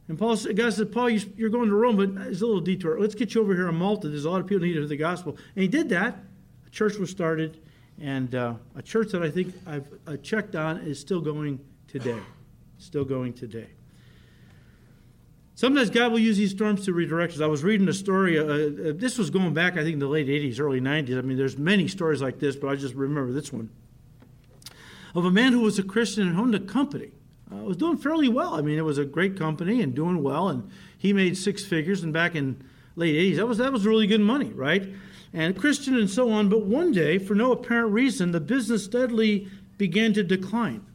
And 0.07 0.19
Paul, 0.19 0.35
God 0.35 0.73
said, 0.73 0.91
Paul, 0.91 1.09
you're 1.09 1.49
going 1.49 1.69
to 1.69 1.75
Rome, 1.75 1.97
but 1.97 2.27
it's 2.27 2.41
a 2.41 2.45
little 2.45 2.61
detour. 2.61 2.99
Let's 2.99 3.15
get 3.15 3.33
you 3.33 3.41
over 3.41 3.55
here 3.55 3.67
in 3.67 3.75
Malta. 3.75 4.07
There's 4.07 4.25
a 4.25 4.29
lot 4.29 4.39
of 4.39 4.47
people 4.47 4.65
need 4.65 4.75
needed 4.75 4.89
the 4.89 4.97
gospel. 4.97 5.35
And 5.55 5.63
he 5.63 5.67
did 5.67 5.89
that. 5.89 6.19
A 6.67 6.69
church 6.69 6.97
was 6.97 7.09
started, 7.09 7.59
and 7.99 8.35
uh, 8.35 8.53
a 8.75 8.81
church 8.83 9.11
that 9.13 9.23
I 9.23 9.31
think 9.31 9.55
I've 9.65 9.87
uh, 10.05 10.17
checked 10.17 10.55
on 10.55 10.77
is 10.77 10.99
still 10.99 11.21
going 11.21 11.59
today. 11.87 12.19
Still 12.77 13.05
going 13.05 13.33
today. 13.33 13.67
Sometimes 15.55 15.89
God 15.89 16.11
will 16.11 16.19
use 16.19 16.37
these 16.37 16.51
storms 16.51 16.85
to 16.85 16.93
redirect 16.93 17.33
us. 17.33 17.41
I 17.41 17.47
was 17.47 17.63
reading 17.63 17.87
a 17.87 17.93
story. 17.93 18.37
Uh, 18.37 18.43
uh, 18.43 18.93
this 18.93 19.17
was 19.17 19.29
going 19.29 19.53
back, 19.53 19.73
I 19.73 19.83
think, 19.83 19.93
in 19.93 19.99
the 19.99 20.07
late 20.07 20.27
80s, 20.27 20.59
early 20.59 20.81
90s. 20.81 21.17
I 21.17 21.21
mean, 21.21 21.37
there's 21.37 21.57
many 21.57 21.87
stories 21.87 22.21
like 22.21 22.39
this, 22.39 22.55
but 22.55 22.67
I 22.67 22.75
just 22.75 22.93
remember 22.93 23.31
this 23.31 23.51
one 23.53 23.69
of 25.15 25.23
a 25.23 25.31
man 25.31 25.53
who 25.53 25.61
was 25.61 25.79
a 25.79 25.83
Christian 25.83 26.27
and 26.27 26.37
owned 26.37 26.53
a 26.53 26.59
company 26.59 27.11
uh, 27.55 27.63
was 27.63 27.77
doing 27.77 27.97
fairly 27.97 28.27
well. 28.27 28.55
I 28.55 28.61
mean, 28.61 28.77
it 28.77 28.83
was 28.83 28.97
a 28.97 29.05
great 29.05 29.37
company 29.37 29.81
and 29.81 29.93
doing 29.93 30.23
well, 30.23 30.49
and 30.49 30.69
he 30.97 31.13
made 31.13 31.37
six 31.37 31.63
figures. 31.63 32.03
And 32.03 32.13
back 32.13 32.35
in 32.35 32.63
late 32.95 33.15
'80s, 33.15 33.37
that 33.37 33.47
was 33.47 33.57
that 33.59 33.71
was 33.71 33.85
really 33.85 34.07
good 34.07 34.21
money, 34.21 34.49
right? 34.49 34.87
And 35.33 35.57
Christian 35.57 35.97
and 35.97 36.09
so 36.09 36.31
on. 36.31 36.49
But 36.49 36.65
one 36.65 36.91
day, 36.91 37.17
for 37.17 37.35
no 37.35 37.51
apparent 37.51 37.91
reason, 37.91 38.31
the 38.31 38.39
business 38.39 38.85
steadily 38.85 39.49
began 39.77 40.13
to 40.13 40.23
decline. 40.23 40.85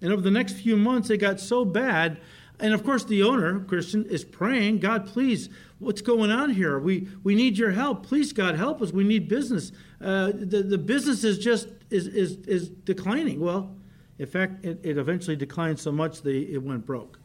And 0.00 0.12
over 0.12 0.20
the 0.20 0.30
next 0.30 0.54
few 0.54 0.76
months, 0.76 1.08
it 1.08 1.18
got 1.18 1.40
so 1.40 1.64
bad. 1.64 2.20
And 2.60 2.74
of 2.74 2.84
course, 2.84 3.04
the 3.04 3.22
owner, 3.22 3.60
Christian, 3.60 4.04
is 4.04 4.24
praying, 4.24 4.78
God, 4.78 5.06
please, 5.06 5.48
what's 5.78 6.02
going 6.02 6.30
on 6.30 6.50
here? 6.50 6.78
We, 6.78 7.08
we 7.24 7.34
need 7.34 7.58
your 7.58 7.72
help. 7.72 8.06
Please, 8.06 8.32
God, 8.32 8.54
help 8.54 8.80
us. 8.82 8.92
We 8.92 9.02
need 9.02 9.28
business. 9.28 9.72
Uh, 10.00 10.32
the, 10.34 10.62
the 10.62 10.78
business 10.78 11.24
is 11.24 11.38
just 11.38 11.68
is, 11.90 12.06
is, 12.06 12.36
is 12.46 12.68
declining. 12.68 13.40
Well, 13.40 13.74
in 14.18 14.26
fact, 14.26 14.64
it, 14.64 14.80
it 14.82 14.98
eventually 14.98 15.36
declined 15.36 15.78
so 15.78 15.90
much 15.90 16.22
that 16.22 16.34
it 16.34 16.58
went 16.58 16.86
broke. 16.86 17.18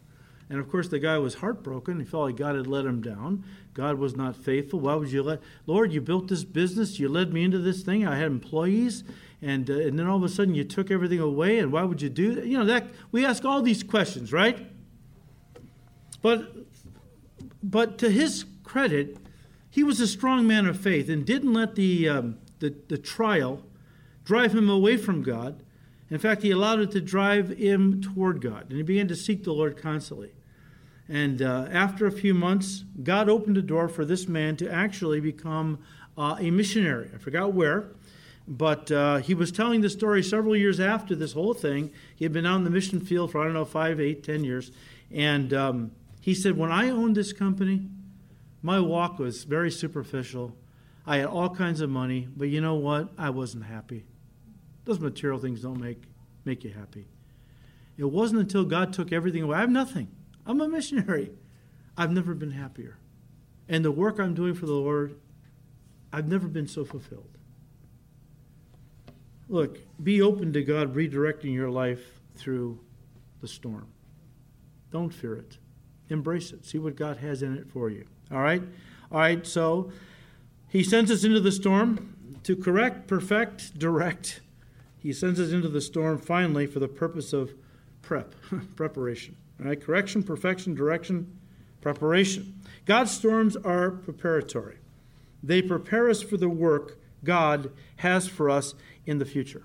And 0.49 0.59
of 0.59 0.69
course, 0.69 0.87
the 0.87 0.97
guy 0.97 1.17
was 1.19 1.35
heartbroken. 1.35 1.99
He 1.99 2.05
felt 2.05 2.23
like 2.23 2.35
God 2.35 2.55
had 2.55 2.65
let 2.65 2.85
him 2.85 3.01
down. 3.01 3.43
God 3.75 3.99
was 3.99 4.15
not 4.15 4.35
faithful. 4.35 4.79
Why 4.79 4.95
would 4.95 5.11
you 5.11 5.21
let, 5.21 5.41
Lord, 5.67 5.93
you 5.93 6.01
built 6.01 6.27
this 6.27 6.43
business. 6.43 6.99
You 6.99 7.07
led 7.07 7.31
me 7.31 7.43
into 7.43 7.59
this 7.59 7.83
thing. 7.83 8.07
I 8.07 8.15
had 8.15 8.25
employees. 8.25 9.03
And, 9.43 9.69
uh, 9.69 9.73
and 9.73 9.97
then 9.99 10.07
all 10.07 10.17
of 10.17 10.23
a 10.23 10.29
sudden 10.29 10.55
you 10.55 10.63
took 10.63 10.89
everything 10.89 11.19
away. 11.19 11.59
And 11.59 11.71
why 11.71 11.83
would 11.83 12.01
you 12.01 12.09
do 12.09 12.33
that? 12.35 12.47
You 12.47 12.57
know, 12.57 12.65
that, 12.65 12.87
we 13.11 13.25
ask 13.25 13.45
all 13.45 13.61
these 13.61 13.83
questions, 13.83 14.33
right? 14.33 14.67
But, 16.23 16.51
but 17.61 17.99
to 17.99 18.09
his 18.09 18.45
credit, 18.63 19.17
he 19.69 19.83
was 19.83 19.99
a 19.99 20.07
strong 20.07 20.47
man 20.47 20.65
of 20.65 20.79
faith 20.79 21.09
and 21.09 21.25
didn't 21.25 21.53
let 21.53 21.75
the, 21.75 22.09
um, 22.09 22.39
the, 22.57 22.75
the 22.87 22.97
trial 22.97 23.63
drive 24.25 24.55
him 24.55 24.67
away 24.67 24.97
from 24.97 25.21
God 25.21 25.61
in 26.09 26.17
fact, 26.17 26.41
he 26.41 26.51
allowed 26.51 26.79
it 26.79 26.91
to 26.91 27.01
drive 27.01 27.49
him 27.49 28.01
toward 28.01 28.41
God, 28.41 28.65
and 28.69 28.77
he 28.77 28.83
began 28.83 29.07
to 29.09 29.15
seek 29.15 29.43
the 29.43 29.53
Lord 29.53 29.77
constantly. 29.77 30.31
And 31.07 31.41
uh, 31.41 31.67
after 31.71 32.05
a 32.05 32.11
few 32.11 32.33
months, 32.33 32.83
God 33.01 33.29
opened 33.29 33.57
a 33.57 33.61
door 33.61 33.87
for 33.87 34.05
this 34.05 34.27
man 34.27 34.57
to 34.57 34.71
actually 34.71 35.19
become 35.19 35.79
uh, 36.17 36.37
a 36.39 36.51
missionary. 36.51 37.09
I 37.13 37.17
forgot 37.17 37.53
where, 37.53 37.89
but 38.47 38.91
uh, 38.91 39.17
he 39.17 39.33
was 39.33 39.51
telling 39.51 39.81
the 39.81 39.89
story 39.89 40.23
several 40.23 40.55
years 40.55 40.79
after 40.79 41.15
this 41.15 41.33
whole 41.33 41.53
thing. 41.53 41.91
He 42.15 42.25
had 42.25 42.33
been 42.33 42.45
out 42.45 42.57
in 42.57 42.63
the 42.63 42.69
mission 42.69 42.99
field 42.99 43.31
for, 43.31 43.41
I 43.41 43.45
don't 43.45 43.53
know, 43.53 43.65
five, 43.65 43.99
eight, 43.99 44.23
ten 44.23 44.43
years. 44.43 44.71
And 45.11 45.53
um, 45.53 45.91
he 46.21 46.33
said, 46.33 46.57
When 46.57 46.71
I 46.71 46.89
owned 46.89 47.15
this 47.15 47.33
company, 47.33 47.87
my 48.61 48.79
walk 48.79 49.19
was 49.19 49.43
very 49.43 49.71
superficial. 49.71 50.55
I 51.05 51.17
had 51.17 51.27
all 51.27 51.49
kinds 51.49 51.81
of 51.81 51.89
money, 51.89 52.27
but 52.35 52.49
you 52.49 52.61
know 52.61 52.75
what? 52.75 53.09
I 53.17 53.29
wasn't 53.29 53.65
happy. 53.65 54.05
Those 54.89 54.99
material 54.99 55.37
things 55.37 55.61
don't 55.61 55.79
make, 55.79 56.01
make 56.45 56.63
you 56.63 56.71
happy. 56.71 57.05
It 57.95 58.05
wasn't 58.05 58.41
until 58.41 58.65
God 58.65 58.91
took 58.91 59.11
everything 59.11 59.43
away. 59.43 59.57
I 59.57 59.59
have 59.59 59.69
nothing. 59.69 60.07
I'm 60.47 60.59
a 60.61 60.67
missionary. 60.67 61.29
I've 61.95 62.11
never 62.11 62.33
been 62.33 62.49
happier. 62.49 62.97
And 63.67 63.85
the 63.85 63.91
work 63.91 64.19
I'm 64.19 64.33
doing 64.33 64.55
for 64.55 64.65
the 64.65 64.73
Lord, 64.73 65.19
I've 66.11 66.27
never 66.27 66.47
been 66.47 66.67
so 66.67 66.83
fulfilled. 66.83 67.37
Look, 69.47 69.77
be 70.01 70.23
open 70.23 70.53
to 70.53 70.63
God 70.63 70.95
redirecting 70.95 71.53
your 71.53 71.69
life 71.69 72.19
through 72.35 72.79
the 73.41 73.47
storm. 73.47 73.89
Don't 74.89 75.13
fear 75.13 75.35
it. 75.35 75.59
Embrace 76.09 76.51
it. 76.51 76.65
See 76.65 76.79
what 76.79 76.95
God 76.95 77.17
has 77.17 77.43
in 77.43 77.55
it 77.55 77.69
for 77.69 77.91
you. 77.91 78.05
All 78.31 78.41
right? 78.41 78.63
All 79.11 79.19
right, 79.19 79.45
so 79.45 79.91
he 80.67 80.83
sends 80.83 81.11
us 81.11 81.23
into 81.23 81.41
the 81.41 81.51
storm 81.51 82.39
to 82.41 82.55
correct, 82.55 83.05
perfect, 83.05 83.77
direct, 83.77 84.41
he 84.99 85.13
sends 85.13 85.39
us 85.39 85.51
into 85.51 85.69
the 85.69 85.81
storm 85.81 86.17
finally 86.17 86.67
for 86.67 86.79
the 86.79 86.87
purpose 86.87 87.33
of 87.33 87.53
prep, 88.01 88.35
preparation. 88.75 89.35
Right? 89.57 89.79
Correction, 89.79 90.23
perfection, 90.23 90.75
direction, 90.75 91.39
preparation. 91.81 92.61
God's 92.85 93.11
storms 93.11 93.55
are 93.55 93.91
preparatory. 93.91 94.77
They 95.41 95.61
prepare 95.61 96.09
us 96.09 96.21
for 96.21 96.37
the 96.37 96.49
work 96.49 96.97
God 97.23 97.71
has 97.97 98.27
for 98.27 98.49
us 98.49 98.75
in 99.05 99.19
the 99.19 99.25
future. 99.25 99.63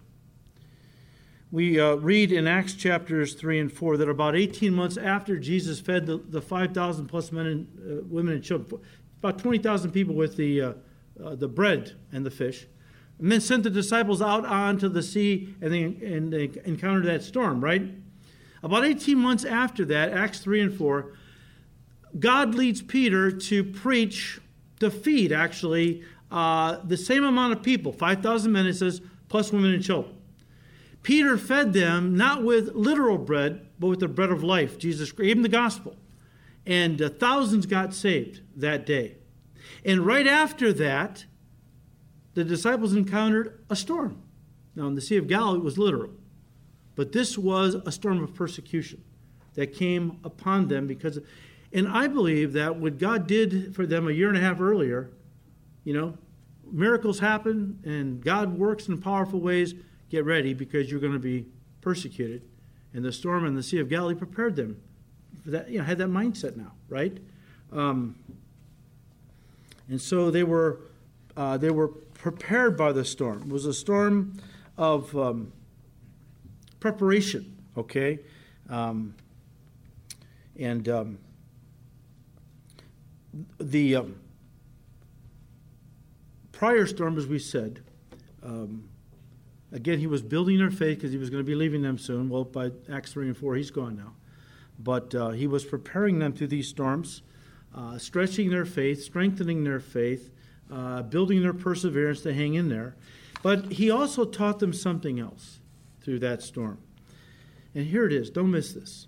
We 1.51 1.79
uh, 1.79 1.95
read 1.95 2.33
in 2.33 2.49
Acts 2.49 2.75
chapters 2.75 3.35
3 3.35 3.61
and 3.61 3.73
4 3.73 3.97
that 3.99 4.09
about 4.09 4.35
18 4.35 4.75
months 4.75 4.97
after 4.97 5.39
Jesus 5.39 5.79
fed 5.79 6.07
the, 6.07 6.17
the 6.17 6.41
5,000 6.41 7.07
plus 7.07 7.31
men 7.31 7.47
and 7.47 7.67
uh, 7.79 8.03
women 8.09 8.35
and 8.35 8.43
children, 8.43 8.81
about 9.21 9.39
20,000 9.39 9.93
people 9.93 10.17
with 10.17 10.37
the, 10.37 10.61
uh, 10.61 10.73
uh, 11.25 11.37
the 11.37 11.47
bread 11.47 11.93
and 12.11 12.27
the 12.27 12.31
fish, 12.31 12.67
and 13.19 13.31
then 13.31 13.41
sent 13.41 13.63
the 13.63 13.71
disciples 13.71 14.21
out 14.21 14.45
onto 14.45 14.89
the 14.89 15.03
sea 15.03 15.55
and 15.61 15.73
they, 15.73 15.83
and 15.83 16.33
they 16.33 16.51
encountered 16.65 17.07
that 17.07 17.23
storm, 17.23 17.63
right? 17.63 17.83
About 18.63 18.85
18 18.85 19.19
months 19.19 19.45
after 19.45 19.85
that, 19.87 20.13
Acts 20.13 20.41
3 20.41 20.63
and 20.63 20.75
4, 20.75 21.13
God 22.19 22.55
leads 22.55 22.81
Peter 22.83 23.31
to 23.31 23.65
preach, 23.65 24.41
to 24.81 24.91
feed 24.91 25.33
actually, 25.33 26.03
uh, 26.31 26.79
the 26.85 26.97
same 26.97 27.25
amount 27.25 27.53
of 27.53 27.63
people 27.63 27.93
5,000 27.93 28.51
men, 28.51 28.67
it 28.67 28.75
says, 28.75 29.01
plus 29.29 29.53
women 29.53 29.75
and 29.75 29.85
children. 29.85 30.17
Peter 31.03 31.37
fed 31.37 31.75
them 31.75 32.17
not 32.17 32.43
with 32.43 32.75
literal 32.75 33.19
bread, 33.19 33.67
but 33.79 33.89
with 33.89 34.01
the 34.01 34.09
bread 34.09 34.31
of 34.31 34.43
life. 34.43 34.79
Jesus 34.79 35.13
gave 35.13 35.43
the 35.43 35.49
gospel. 35.49 35.97
And 36.67 37.01
uh, 37.01 37.11
thousands 37.11 37.67
got 37.67 37.93
saved 37.93 38.41
that 38.57 38.87
day. 38.87 39.17
And 39.85 40.07
right 40.07 40.27
after 40.27 40.73
that, 40.73 41.27
the 42.35 42.45
disciples 42.45 42.95
encountered 42.95 43.59
a 43.71 43.77
storm. 43.77 44.21
Now, 44.77 44.87
in 44.87 44.95
the 44.95 45.01
Sea 45.01 45.17
of 45.17 45.29
Galilee, 45.29 45.59
it 45.59 45.65
was 45.65 45.79
literal, 45.79 46.11
but 46.97 47.13
this 47.13 47.39
was 47.39 47.75
a 47.75 47.93
storm 47.93 48.23
of 48.23 48.35
persecution 48.35 49.03
that 49.55 49.73
came 49.73 50.19
upon 50.25 50.69
them 50.69 50.87
because, 50.87 51.21
and 51.73 51.87
I 51.87 52.09
believe 52.09 52.53
that 52.55 52.77
what 52.77 52.99
God 52.99 53.27
did 53.27 53.75
for 53.75 53.87
them 53.87 54.09
a 54.09 54.13
year 54.13 54.29
and 54.29 54.37
a 54.37 54.41
half 54.41 54.61
earlier, 54.61 55.11
you 55.85 55.95
know, 55.95 56.19
miracles 56.71 57.21
happen 57.21 57.79
and 57.85 58.23
God 58.23 58.59
works 58.59 58.89
in 58.89 58.99
powerful 58.99 59.41
ways. 59.41 59.75
Get 60.11 60.25
ready 60.25 60.55
because 60.55 60.91
you're 60.91 61.01
going 61.01 61.13
to 61.13 61.19
be 61.19 61.47
persecuted. 61.81 62.43
And 62.93 63.05
the 63.05 63.13
storm 63.13 63.47
in 63.47 63.55
the 63.55 63.63
Sea 63.63 63.79
of 63.79 63.89
Galilee 63.89 64.15
prepared 64.15 64.57
them 64.57 64.81
for 65.43 65.51
that, 65.51 65.69
you 65.69 65.79
know, 65.79 65.85
had 65.85 65.99
that 65.99 66.09
mindset 66.09 66.57
now, 66.57 66.73
right? 66.89 67.17
Um, 67.73 68.17
And 69.89 70.01
so 70.01 70.31
they 70.31 70.45
were, 70.45 70.81
uh, 71.37 71.59
they 71.59 71.71
were 71.71 71.91
prepared 72.25 72.75
by 72.75 72.91
the 72.91 73.05
storm. 73.05 73.43
It 73.43 73.49
was 73.49 73.67
a 73.67 73.75
storm 73.75 74.41
of 74.79 75.15
um, 75.15 75.53
preparation, 76.81 77.55
okay? 77.77 78.19
Um, 78.71 79.15
and 80.59 80.89
um, 80.89 81.19
the 83.61 83.97
um, 83.97 84.17
prior 86.51 86.87
storm, 86.87 87.19
as 87.19 87.27
we 87.27 87.39
said, 87.39 87.83
um, 88.43 88.89
again, 89.71 89.99
he 89.99 90.07
was 90.07 90.23
building 90.23 90.57
their 90.57 90.71
faith 90.71 90.97
because 90.97 91.13
he 91.13 91.19
was 91.19 91.29
going 91.29 91.45
to 91.45 91.47
be 91.47 91.55
leaving 91.55 91.83
them 91.83 91.99
soon. 91.99 92.31
Well, 92.31 92.45
by 92.45 92.71
Acts 92.91 93.13
3 93.13 93.27
and 93.27 93.37
4, 93.37 93.55
he's 93.57 93.71
gone 93.71 93.97
now. 93.97 94.15
But 94.79 95.15
uh, 95.15 95.29
he 95.33 95.47
was 95.47 95.67
preparing 95.67 96.21
them 96.21 96.33
through 96.33 96.47
these 96.47 96.69
storms, 96.69 97.21
uh, 97.77 97.99
stretching 97.99 98.49
their 98.49 98.65
faith, 98.65 99.03
strengthening 99.03 99.63
their 99.63 99.79
faith, 99.79 100.31
uh, 100.71 101.03
building 101.03 101.43
their 101.43 101.53
perseverance 101.53 102.23
to 102.23 102.35
hang 102.35 102.55
in 102.55 102.69
there. 102.69 102.97
But 103.43 103.73
he 103.73 103.91
also 103.91 104.25
taught 104.25 104.59
them 104.59 104.73
something 104.73 105.21
else 105.21 105.61
through 106.03 106.21
that 106.21 106.43
storm. 106.43 106.79
And 107.75 107.87
here 107.87 108.07
it 108.07 108.13
is, 108.13 108.31
don't 108.31 108.51
miss 108.51 108.73
this. 108.73 109.07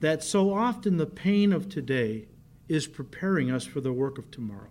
That 0.00 0.22
so 0.22 0.54
often 0.54 0.96
the 0.96 1.06
pain 1.06 1.52
of 1.52 1.68
today 1.68 2.26
is 2.68 2.86
preparing 2.86 3.50
us 3.50 3.64
for 3.64 3.80
the 3.80 3.92
work 3.92 4.16
of 4.16 4.30
tomorrow. 4.30 4.70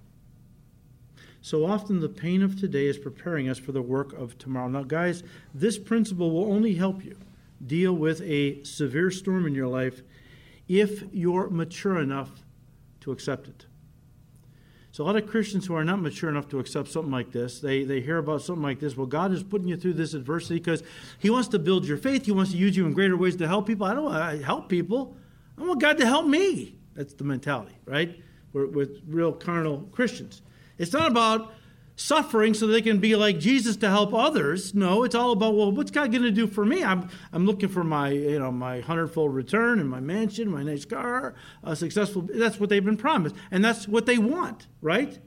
So 1.42 1.66
often 1.66 2.00
the 2.00 2.10
pain 2.10 2.42
of 2.42 2.60
today 2.60 2.88
is 2.88 2.98
preparing 2.98 3.48
us 3.48 3.60
for 3.60 3.72
the 3.72 3.82
work 3.82 4.14
of 4.14 4.38
tomorrow. 4.38 4.68
Now, 4.68 4.84
guys, 4.84 5.24
this 5.54 5.78
principle 5.78 6.32
will 6.32 6.52
only 6.52 6.76
help 6.76 7.04
you 7.04 7.16
deal 7.66 7.94
with 7.94 8.22
a 8.22 8.64
severe 8.64 9.12
storm 9.12 9.46
in 9.46 9.54
your 9.54 9.68
life 9.68 10.02
if 10.68 11.04
you're 11.14 11.50
mature 11.50 12.00
enough 12.00 12.44
to 13.02 13.12
accept 13.12 13.48
it. 13.48 13.66
So, 15.00 15.06
a 15.06 15.08
lot 15.08 15.16
of 15.16 15.28
Christians 15.28 15.66
who 15.66 15.76
are 15.76 15.86
not 15.86 16.02
mature 16.02 16.30
enough 16.30 16.50
to 16.50 16.60
accept 16.60 16.90
something 16.90 17.10
like 17.10 17.32
this, 17.32 17.62
they, 17.62 17.86
they 17.86 18.02
hear 18.02 18.18
about 18.18 18.42
something 18.42 18.62
like 18.62 18.82
this. 18.82 18.98
Well, 18.98 19.08
God 19.08 19.32
is 19.32 19.42
putting 19.42 19.70
you 19.70 19.78
through 19.78 19.94
this 19.94 20.14
adversity 20.14 20.56
because 20.56 20.84
He 21.20 21.30
wants 21.30 21.48
to 21.50 21.58
build 21.58 21.86
your 21.86 21.96
faith. 21.96 22.26
He 22.26 22.34
wants 22.34 22.52
to 22.52 22.58
use 22.58 22.76
you 22.76 22.86
in 22.86 22.92
greater 22.92 23.16
ways 23.16 23.38
to 23.38 23.48
help 23.48 23.66
people. 23.66 23.88
I 23.88 23.94
don't 23.94 24.04
want 24.04 24.38
to 24.38 24.46
help 24.46 24.68
people. 24.68 25.16
I 25.58 25.64
want 25.64 25.80
God 25.80 26.00
to 26.00 26.06
help 26.06 26.26
me. 26.26 26.76
That's 26.96 27.14
the 27.14 27.24
mentality, 27.24 27.78
right? 27.86 28.22
We're, 28.52 28.68
with 28.68 29.00
real 29.08 29.32
carnal 29.32 29.88
Christians. 29.94 30.42
It's 30.78 30.92
not 30.92 31.10
about 31.10 31.54
suffering 32.00 32.54
so 32.54 32.66
they 32.66 32.82
can 32.82 33.00
be 33.00 33.16
like 33.16 33.40
Jesus 33.40 33.76
to 33.76 33.90
help 33.90 34.14
others. 34.14 34.74
No, 34.74 35.04
it's 35.04 35.16
all 35.16 35.34
about 35.34 35.56
well, 35.56 35.72
what's 35.72 35.92
God 35.92 36.12
going 36.12 36.24
to 36.24 36.32
do 36.32 36.48
for 36.48 36.66
me? 36.66 36.84
I'm 36.84 37.10
I'm 37.34 37.46
looking 37.46 37.70
for 37.70 37.84
my 37.84 38.10
you 38.10 38.40
know 38.40 38.52
my 38.52 38.80
hundredfold 38.80 39.36
return 39.36 39.80
and 39.80 39.90
my 39.90 40.00
mansion, 40.00 40.50
my 40.50 40.64
nice 40.64 40.86
car, 40.86 41.36
a 41.64 41.76
successful. 41.76 42.28
That's 42.34 42.60
what 42.60 42.70
they've 42.70 42.84
been 42.84 42.98
promised, 42.98 43.36
and 43.52 43.64
that's 43.64 43.88
what 43.88 44.06
they 44.06 44.18
want, 44.18 44.68
right? 44.82 45.20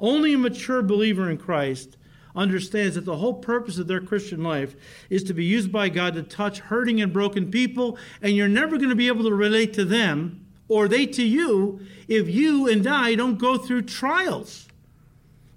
Only 0.00 0.32
a 0.32 0.38
mature 0.38 0.80
believer 0.82 1.30
in 1.30 1.36
Christ 1.36 1.96
understands 2.34 2.94
that 2.94 3.04
the 3.04 3.16
whole 3.16 3.34
purpose 3.34 3.78
of 3.78 3.88
their 3.88 4.00
Christian 4.00 4.42
life 4.42 4.76
is 5.10 5.24
to 5.24 5.34
be 5.34 5.44
used 5.44 5.72
by 5.72 5.88
God 5.88 6.14
to 6.14 6.22
touch 6.22 6.60
hurting 6.60 7.00
and 7.02 7.12
broken 7.12 7.50
people, 7.50 7.98
and 8.22 8.34
you're 8.34 8.48
never 8.48 8.78
going 8.78 8.90
to 8.90 8.96
be 8.96 9.08
able 9.08 9.24
to 9.24 9.34
relate 9.34 9.74
to 9.74 9.84
them 9.84 10.46
or 10.68 10.86
they 10.86 11.04
to 11.06 11.22
you 11.22 11.80
if 12.06 12.28
you 12.28 12.68
and 12.68 12.86
I 12.86 13.14
don't 13.14 13.38
go 13.38 13.58
through 13.58 13.82
trials 13.82 14.67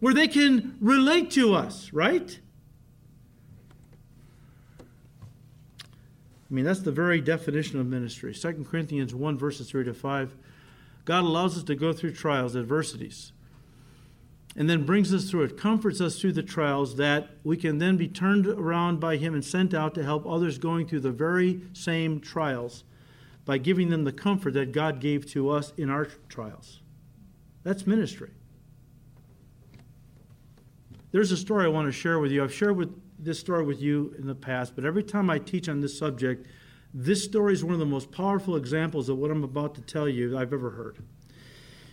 where 0.01 0.13
they 0.13 0.27
can 0.27 0.75
relate 0.81 1.31
to 1.31 1.53
us, 1.53 1.93
right? 1.93 2.39
I 4.89 6.53
mean, 6.53 6.65
that's 6.65 6.81
the 6.81 6.91
very 6.91 7.21
definition 7.21 7.79
of 7.79 7.85
ministry. 7.85 8.33
2 8.33 8.65
Corinthians 8.69 9.15
1, 9.15 9.37
verses 9.37 9.69
3 9.69 9.85
to 9.85 9.93
5. 9.93 10.35
God 11.05 11.23
allows 11.23 11.55
us 11.55 11.63
to 11.63 11.75
go 11.75 11.93
through 11.93 12.13
trials, 12.13 12.55
adversities, 12.55 13.31
and 14.57 14.69
then 14.69 14.85
brings 14.85 15.13
us 15.13 15.29
through 15.29 15.43
it, 15.43 15.57
comforts 15.57 16.01
us 16.01 16.19
through 16.19 16.33
the 16.33 16.43
trials 16.43 16.97
that 16.97 17.29
we 17.43 17.55
can 17.55 17.77
then 17.77 17.95
be 17.95 18.07
turned 18.07 18.47
around 18.47 18.99
by 18.99 19.17
Him 19.17 19.33
and 19.33 19.45
sent 19.45 19.73
out 19.73 19.93
to 19.95 20.03
help 20.03 20.25
others 20.25 20.57
going 20.57 20.87
through 20.87 20.99
the 20.99 21.11
very 21.11 21.61
same 21.73 22.19
trials 22.19 22.83
by 23.45 23.59
giving 23.59 23.89
them 23.89 24.03
the 24.03 24.11
comfort 24.11 24.53
that 24.55 24.71
God 24.71 24.99
gave 24.99 25.31
to 25.31 25.49
us 25.49 25.73
in 25.77 25.89
our 25.89 26.05
trials. 26.27 26.81
That's 27.63 27.87
ministry. 27.87 28.31
There's 31.11 31.31
a 31.31 31.37
story 31.37 31.65
I 31.65 31.69
want 31.69 31.87
to 31.87 31.91
share 31.91 32.19
with 32.19 32.31
you. 32.31 32.43
I've 32.43 32.53
shared 32.53 32.77
with 32.77 32.89
this 33.19 33.39
story 33.39 33.65
with 33.65 33.81
you 33.81 34.15
in 34.17 34.27
the 34.27 34.35
past, 34.35 34.75
but 34.75 34.85
every 34.85 35.03
time 35.03 35.29
I 35.29 35.39
teach 35.39 35.67
on 35.67 35.81
this 35.81 35.97
subject, 35.97 36.47
this 36.93 37.23
story 37.23 37.53
is 37.53 37.63
one 37.63 37.73
of 37.73 37.79
the 37.79 37.85
most 37.85 38.11
powerful 38.11 38.55
examples 38.55 39.09
of 39.09 39.17
what 39.17 39.29
I'm 39.29 39.43
about 39.43 39.75
to 39.75 39.81
tell 39.81 40.07
you 40.07 40.37
I've 40.37 40.53
ever 40.53 40.71
heard. 40.71 40.97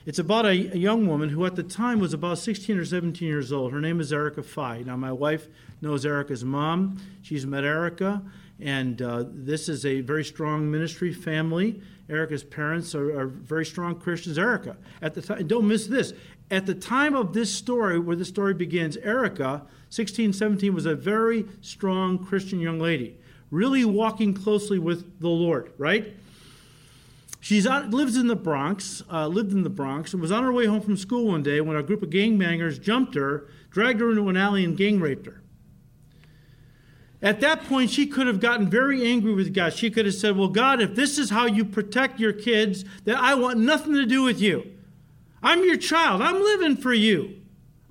It's 0.07 0.19
about 0.19 0.47
a, 0.47 0.51
a, 0.51 0.77
young 0.77 1.07
woman 1.07 1.29
who 1.29 1.45
at 1.45 1.55
the 1.55 1.63
time 1.63 1.99
was 1.99 2.15
about 2.15 2.39
16 2.39 2.79
or 2.79 2.85
17 2.85 3.29
years 3.29 3.53
old. 3.53 3.73
Her 3.73 3.81
name 3.81 4.01
is 4.01 4.11
Erica 4.11 4.43
Fye. 4.43 4.83
Now, 4.87 4.97
my 4.97 5.13
wife 5.13 5.49
knows 5.83 6.07
Erica's 6.07 6.45
mom. 6.45 6.99
She's 7.21 7.45
met 7.45 7.63
Erica, 7.63 8.23
and 8.59 9.03
uh, 9.03 9.25
this 9.29 9.69
is 9.69 9.85
a 9.85 10.01
very 10.01 10.25
strong 10.25 10.71
ministry 10.71 11.13
family. 11.13 11.83
Erica's 12.09 12.43
parents 12.43 12.95
are, 12.95 13.21
are, 13.21 13.27
very 13.27 13.67
strong 13.67 13.97
Christians. 13.97 14.39
Erica, 14.39 14.79
at 15.03 15.13
the 15.13 15.21
time, 15.21 15.47
don't 15.47 15.69
miss 15.69 15.87
this. 15.87 16.15
At 16.51 16.67
the 16.67 16.75
time 16.75 17.15
of 17.15 17.35
this 17.35 17.53
story, 17.53 17.99
where 17.99 18.17
the 18.17 18.25
story 18.25 18.55
begins, 18.55 18.97
Erica, 18.99 19.67
16, 19.91 20.33
17, 20.33 20.75
was 20.75 20.87
a 20.87 20.95
very 20.95 21.47
strong 21.61 22.25
Christian 22.25 22.59
young 22.59 22.79
lady, 22.79 23.19
really 23.51 23.85
walking 23.85 24.33
closely 24.33 24.79
with 24.79 25.21
the 25.21 25.29
Lord, 25.29 25.73
right? 25.77 26.15
She 27.41 27.61
lives 27.61 28.17
in 28.17 28.27
the 28.27 28.37
Bronx, 28.37 29.03
uh, 29.11 29.27
lived 29.27 29.53
in 29.53 29.63
the 29.63 29.71
Bronx, 29.71 30.13
and 30.13 30.21
was 30.21 30.33
on 30.33 30.43
her 30.43 30.53
way 30.53 30.67
home 30.67 30.81
from 30.81 30.97
school 30.97 31.29
one 31.29 31.43
day 31.43 31.61
when 31.61 31.77
a 31.77 31.83
group 31.83 32.03
of 32.03 32.11
gangbangers 32.11 32.81
jumped 32.81 33.15
her, 33.15 33.49
dragged 33.71 34.01
her 34.01 34.11
into 34.11 34.29
an 34.29 34.37
alley, 34.37 34.65
and 34.65 34.77
gang 34.77 35.01
raped 35.01 35.27
her. 35.27 35.43
At 37.21 37.41
that 37.41 37.65
point, 37.65 37.91
she 37.91 38.07
could 38.07 38.27
have 38.27 38.41
gotten 38.41 38.69
very 38.69 39.05
angry 39.05 39.35
with 39.35 39.53
God. 39.53 39.73
She 39.73 39.91
could 39.91 40.07
have 40.07 40.15
said, 40.15 40.37
Well, 40.37 40.49
God, 40.49 40.81
if 40.81 40.95
this 40.95 41.19
is 41.19 41.31
how 41.31 41.47
you 41.47 41.65
protect 41.65 42.21
your 42.21 42.33
kids, 42.33 42.85
then 43.05 43.17
I 43.17 43.35
want 43.35 43.59
nothing 43.59 43.95
to 43.95 44.07
do 44.07 44.23
with 44.23 44.41
you. 44.41 44.78
I'm 45.43 45.65
your 45.65 45.77
child. 45.77 46.23
I'm 46.23 46.41
living 46.41 46.77
for 46.77 46.93
you. 46.93 47.41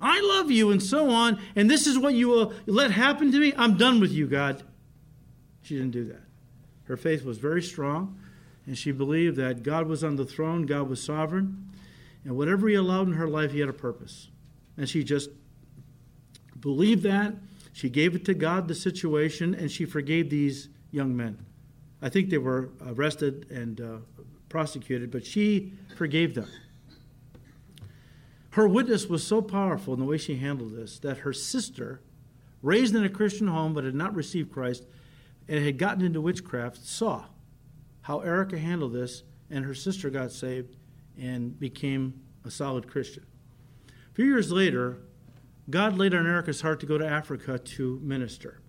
I 0.00 0.20
love 0.20 0.50
you, 0.50 0.70
and 0.70 0.82
so 0.82 1.10
on. 1.10 1.40
And 1.56 1.70
this 1.70 1.86
is 1.86 1.98
what 1.98 2.14
you 2.14 2.28
will 2.28 2.52
let 2.66 2.92
happen 2.92 3.32
to 3.32 3.38
me. 3.38 3.52
I'm 3.56 3.76
done 3.76 4.00
with 4.00 4.12
you, 4.12 4.26
God. 4.26 4.62
She 5.62 5.74
didn't 5.74 5.90
do 5.90 6.04
that. 6.04 6.22
Her 6.84 6.96
faith 6.96 7.24
was 7.24 7.38
very 7.38 7.62
strong, 7.62 8.18
and 8.66 8.78
she 8.78 8.92
believed 8.92 9.36
that 9.36 9.62
God 9.62 9.86
was 9.86 10.04
on 10.04 10.16
the 10.16 10.24
throne, 10.24 10.66
God 10.66 10.88
was 10.88 11.02
sovereign, 11.02 11.68
and 12.24 12.36
whatever 12.36 12.68
He 12.68 12.74
allowed 12.74 13.08
in 13.08 13.14
her 13.14 13.28
life, 13.28 13.52
He 13.52 13.60
had 13.60 13.68
a 13.68 13.74
purpose. 13.74 14.28
And 14.76 14.88
she 14.88 15.02
just 15.02 15.30
believed 16.60 17.02
that. 17.02 17.34
She 17.72 17.90
gave 17.90 18.14
it 18.14 18.24
to 18.24 18.34
God, 18.34 18.68
the 18.68 18.74
situation, 18.74 19.54
and 19.54 19.70
she 19.70 19.84
forgave 19.84 20.30
these 20.30 20.68
young 20.90 21.16
men. 21.16 21.44
I 22.00 22.08
think 22.08 22.30
they 22.30 22.38
were 22.38 22.70
arrested 22.86 23.50
and 23.50 23.80
uh, 23.80 23.96
prosecuted, 24.48 25.10
but 25.10 25.26
she 25.26 25.72
forgave 25.96 26.34
them. 26.34 26.48
Her 28.58 28.66
witness 28.66 29.06
was 29.06 29.24
so 29.24 29.40
powerful 29.40 29.94
in 29.94 30.00
the 30.00 30.04
way 30.04 30.18
she 30.18 30.34
handled 30.34 30.74
this 30.74 30.98
that 30.98 31.18
her 31.18 31.32
sister, 31.32 32.00
raised 32.60 32.92
in 32.92 33.04
a 33.04 33.08
Christian 33.08 33.46
home 33.46 33.72
but 33.72 33.84
had 33.84 33.94
not 33.94 34.16
received 34.16 34.50
Christ 34.50 34.84
and 35.46 35.64
had 35.64 35.78
gotten 35.78 36.04
into 36.04 36.20
witchcraft, 36.20 36.84
saw 36.84 37.26
how 38.00 38.18
Erica 38.18 38.58
handled 38.58 38.94
this, 38.94 39.22
and 39.48 39.64
her 39.64 39.74
sister 39.74 40.10
got 40.10 40.32
saved 40.32 40.74
and 41.16 41.56
became 41.60 42.20
a 42.44 42.50
solid 42.50 42.88
Christian. 42.90 43.24
A 44.10 44.14
few 44.14 44.24
years 44.24 44.50
later, 44.50 45.02
God 45.70 45.96
laid 45.96 46.12
on 46.12 46.26
Erica's 46.26 46.60
heart 46.60 46.80
to 46.80 46.86
go 46.86 46.98
to 46.98 47.06
Africa 47.06 47.60
to 47.60 48.00
minister. 48.02 48.60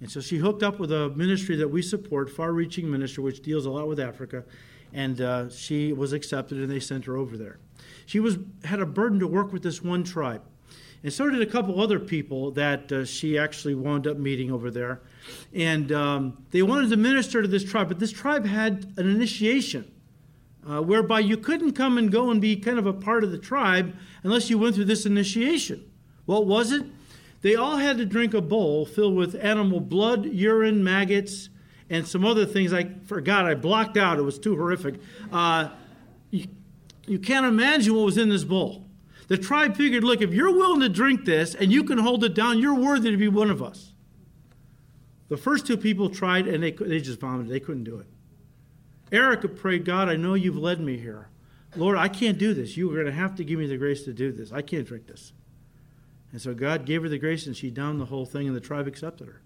And 0.00 0.10
so 0.10 0.20
she 0.20 0.38
hooked 0.38 0.64
up 0.64 0.80
with 0.80 0.90
a 0.90 1.10
ministry 1.10 1.54
that 1.58 1.68
we 1.68 1.80
support, 1.80 2.28
Far 2.28 2.52
Reaching 2.52 2.90
Ministry, 2.90 3.22
which 3.22 3.40
deals 3.40 3.66
a 3.66 3.70
lot 3.70 3.86
with 3.86 4.00
Africa. 4.00 4.42
And 4.92 5.20
uh, 5.20 5.48
she 5.48 5.92
was 5.92 6.12
accepted, 6.12 6.58
and 6.58 6.68
they 6.68 6.80
sent 6.80 7.04
her 7.04 7.16
over 7.16 7.38
there. 7.38 7.60
She 8.12 8.20
was 8.20 8.36
had 8.64 8.78
a 8.78 8.84
burden 8.84 9.20
to 9.20 9.26
work 9.26 9.54
with 9.54 9.62
this 9.62 9.82
one 9.82 10.04
tribe. 10.04 10.42
And 11.02 11.10
so 11.10 11.30
did 11.30 11.40
a 11.40 11.46
couple 11.46 11.80
other 11.80 11.98
people 11.98 12.50
that 12.50 12.92
uh, 12.92 13.06
she 13.06 13.38
actually 13.38 13.74
wound 13.74 14.06
up 14.06 14.18
meeting 14.18 14.52
over 14.52 14.70
there. 14.70 15.00
And 15.54 15.90
um, 15.92 16.44
they 16.50 16.60
wanted 16.60 16.90
to 16.90 16.98
minister 16.98 17.40
to 17.40 17.48
this 17.48 17.64
tribe, 17.64 17.88
but 17.88 17.98
this 17.98 18.12
tribe 18.12 18.44
had 18.44 18.92
an 18.98 19.08
initiation 19.08 19.90
uh, 20.68 20.82
whereby 20.82 21.20
you 21.20 21.38
couldn't 21.38 21.72
come 21.72 21.96
and 21.96 22.12
go 22.12 22.30
and 22.30 22.38
be 22.38 22.54
kind 22.54 22.78
of 22.78 22.84
a 22.84 22.92
part 22.92 23.24
of 23.24 23.32
the 23.32 23.38
tribe 23.38 23.96
unless 24.22 24.50
you 24.50 24.58
went 24.58 24.74
through 24.74 24.84
this 24.84 25.06
initiation. 25.06 25.82
What 26.26 26.44
was 26.44 26.70
it? 26.70 26.84
They 27.40 27.54
all 27.54 27.78
had 27.78 27.96
to 27.96 28.04
drink 28.04 28.34
a 28.34 28.42
bowl 28.42 28.84
filled 28.84 29.16
with 29.16 29.42
animal 29.42 29.80
blood, 29.80 30.26
urine, 30.26 30.84
maggots, 30.84 31.48
and 31.88 32.06
some 32.06 32.26
other 32.26 32.44
things 32.44 32.74
I 32.74 32.90
forgot. 33.06 33.46
I 33.46 33.54
blocked 33.54 33.96
out. 33.96 34.18
It 34.18 34.22
was 34.22 34.38
too 34.38 34.54
horrific. 34.54 34.96
Uh, 35.32 35.70
you, 36.30 36.48
you 37.12 37.18
can't 37.18 37.44
imagine 37.44 37.94
what 37.94 38.06
was 38.06 38.16
in 38.16 38.30
this 38.30 38.42
bowl. 38.42 38.86
The 39.28 39.36
tribe 39.36 39.76
figured, 39.76 40.02
look, 40.02 40.22
if 40.22 40.32
you're 40.32 40.50
willing 40.50 40.80
to 40.80 40.88
drink 40.88 41.26
this 41.26 41.54
and 41.54 41.70
you 41.70 41.84
can 41.84 41.98
hold 41.98 42.24
it 42.24 42.34
down, 42.34 42.58
you're 42.58 42.74
worthy 42.74 43.10
to 43.10 43.18
be 43.18 43.28
one 43.28 43.50
of 43.50 43.62
us. 43.62 43.92
The 45.28 45.36
first 45.36 45.66
two 45.66 45.76
people 45.76 46.08
tried 46.08 46.48
and 46.48 46.62
they, 46.62 46.72
they 46.72 47.00
just 47.00 47.20
vomited. 47.20 47.52
They 47.52 47.60
couldn't 47.60 47.84
do 47.84 47.98
it. 47.98 48.06
Erica 49.14 49.48
prayed, 49.48 49.84
God, 49.84 50.08
I 50.08 50.16
know 50.16 50.32
you've 50.32 50.56
led 50.56 50.80
me 50.80 50.96
here, 50.96 51.28
Lord, 51.76 51.98
I 51.98 52.08
can't 52.08 52.38
do 52.38 52.54
this. 52.54 52.78
You 52.78 52.90
are 52.90 52.94
going 52.94 53.06
to 53.06 53.12
have 53.12 53.34
to 53.36 53.44
give 53.44 53.58
me 53.58 53.66
the 53.66 53.76
grace 53.76 54.04
to 54.04 54.14
do 54.14 54.32
this. 54.32 54.50
I 54.50 54.62
can't 54.62 54.86
drink 54.86 55.06
this. 55.06 55.34
And 56.32 56.40
so 56.40 56.54
God 56.54 56.86
gave 56.86 57.02
her 57.02 57.10
the 57.10 57.18
grace, 57.18 57.46
and 57.46 57.54
she 57.54 57.70
downed 57.70 58.00
the 58.00 58.06
whole 58.06 58.24
thing, 58.24 58.46
and 58.46 58.56
the 58.56 58.60
tribe 58.60 58.86
accepted 58.86 59.28
her. 59.28 59.42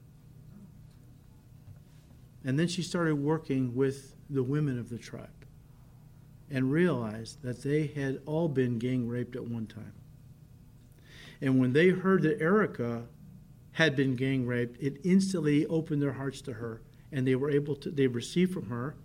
And 2.45 2.59
then 2.59 2.69
she 2.69 2.83
started 2.83 3.17
working 3.17 3.75
with 3.75 4.15
the 4.31 4.43
women 4.43 4.79
of 4.79 4.89
the 4.89 4.99
tribe 4.99 5.36
and 6.51 6.71
realized 6.71 7.43
that 7.43 7.63
they 7.63 7.87
had 7.87 8.21
all 8.27 8.49
been 8.49 8.79
gang 8.79 9.09
raped 9.09 9.37
at 9.37 9.45
one 9.45 9.67
time. 9.67 9.93
And 11.41 11.59
when 11.59 11.73
they 11.73 11.89
heard 11.89 12.23
that 12.23 12.41
Erica 12.41 13.05
had 13.73 13.95
been 13.97 14.17
gang 14.17 14.47
raped, 14.47 14.81
it 14.81 14.99
instantly 15.05 15.67
opened 15.67 16.01
their 16.01 16.13
hearts 16.13 16.41
to 16.43 16.55
her, 16.55 16.81
and 17.13 17.27
they 17.27 17.35
were 17.35 17.51
able 17.51 17.77
to, 17.77 17.91
they 17.91 18.07
received 18.07 18.53
from 18.53 18.69
her, 18.69 18.97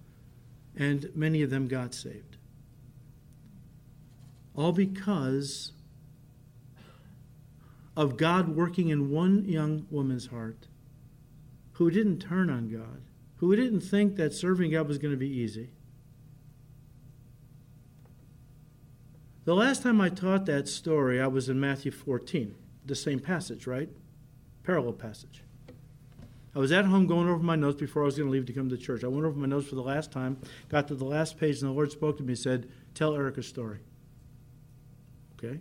and 0.77 1.09
many 1.15 1.41
of 1.41 1.49
them 1.49 1.67
got 1.67 1.93
saved. 1.93 2.37
All 4.55 4.71
because 4.71 5.71
of 7.97 8.17
God 8.17 8.55
working 8.55 8.89
in 8.89 9.09
one 9.09 9.45
young 9.45 9.85
woman's 9.89 10.27
heart 10.27 10.67
who 11.73 11.89
didn't 11.89 12.19
turn 12.19 12.49
on 12.49 12.69
God, 12.69 13.01
who 13.37 13.55
didn't 13.55 13.81
think 13.81 14.15
that 14.15 14.33
serving 14.33 14.71
God 14.71 14.87
was 14.87 14.97
going 14.97 15.13
to 15.13 15.17
be 15.17 15.29
easy. 15.29 15.71
The 19.43 19.55
last 19.55 19.81
time 19.81 19.99
I 19.99 20.09
taught 20.09 20.45
that 20.45 20.67
story, 20.67 21.19
I 21.19 21.25
was 21.25 21.49
in 21.49 21.59
Matthew 21.59 21.91
14, 21.91 22.53
the 22.85 22.95
same 22.95 23.19
passage, 23.19 23.65
right? 23.65 23.89
Parallel 24.63 24.93
passage. 24.93 25.43
I 26.55 26.59
was 26.59 26.71
at 26.71 26.85
home 26.85 27.07
going 27.07 27.27
over 27.27 27.41
my 27.41 27.55
notes 27.55 27.79
before 27.79 28.03
I 28.03 28.05
was 28.05 28.17
going 28.17 28.27
to 28.27 28.31
leave 28.31 28.45
to 28.45 28.53
come 28.53 28.69
to 28.69 28.77
church. 28.77 29.03
I 29.03 29.07
went 29.07 29.25
over 29.25 29.39
my 29.39 29.47
notes 29.47 29.67
for 29.67 29.75
the 29.75 29.81
last 29.81 30.11
time, 30.11 30.37
got 30.69 30.87
to 30.89 30.95
the 30.95 31.05
last 31.05 31.39
page, 31.39 31.59
and 31.61 31.69
the 31.69 31.73
Lord 31.73 31.91
spoke 31.91 32.17
to 32.17 32.23
me 32.23 32.33
and 32.33 32.39
said, 32.39 32.69
Tell 32.93 33.15
Erica's 33.15 33.47
story. 33.47 33.79
Okay? 35.37 35.59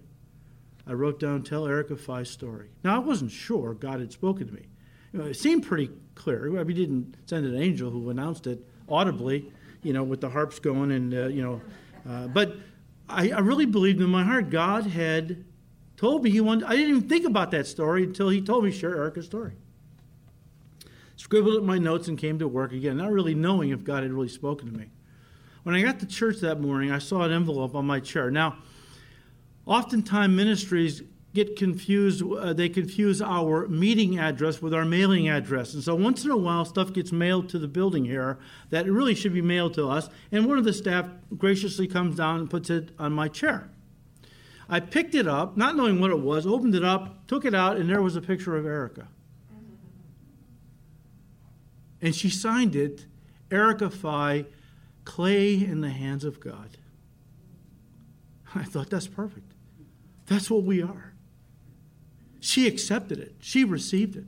I 0.87 0.93
wrote 0.93 1.19
down, 1.19 1.43
Tell 1.43 1.67
Erica 1.67 1.97
Fi's 1.97 2.29
story. 2.29 2.69
Now, 2.85 2.97
I 2.97 2.99
wasn't 2.99 3.31
sure 3.31 3.73
God 3.73 4.01
had 4.01 4.13
spoken 4.13 4.49
to 4.49 4.53
me. 4.53 4.67
You 5.13 5.21
know, 5.21 5.27
it 5.27 5.35
seemed 5.35 5.67
pretty 5.67 5.91
clear. 6.17 6.47
I 6.59 6.65
mean, 6.65 6.77
he 6.77 6.85
didn't 6.85 7.17
send 7.25 7.47
an 7.47 7.57
angel 7.57 7.91
who 7.91 8.11
announced 8.11 8.47
it 8.47 8.63
audibly, 8.89 9.51
you 9.83 9.95
know, 9.95 10.03
with 10.03 10.21
the 10.21 10.29
harps 10.29 10.59
going 10.59 10.91
and, 10.91 11.15
uh, 11.15 11.29
you 11.29 11.43
know. 11.43 11.61
Uh, 12.09 12.27
but 12.27 12.57
I, 13.11 13.31
I 13.31 13.41
really 13.41 13.67
believed 13.67 14.01
in 14.01 14.09
my 14.09 14.25
heart 14.25 14.51
God 14.51 14.87
had 14.87 15.45
told 15.97 16.23
me 16.25 16.31
he 16.31 16.41
wanted. 16.41 16.65
I 16.65 16.77
didn't 16.77 16.97
even 16.97 17.09
think 17.09 17.27
about 17.27 17.51
that 17.51 17.67
story 17.67 18.05
until 18.05 18.29
he 18.29 18.41
told 18.41 18.65
me 18.65 18.71
share 18.71 18.97
Erica's 18.97 19.27
story. 19.27 19.53
Scribbled 21.17 21.57
up 21.57 21.63
my 21.63 21.79
notes 21.79 22.09
and 22.09 22.17
came 22.17 22.39
to 22.39 22.49
work 22.49 22.73
again, 22.73 22.97
not 22.97 23.13
really 23.13 23.35
knowing 23.35 23.71
if 23.71 23.85
God 23.85 24.03
had 24.03 24.13
really 24.13 24.29
spoken 24.29 24.73
to 24.73 24.79
me. 24.79 24.87
When 25.63 25.75
I 25.75 25.83
got 25.83 26.01
to 26.01 26.07
church 26.07 26.39
that 26.39 26.61
morning, 26.61 26.91
I 26.91 26.99
saw 26.99 27.23
an 27.23 27.33
envelope 27.33 27.75
on 27.75 27.87
my 27.87 28.01
chair. 28.01 28.31
Now, 28.31 28.57
oftentimes 29.67 30.35
ministries 30.35 31.03
get 31.33 31.57
confused. 31.57 32.23
Uh, 32.23 32.53
they 32.53 32.69
confuse 32.69 33.23
our 33.23 33.69
meeting 33.69 34.19
address 34.19 34.61
with 34.61 34.75
our 34.75 34.85
mailing 34.85 35.29
address. 35.29 35.75
And 35.75 35.83
so 35.83 35.95
once 35.95 36.25
in 36.25 36.31
a 36.31 36.37
while, 36.37 36.65
stuff 36.65 36.93
gets 36.93 37.13
mailed 37.13 37.49
to 37.51 37.59
the 37.59 37.69
building 37.69 38.05
here 38.05 38.39
that 38.71 38.87
really 38.87 39.15
should 39.15 39.33
be 39.33 39.43
mailed 39.43 39.75
to 39.75 39.89
us. 39.89 40.09
And 40.33 40.47
one 40.47 40.59
of 40.59 40.65
the 40.65 40.73
staff 40.73 41.09
graciously 41.37 41.87
comes 41.87 42.17
down 42.17 42.41
and 42.41 42.51
puts 42.51 42.71
it 42.71 42.91
on 42.99 43.13
my 43.13 43.29
chair. 43.29 43.71
I 44.69 44.79
picked 44.79 45.15
it 45.17 45.27
up, 45.27 45.57
not 45.57 45.77
knowing 45.77 46.01
what 46.01 46.11
it 46.11 46.21
was, 46.21 46.47
opened 46.47 46.77
it 46.77 46.85
up, 46.85 47.27
took 47.27 47.45
it 47.45 47.55
out, 47.55 47.77
and 47.77 47.91
there 47.91 48.03
was 48.03 48.15
a 48.15 48.21
picture 48.21 48.57
of 48.57 48.67
Erica. 48.67 49.09
And 52.01 52.15
she 52.15 52.31
signed 52.31 52.77
it, 52.77 53.07
Erica 53.51 53.91
Fi, 53.91 54.47
clay 55.05 55.55
in 55.55 55.81
the 55.81 55.91
hands 55.91 56.25
of 56.25 56.41
God. 56.41 56.79
I 58.55 58.63
thought, 58.63 58.91
that's 58.91 59.09
perfect. 59.09 59.53
That's 60.27 60.49
what 60.49 60.63
we 60.63 60.83
are. 60.83 61.15
She 62.41 62.67
accepted 62.67 63.19
it, 63.19 63.37
she 63.41 63.65
received 63.65 64.17
it. 64.17 64.25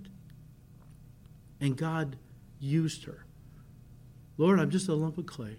And 1.61 1.77
God 1.77 2.17
used 2.61 3.05
her. 3.05 3.25
Lord, 4.37 4.59
I'm 4.59 4.71
just 4.71 4.89
a 4.89 4.95
lump 4.95 5.19
of 5.19 5.27
clay. 5.27 5.57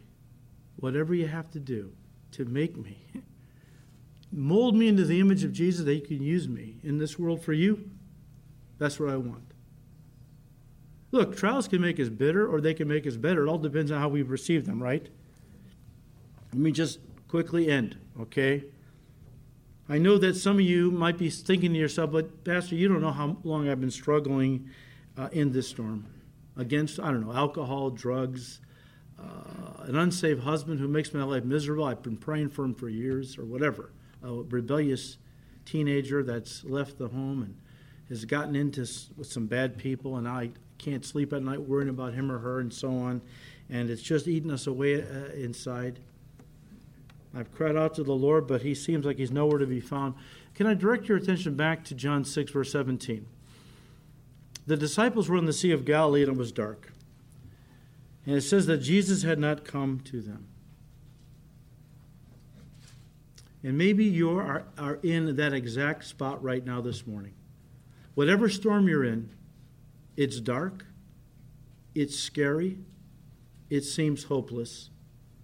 Whatever 0.78 1.14
you 1.14 1.28
have 1.28 1.50
to 1.52 1.60
do 1.60 1.94
to 2.32 2.46
make 2.46 2.78
me, 2.78 2.98
mold 4.32 4.76
me 4.76 4.88
into 4.88 5.06
the 5.06 5.20
image 5.20 5.44
of 5.44 5.54
Jesus 5.54 5.86
that 5.86 5.96
you 5.96 6.02
can 6.02 6.22
use 6.22 6.48
me 6.48 6.78
in 6.84 6.98
this 6.98 7.18
world 7.18 7.42
for 7.42 7.54
you, 7.54 7.90
that's 8.78 9.00
what 9.00 9.10
I 9.10 9.18
want. 9.18 9.44
Look, 11.12 11.38
trials 11.38 11.68
can 11.68 11.80
make 11.80 12.00
us 12.00 12.10
bitter 12.10 12.48
or 12.48 12.60
they 12.60 12.74
can 12.74 12.88
make 12.88 13.06
us 13.06 13.16
better. 13.16 13.46
It 13.46 13.50
all 13.50 13.60
depends 13.60 13.92
on 13.92 14.00
how 14.00 14.10
we 14.10 14.24
receive 14.24 14.66
them, 14.66 14.82
right? 14.82 15.08
Let 16.52 16.60
me 16.60 16.72
just 16.72 17.00
quickly 17.28 17.70
end, 17.70 17.98
okay? 18.20 18.64
I 19.90 19.98
know 19.98 20.18
that 20.18 20.36
some 20.36 20.56
of 20.56 20.62
you 20.62 20.92
might 20.92 21.18
be 21.18 21.30
thinking 21.30 21.74
to 21.74 21.80
yourself, 21.80 22.12
but 22.12 22.46
Pastor, 22.46 22.76
you 22.76 22.88
don't 22.88 23.02
know 23.02 23.12
how 23.12 23.38
long 23.44 23.68
I've 23.68 23.82
been 23.82 23.92
struggling 23.92 24.70
uh, 25.18 25.28
in 25.34 25.52
this 25.52 25.68
storm 25.68 26.06
against, 26.56 27.00
I 27.00 27.12
don't 27.12 27.26
know, 27.26 27.34
alcohol, 27.34 27.90
drugs, 27.90 28.62
uh, 29.20 29.84
an 29.84 29.98
unsaved 29.98 30.44
husband 30.44 30.80
who 30.80 30.88
makes 30.88 31.14
my 31.14 31.24
life 31.24 31.44
miserable. 31.44 31.84
I've 31.84 32.02
been 32.02 32.16
praying 32.16 32.50
for 32.50 32.64
him 32.64 32.74
for 32.74 32.88
years 32.88 33.38
or 33.38 33.44
whatever. 33.44 33.92
A 34.24 34.32
rebellious 34.32 35.18
teenager 35.66 36.24
that's 36.24 36.64
left 36.64 36.98
the 36.98 37.10
home 37.10 37.44
and 37.44 37.58
has 38.08 38.24
gotten 38.24 38.56
into 38.56 38.88
with 39.18 39.28
some 39.28 39.48
bad 39.48 39.78
people, 39.78 40.16
and 40.16 40.28
I 40.28 40.52
can't 40.78 41.04
sleep 41.04 41.34
at 41.34 41.44
night 41.44 41.62
worrying 41.62 41.90
about 41.90 42.14
him 42.14 42.32
or 42.32 42.40
her 42.40 42.60
and 42.60 42.74
so 42.74 42.90
on. 42.90 43.22
And 43.70 43.90
it's 43.90 44.02
just 44.02 44.28
eating 44.28 44.52
us 44.52 44.68
away 44.68 45.02
uh, 45.02 45.32
inside. 45.34 46.00
I've 47.36 47.52
cried 47.52 47.76
out 47.76 47.96
to 47.96 48.04
the 48.04 48.14
Lord, 48.14 48.48
but 48.48 48.62
he 48.62 48.76
seems 48.76 49.06
like 49.06 49.18
he's 49.18 49.32
nowhere 49.32 49.58
to 49.58 49.66
be 49.66 49.80
found. 49.80 50.14
Can 50.54 50.68
I 50.68 50.76
direct 50.76 51.08
your 51.08 51.18
attention 51.18 51.56
back 51.56 51.84
to 51.86 51.96
John 51.96 52.24
6, 52.24 52.52
verse 52.52 52.72
17? 52.72 53.26
The 54.68 54.78
disciples 54.78 55.30
were 55.30 55.38
in 55.38 55.46
the 55.46 55.54
Sea 55.54 55.72
of 55.72 55.84
Galilee 55.84 56.24
and 56.24 56.34
it 56.34 56.38
was 56.38 56.52
dark. 56.52 56.94
And 58.26 58.36
it 58.36 58.42
says 58.42 58.68
that 58.68 58.78
Jesus 58.78 59.24
had 59.24 59.40
not 59.40 59.66
come 59.66 60.00
to 60.06 60.22
them. 60.22 60.48
And 63.64 63.78
maybe 63.78 64.06
you 64.06 64.38
are, 64.38 64.66
are 64.78 65.00
in 65.04 65.36
that 65.38 65.54
exact 65.54 66.06
spot 66.06 66.44
right 66.44 66.64
now 66.64 66.82
this 66.82 67.08
morning. 67.08 67.34
Whatever 68.14 68.48
storm 68.48 68.88
you're 68.88 69.04
in, 69.04 69.30
it's 70.16 70.40
dark, 70.40 70.86
it's 71.96 72.18
scary, 72.18 72.78
it 73.70 73.82
seems 73.82 74.26
hopeless 74.26 74.90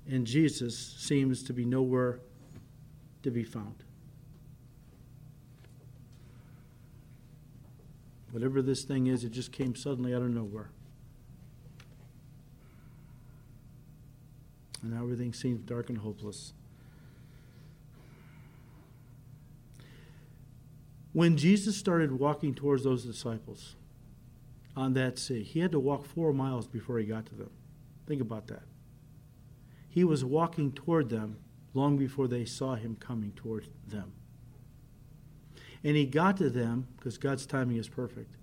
and 0.10 0.26
Jesus 0.26 0.76
seems 0.78 1.44
to 1.44 1.54
be 1.54 1.64
nowhere 1.64 2.20
to 3.22 3.30
be 3.30 3.44
found. 3.44 3.84
Whatever 8.32 8.62
this 8.62 8.84
thing 8.84 9.08
is, 9.08 9.24
it 9.24 9.32
just 9.32 9.52
came 9.52 9.76
suddenly 9.76 10.14
out 10.14 10.22
of 10.22 10.30
nowhere. 10.30 10.72
And 14.82 14.94
now 14.94 15.04
everything 15.04 15.34
seems 15.34 15.62
dark 15.62 15.90
and 15.90 16.00
hopeless. 16.00 16.54
When 21.14 21.38
Jesus 21.38 21.76
started 21.76 22.18
walking 22.20 22.56
towards 22.56 22.84
those 22.84 23.04
disciples 23.04 23.76
on 24.76 24.94
that 24.94 25.20
sea, 25.20 25.44
he 25.44 25.60
had 25.60 25.72
to 25.72 25.80
walk 25.80 26.06
four 26.06 26.34
miles 26.34 26.66
before 26.66 26.98
he 26.98 27.06
got 27.06 27.26
to 27.28 27.36
them. 27.36 27.50
Think 28.08 28.22
about 28.22 28.48
that. 28.48 28.64
He 29.90 30.04
was 30.04 30.24
walking 30.24 30.72
toward 30.72 31.10
them 31.10 31.38
long 31.74 31.98
before 31.98 32.28
they 32.28 32.46
saw 32.46 32.76
him 32.76 32.96
coming 33.00 33.32
toward 33.32 33.68
them. 33.88 34.14
And 35.84 35.96
he 35.96 36.06
got 36.06 36.38
to 36.38 36.50
them, 36.50 36.88
because 36.98 37.18
God's 37.18 37.46
timing 37.46 37.78
is 37.78 37.88
perfect, 37.88 38.36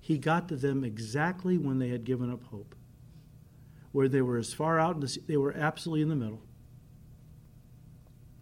he 0.00 0.18
got 0.18 0.48
to 0.48 0.56
them 0.56 0.84
exactly 0.84 1.58
when 1.58 1.78
they 1.78 1.88
had 1.88 2.04
given 2.04 2.30
up 2.30 2.42
hope, 2.44 2.74
where 3.92 4.08
they 4.08 4.22
were 4.22 4.38
as 4.38 4.52
far 4.52 4.78
out, 4.78 4.94
in 4.94 5.00
the, 5.00 5.18
they 5.26 5.36
were 5.36 5.54
absolutely 5.54 6.02
in 6.02 6.08
the 6.08 6.16
middle, 6.16 6.42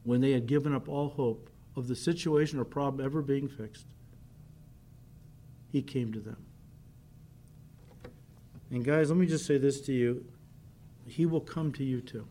when 0.05 0.21
they 0.21 0.33
had 0.33 0.47
given 0.47 0.75
up 0.75 0.89
all 0.89 1.11
hope 1.11 1.51
of 1.77 1.89
the 1.89 1.97
situation 1.97 2.59
or 2.59 2.65
problem 2.65 3.05
ever 3.05 3.23
being 3.23 3.49
fixed. 3.49 3.87
He 5.71 5.81
came 5.81 6.13
to 6.13 6.21
them. 6.21 6.45
And 8.71 8.85
guys, 8.85 9.11
let 9.11 9.19
me 9.19 9.27
just 9.27 9.47
say 9.47 9.57
this 9.57 9.81
to 9.83 9.93
you. 9.93 10.25
He 11.07 11.25
will 11.25 11.41
come 11.41 11.73
to 11.73 11.85
you 11.85 12.01
too 12.01 12.27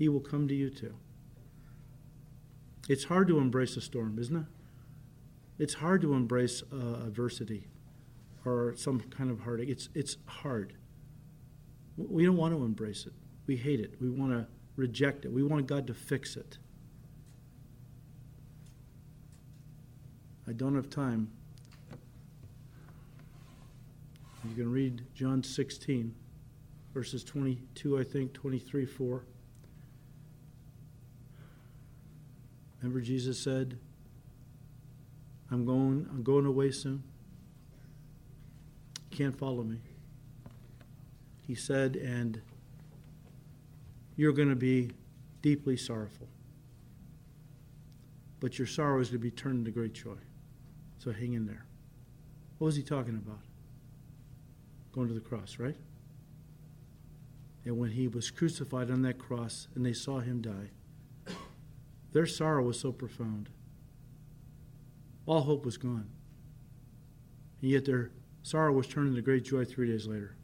he 0.00 0.08
will 0.08 0.18
come 0.18 0.48
to 0.48 0.54
you 0.54 0.70
too. 0.70 0.94
It's 2.88 3.04
hard 3.04 3.28
to 3.28 3.36
embrace 3.36 3.76
a 3.76 3.82
storm, 3.82 4.18
isn't 4.18 4.34
it? 4.34 4.46
It's 5.62 5.74
hard 5.74 6.00
to 6.00 6.14
embrace 6.14 6.62
uh, 6.72 7.04
adversity 7.04 7.66
or 8.46 8.74
some 8.76 9.00
kind 9.00 9.30
of 9.30 9.40
heartache. 9.40 9.68
It's, 9.68 9.90
it's 9.94 10.16
hard. 10.24 10.72
We 11.98 12.24
don't 12.24 12.38
want 12.38 12.54
to 12.54 12.64
embrace 12.64 13.04
it. 13.04 13.12
We 13.46 13.56
hate 13.56 13.78
it. 13.78 14.00
We 14.00 14.08
want 14.08 14.32
to 14.32 14.46
reject 14.74 15.26
it. 15.26 15.32
We 15.32 15.42
want 15.42 15.66
God 15.66 15.86
to 15.88 15.92
fix 15.92 16.34
it. 16.34 16.56
I 20.48 20.52
don't 20.52 20.74
have 20.76 20.88
time. 20.88 21.30
You 24.48 24.54
can 24.54 24.72
read 24.72 25.02
John 25.14 25.42
16, 25.42 26.14
verses 26.94 27.22
22, 27.22 27.98
I 27.98 28.04
think, 28.04 28.32
23, 28.32 28.86
4. 28.86 29.24
Remember 32.80 33.00
Jesus 33.00 33.38
said, 33.38 33.78
I'm 35.50 35.64
going 35.64 36.06
I'm 36.10 36.22
going 36.22 36.46
away 36.46 36.70
soon. 36.70 37.02
You 39.10 39.16
can't 39.16 39.36
follow 39.36 39.62
me. 39.62 39.78
He 41.46 41.54
said, 41.54 41.96
and 41.96 42.40
you're 44.16 44.32
going 44.32 44.50
to 44.50 44.56
be 44.56 44.92
deeply 45.42 45.76
sorrowful. 45.76 46.28
But 48.38 48.58
your 48.58 48.66
sorrow 48.66 49.00
is 49.00 49.08
going 49.08 49.20
to 49.20 49.24
be 49.24 49.30
turned 49.30 49.58
into 49.58 49.70
great 49.70 49.92
joy. 49.92 50.16
So 50.98 51.12
hang 51.12 51.32
in 51.32 51.46
there. 51.46 51.64
What 52.58 52.66
was 52.66 52.76
he 52.76 52.82
talking 52.82 53.16
about? 53.16 53.40
Going 54.92 55.08
to 55.08 55.14
the 55.14 55.20
cross, 55.20 55.58
right? 55.58 55.76
And 57.64 57.78
when 57.78 57.90
he 57.90 58.08
was 58.08 58.30
crucified 58.30 58.90
on 58.90 59.02
that 59.02 59.18
cross 59.18 59.68
and 59.74 59.84
they 59.84 59.92
saw 59.92 60.20
him 60.20 60.40
die, 60.40 60.70
their 62.12 62.26
sorrow 62.26 62.64
was 62.64 62.78
so 62.78 62.92
profound. 62.92 63.48
All 65.26 65.42
hope 65.42 65.64
was 65.64 65.76
gone. 65.76 66.08
And 67.62 67.70
yet 67.70 67.84
their 67.84 68.10
sorrow 68.42 68.72
was 68.72 68.86
turned 68.86 69.08
into 69.08 69.22
great 69.22 69.44
joy 69.44 69.64
three 69.64 69.88
days 69.88 70.06
later. 70.06 70.34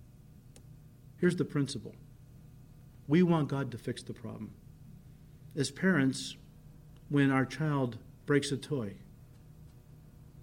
Here's 1.18 1.36
the 1.36 1.44
principle 1.44 1.94
we 3.08 3.22
want 3.22 3.48
God 3.48 3.70
to 3.70 3.78
fix 3.78 4.02
the 4.02 4.12
problem. 4.12 4.52
As 5.56 5.70
parents, 5.70 6.36
when 7.08 7.30
our 7.30 7.46
child 7.46 7.98
breaks 8.26 8.52
a 8.52 8.56
toy, 8.56 8.94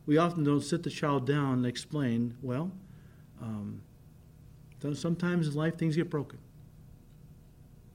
we 0.06 0.18
often 0.18 0.44
don't 0.44 0.62
sit 0.62 0.84
the 0.84 0.90
child 0.90 1.28
down 1.28 1.54
and 1.54 1.66
explain, 1.66 2.36
well, 2.42 2.72
um, 3.42 3.82
sometimes 4.94 5.48
in 5.48 5.54
life 5.54 5.78
things 5.78 5.96
get 5.96 6.10
broken. 6.10 6.40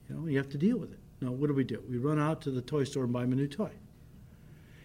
You 0.07 0.15
know, 0.15 0.27
you 0.27 0.37
have 0.37 0.49
to 0.49 0.57
deal 0.57 0.77
with 0.77 0.91
it. 0.91 0.99
No, 1.21 1.31
what 1.31 1.47
do 1.47 1.53
we 1.53 1.63
do? 1.63 1.83
We 1.89 1.97
run 1.97 2.19
out 2.19 2.41
to 2.43 2.51
the 2.51 2.61
toy 2.61 2.83
store 2.85 3.03
and 3.03 3.13
buy 3.13 3.23
him 3.23 3.33
a 3.33 3.35
new 3.35 3.47
toy. 3.47 3.71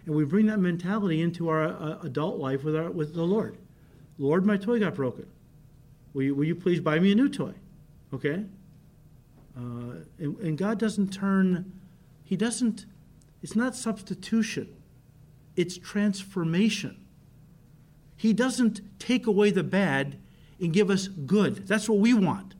And 0.06 0.14
we 0.14 0.24
bring 0.24 0.46
that 0.46 0.58
mentality 0.58 1.22
into 1.22 1.48
our 1.48 1.64
uh, 1.64 1.98
adult 2.02 2.38
life 2.38 2.64
with, 2.64 2.76
our, 2.76 2.90
with 2.90 3.14
the 3.14 3.22
Lord. 3.22 3.56
Lord, 4.18 4.44
my 4.44 4.56
toy 4.56 4.80
got 4.80 4.94
broken. 4.94 5.26
Will 6.12 6.22
you, 6.22 6.34
will 6.34 6.44
you 6.44 6.54
please 6.54 6.80
buy 6.80 6.98
me 6.98 7.12
a 7.12 7.14
new 7.14 7.28
toy? 7.28 7.54
Okay? 8.12 8.44
Uh, 9.56 10.02
and, 10.18 10.38
and 10.38 10.58
God 10.58 10.78
doesn't 10.78 11.12
turn, 11.12 11.72
He 12.24 12.36
doesn't, 12.36 12.86
it's 13.42 13.56
not 13.56 13.74
substitution, 13.74 14.74
it's 15.56 15.78
transformation. 15.78 16.96
He 18.16 18.32
doesn't 18.32 18.80
take 18.98 19.26
away 19.26 19.50
the 19.50 19.64
bad 19.64 20.18
and 20.60 20.72
give 20.72 20.90
us 20.90 21.08
good. 21.08 21.66
That's 21.66 21.88
what 21.88 21.98
we 21.98 22.14
want. 22.14 22.54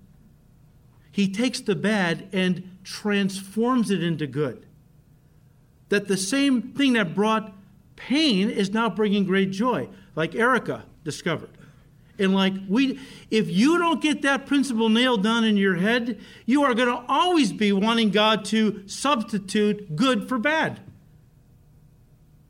He 1.10 1.30
takes 1.30 1.60
the 1.60 1.76
bad 1.76 2.28
and 2.32 2.73
transforms 2.84 3.90
it 3.90 4.02
into 4.02 4.26
good. 4.26 4.66
That 5.88 6.08
the 6.08 6.16
same 6.16 6.62
thing 6.62 6.92
that 6.94 7.14
brought 7.14 7.52
pain 7.96 8.50
is 8.50 8.70
now 8.70 8.90
bringing 8.90 9.24
great 9.24 9.50
joy, 9.50 9.88
like 10.14 10.34
Erica 10.34 10.84
discovered. 11.02 11.50
And 12.18 12.32
like 12.32 12.54
we 12.68 13.00
if 13.30 13.50
you 13.50 13.78
don't 13.78 14.00
get 14.00 14.22
that 14.22 14.46
principle 14.46 14.88
nailed 14.88 15.22
down 15.22 15.44
in 15.44 15.56
your 15.56 15.76
head, 15.76 16.20
you 16.46 16.62
are 16.62 16.74
going 16.74 16.88
to 16.88 17.04
always 17.08 17.52
be 17.52 17.72
wanting 17.72 18.10
God 18.10 18.44
to 18.46 18.86
substitute 18.86 19.96
good 19.96 20.28
for 20.28 20.38
bad. 20.38 20.80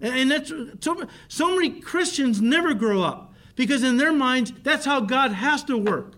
And 0.01 0.30
that's 0.30 0.53
so, 0.80 1.09
so 1.28 1.55
many 1.55 1.80
Christians 1.80 2.43
never 2.43 2.74
grow 2.74 3.03
up 3.03 3.32
because 3.57 3.82
in 3.82 3.97
their 3.97 4.12
minds 4.12 4.53
that's 4.62 4.85
how 4.85 5.01
God 5.01 5.32
has 5.32 5.64
to 5.64 5.78
work. 5.78 6.14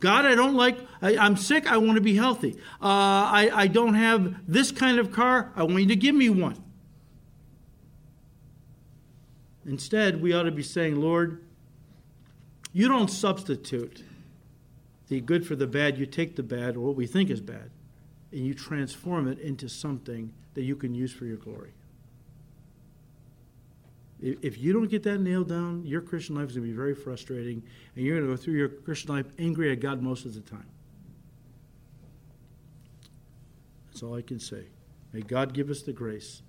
God, 0.00 0.26
I 0.26 0.34
don't 0.34 0.54
like, 0.54 0.78
I, 1.00 1.12
am 1.12 1.36
sick, 1.36 1.70
I 1.70 1.76
want 1.76 1.96
to 1.96 2.00
be 2.00 2.16
healthy. 2.16 2.54
Uh, 2.82 2.86
I, 2.86 3.50
I 3.52 3.66
don't 3.68 3.94
have 3.94 4.34
this 4.46 4.72
kind 4.72 4.98
of 4.98 5.12
car, 5.12 5.52
I 5.54 5.62
want 5.62 5.80
you 5.80 5.88
to 5.88 5.96
give 5.96 6.14
me 6.14 6.28
one. 6.30 6.62
Instead, 9.66 10.20
we 10.20 10.32
ought 10.32 10.42
to 10.42 10.50
be 10.50 10.62
saying, 10.62 10.96
Lord, 10.96 11.42
you 12.72 12.88
don't 12.88 13.08
substitute 13.08 14.02
the 15.08 15.20
good 15.20 15.46
for 15.46 15.56
the 15.56 15.66
bad. 15.66 15.98
You 15.98 16.06
take 16.06 16.36
the 16.36 16.42
bad, 16.42 16.76
or 16.76 16.80
what 16.80 16.96
we 16.96 17.06
think 17.06 17.30
is 17.30 17.40
bad, 17.40 17.70
and 18.32 18.40
you 18.44 18.52
transform 18.52 19.28
it 19.28 19.38
into 19.38 19.68
something 19.68 20.32
that 20.54 20.62
you 20.62 20.76
can 20.76 20.94
use 20.94 21.12
for 21.12 21.24
your 21.24 21.36
glory. 21.36 21.72
If 24.26 24.58
you 24.58 24.72
don't 24.72 24.88
get 24.88 25.02
that 25.02 25.18
nailed 25.18 25.50
down, 25.50 25.84
your 25.84 26.00
Christian 26.00 26.36
life 26.36 26.48
is 26.48 26.56
going 26.56 26.66
to 26.66 26.72
be 26.72 26.76
very 26.76 26.94
frustrating, 26.94 27.62
and 27.94 28.04
you're 28.04 28.16
going 28.16 28.26
to 28.26 28.34
go 28.34 28.42
through 28.42 28.54
your 28.54 28.68
Christian 28.68 29.14
life 29.14 29.26
angry 29.38 29.70
at 29.70 29.80
God 29.80 30.00
most 30.00 30.24
of 30.24 30.32
the 30.32 30.40
time. 30.40 30.66
That's 33.86 34.02
all 34.02 34.14
I 34.14 34.22
can 34.22 34.40
say. 34.40 34.64
May 35.12 35.20
God 35.20 35.52
give 35.52 35.68
us 35.68 35.82
the 35.82 35.92
grace 35.92 36.40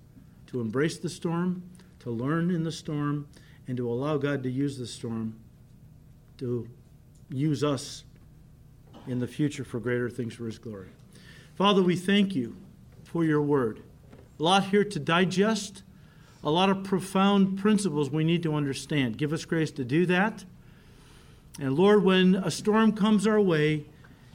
to 0.46 0.60
embrace 0.60 0.96
the 0.96 1.10
storm, 1.10 1.62
to 2.00 2.10
learn 2.10 2.50
in 2.50 2.64
the 2.64 2.72
storm, 2.72 3.28
and 3.68 3.76
to 3.76 3.90
allow 3.90 4.16
God 4.16 4.42
to 4.44 4.50
use 4.50 4.78
the 4.78 4.86
storm 4.86 5.36
to 6.38 6.68
use 7.30 7.64
us 7.64 8.04
in 9.06 9.18
the 9.18 9.26
future 9.26 9.64
for 9.64 9.80
greater 9.80 10.10
things 10.10 10.34
for 10.34 10.46
His 10.46 10.58
glory. 10.58 10.88
Father, 11.54 11.82
we 11.82 11.96
thank 11.96 12.34
you 12.34 12.56
for 13.04 13.24
your 13.24 13.40
word. 13.40 13.82
A 14.38 14.42
lot 14.42 14.64
here 14.64 14.84
to 14.84 14.98
digest, 14.98 15.82
a 16.46 16.50
lot 16.50 16.70
of 16.70 16.84
profound 16.84 17.58
principles 17.58 18.08
we 18.08 18.22
need 18.22 18.44
to 18.44 18.54
understand. 18.54 19.18
Give 19.18 19.32
us 19.32 19.44
grace 19.44 19.72
to 19.72 19.84
do 19.84 20.06
that. 20.06 20.44
And 21.58 21.74
Lord, 21.74 22.04
when 22.04 22.36
a 22.36 22.52
storm 22.52 22.92
comes 22.92 23.26
our 23.26 23.40
way, 23.40 23.86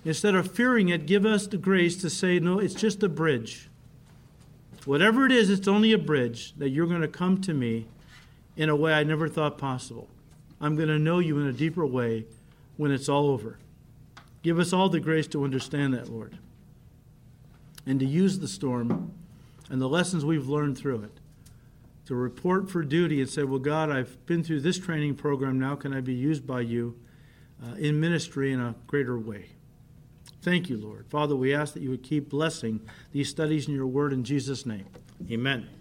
instead 0.03 0.35
of 0.35 0.51
fearing 0.51 0.89
it, 0.89 1.05
give 1.05 1.25
us 1.25 1.47
the 1.47 1.57
grace 1.57 1.95
to 2.01 2.09
say, 2.09 2.37
no, 2.37 2.59
it's 2.59 2.73
just 2.73 3.01
a 3.01 3.07
bridge. 3.07 3.69
Whatever 4.83 5.25
it 5.25 5.31
is, 5.31 5.49
it's 5.49 5.69
only 5.69 5.93
a 5.93 5.97
bridge 5.97 6.53
that 6.57 6.69
you're 6.69 6.85
going 6.85 7.01
to 7.01 7.07
come 7.07 7.39
to 7.41 7.53
me 7.53 7.87
in 8.57 8.67
a 8.67 8.75
way 8.75 8.91
I 8.93 9.03
never 9.03 9.29
thought 9.29 9.57
possible. 9.57 10.09
I'm 10.59 10.75
going 10.75 10.89
to 10.89 10.99
know 10.99 11.19
you 11.19 11.39
in 11.39 11.47
a 11.47 11.53
deeper 11.53 11.85
way 11.85 12.25
when 12.75 12.91
it's 12.91 13.07
all 13.07 13.27
over. 13.27 13.57
Give 14.43 14.59
us 14.59 14.73
all 14.73 14.89
the 14.89 14.99
grace 14.99 15.27
to 15.27 15.45
understand 15.45 15.93
that, 15.93 16.09
Lord, 16.09 16.37
and 17.85 18.01
to 18.01 18.05
use 18.05 18.39
the 18.39 18.49
storm 18.49 19.13
and 19.69 19.81
the 19.81 19.87
lessons 19.87 20.25
we've 20.25 20.49
learned 20.49 20.77
through 20.77 21.03
it 21.03 21.20
to 22.05 22.15
report 22.15 22.69
for 22.69 22.83
duty 22.83 23.21
and 23.21 23.29
say, 23.29 23.43
Well, 23.43 23.59
God, 23.59 23.89
I've 23.89 24.25
been 24.25 24.43
through 24.43 24.61
this 24.61 24.79
training 24.79 25.15
program. 25.15 25.59
Now 25.59 25.75
can 25.75 25.93
I 25.93 26.01
be 26.01 26.13
used 26.13 26.45
by 26.45 26.61
you 26.61 26.99
uh, 27.63 27.75
in 27.75 27.99
ministry 27.99 28.51
in 28.51 28.59
a 28.59 28.75
greater 28.87 29.19
way? 29.19 29.49
Thank 30.41 30.69
you, 30.69 30.77
Lord. 30.77 31.05
Father, 31.07 31.35
we 31.35 31.53
ask 31.53 31.73
that 31.73 31.83
you 31.83 31.91
would 31.91 32.03
keep 32.03 32.29
blessing 32.29 32.81
these 33.11 33.29
studies 33.29 33.67
in 33.67 33.75
your 33.75 33.87
word 33.87 34.11
in 34.11 34.23
Jesus' 34.23 34.65
name. 34.65 34.85
Amen. 35.29 35.80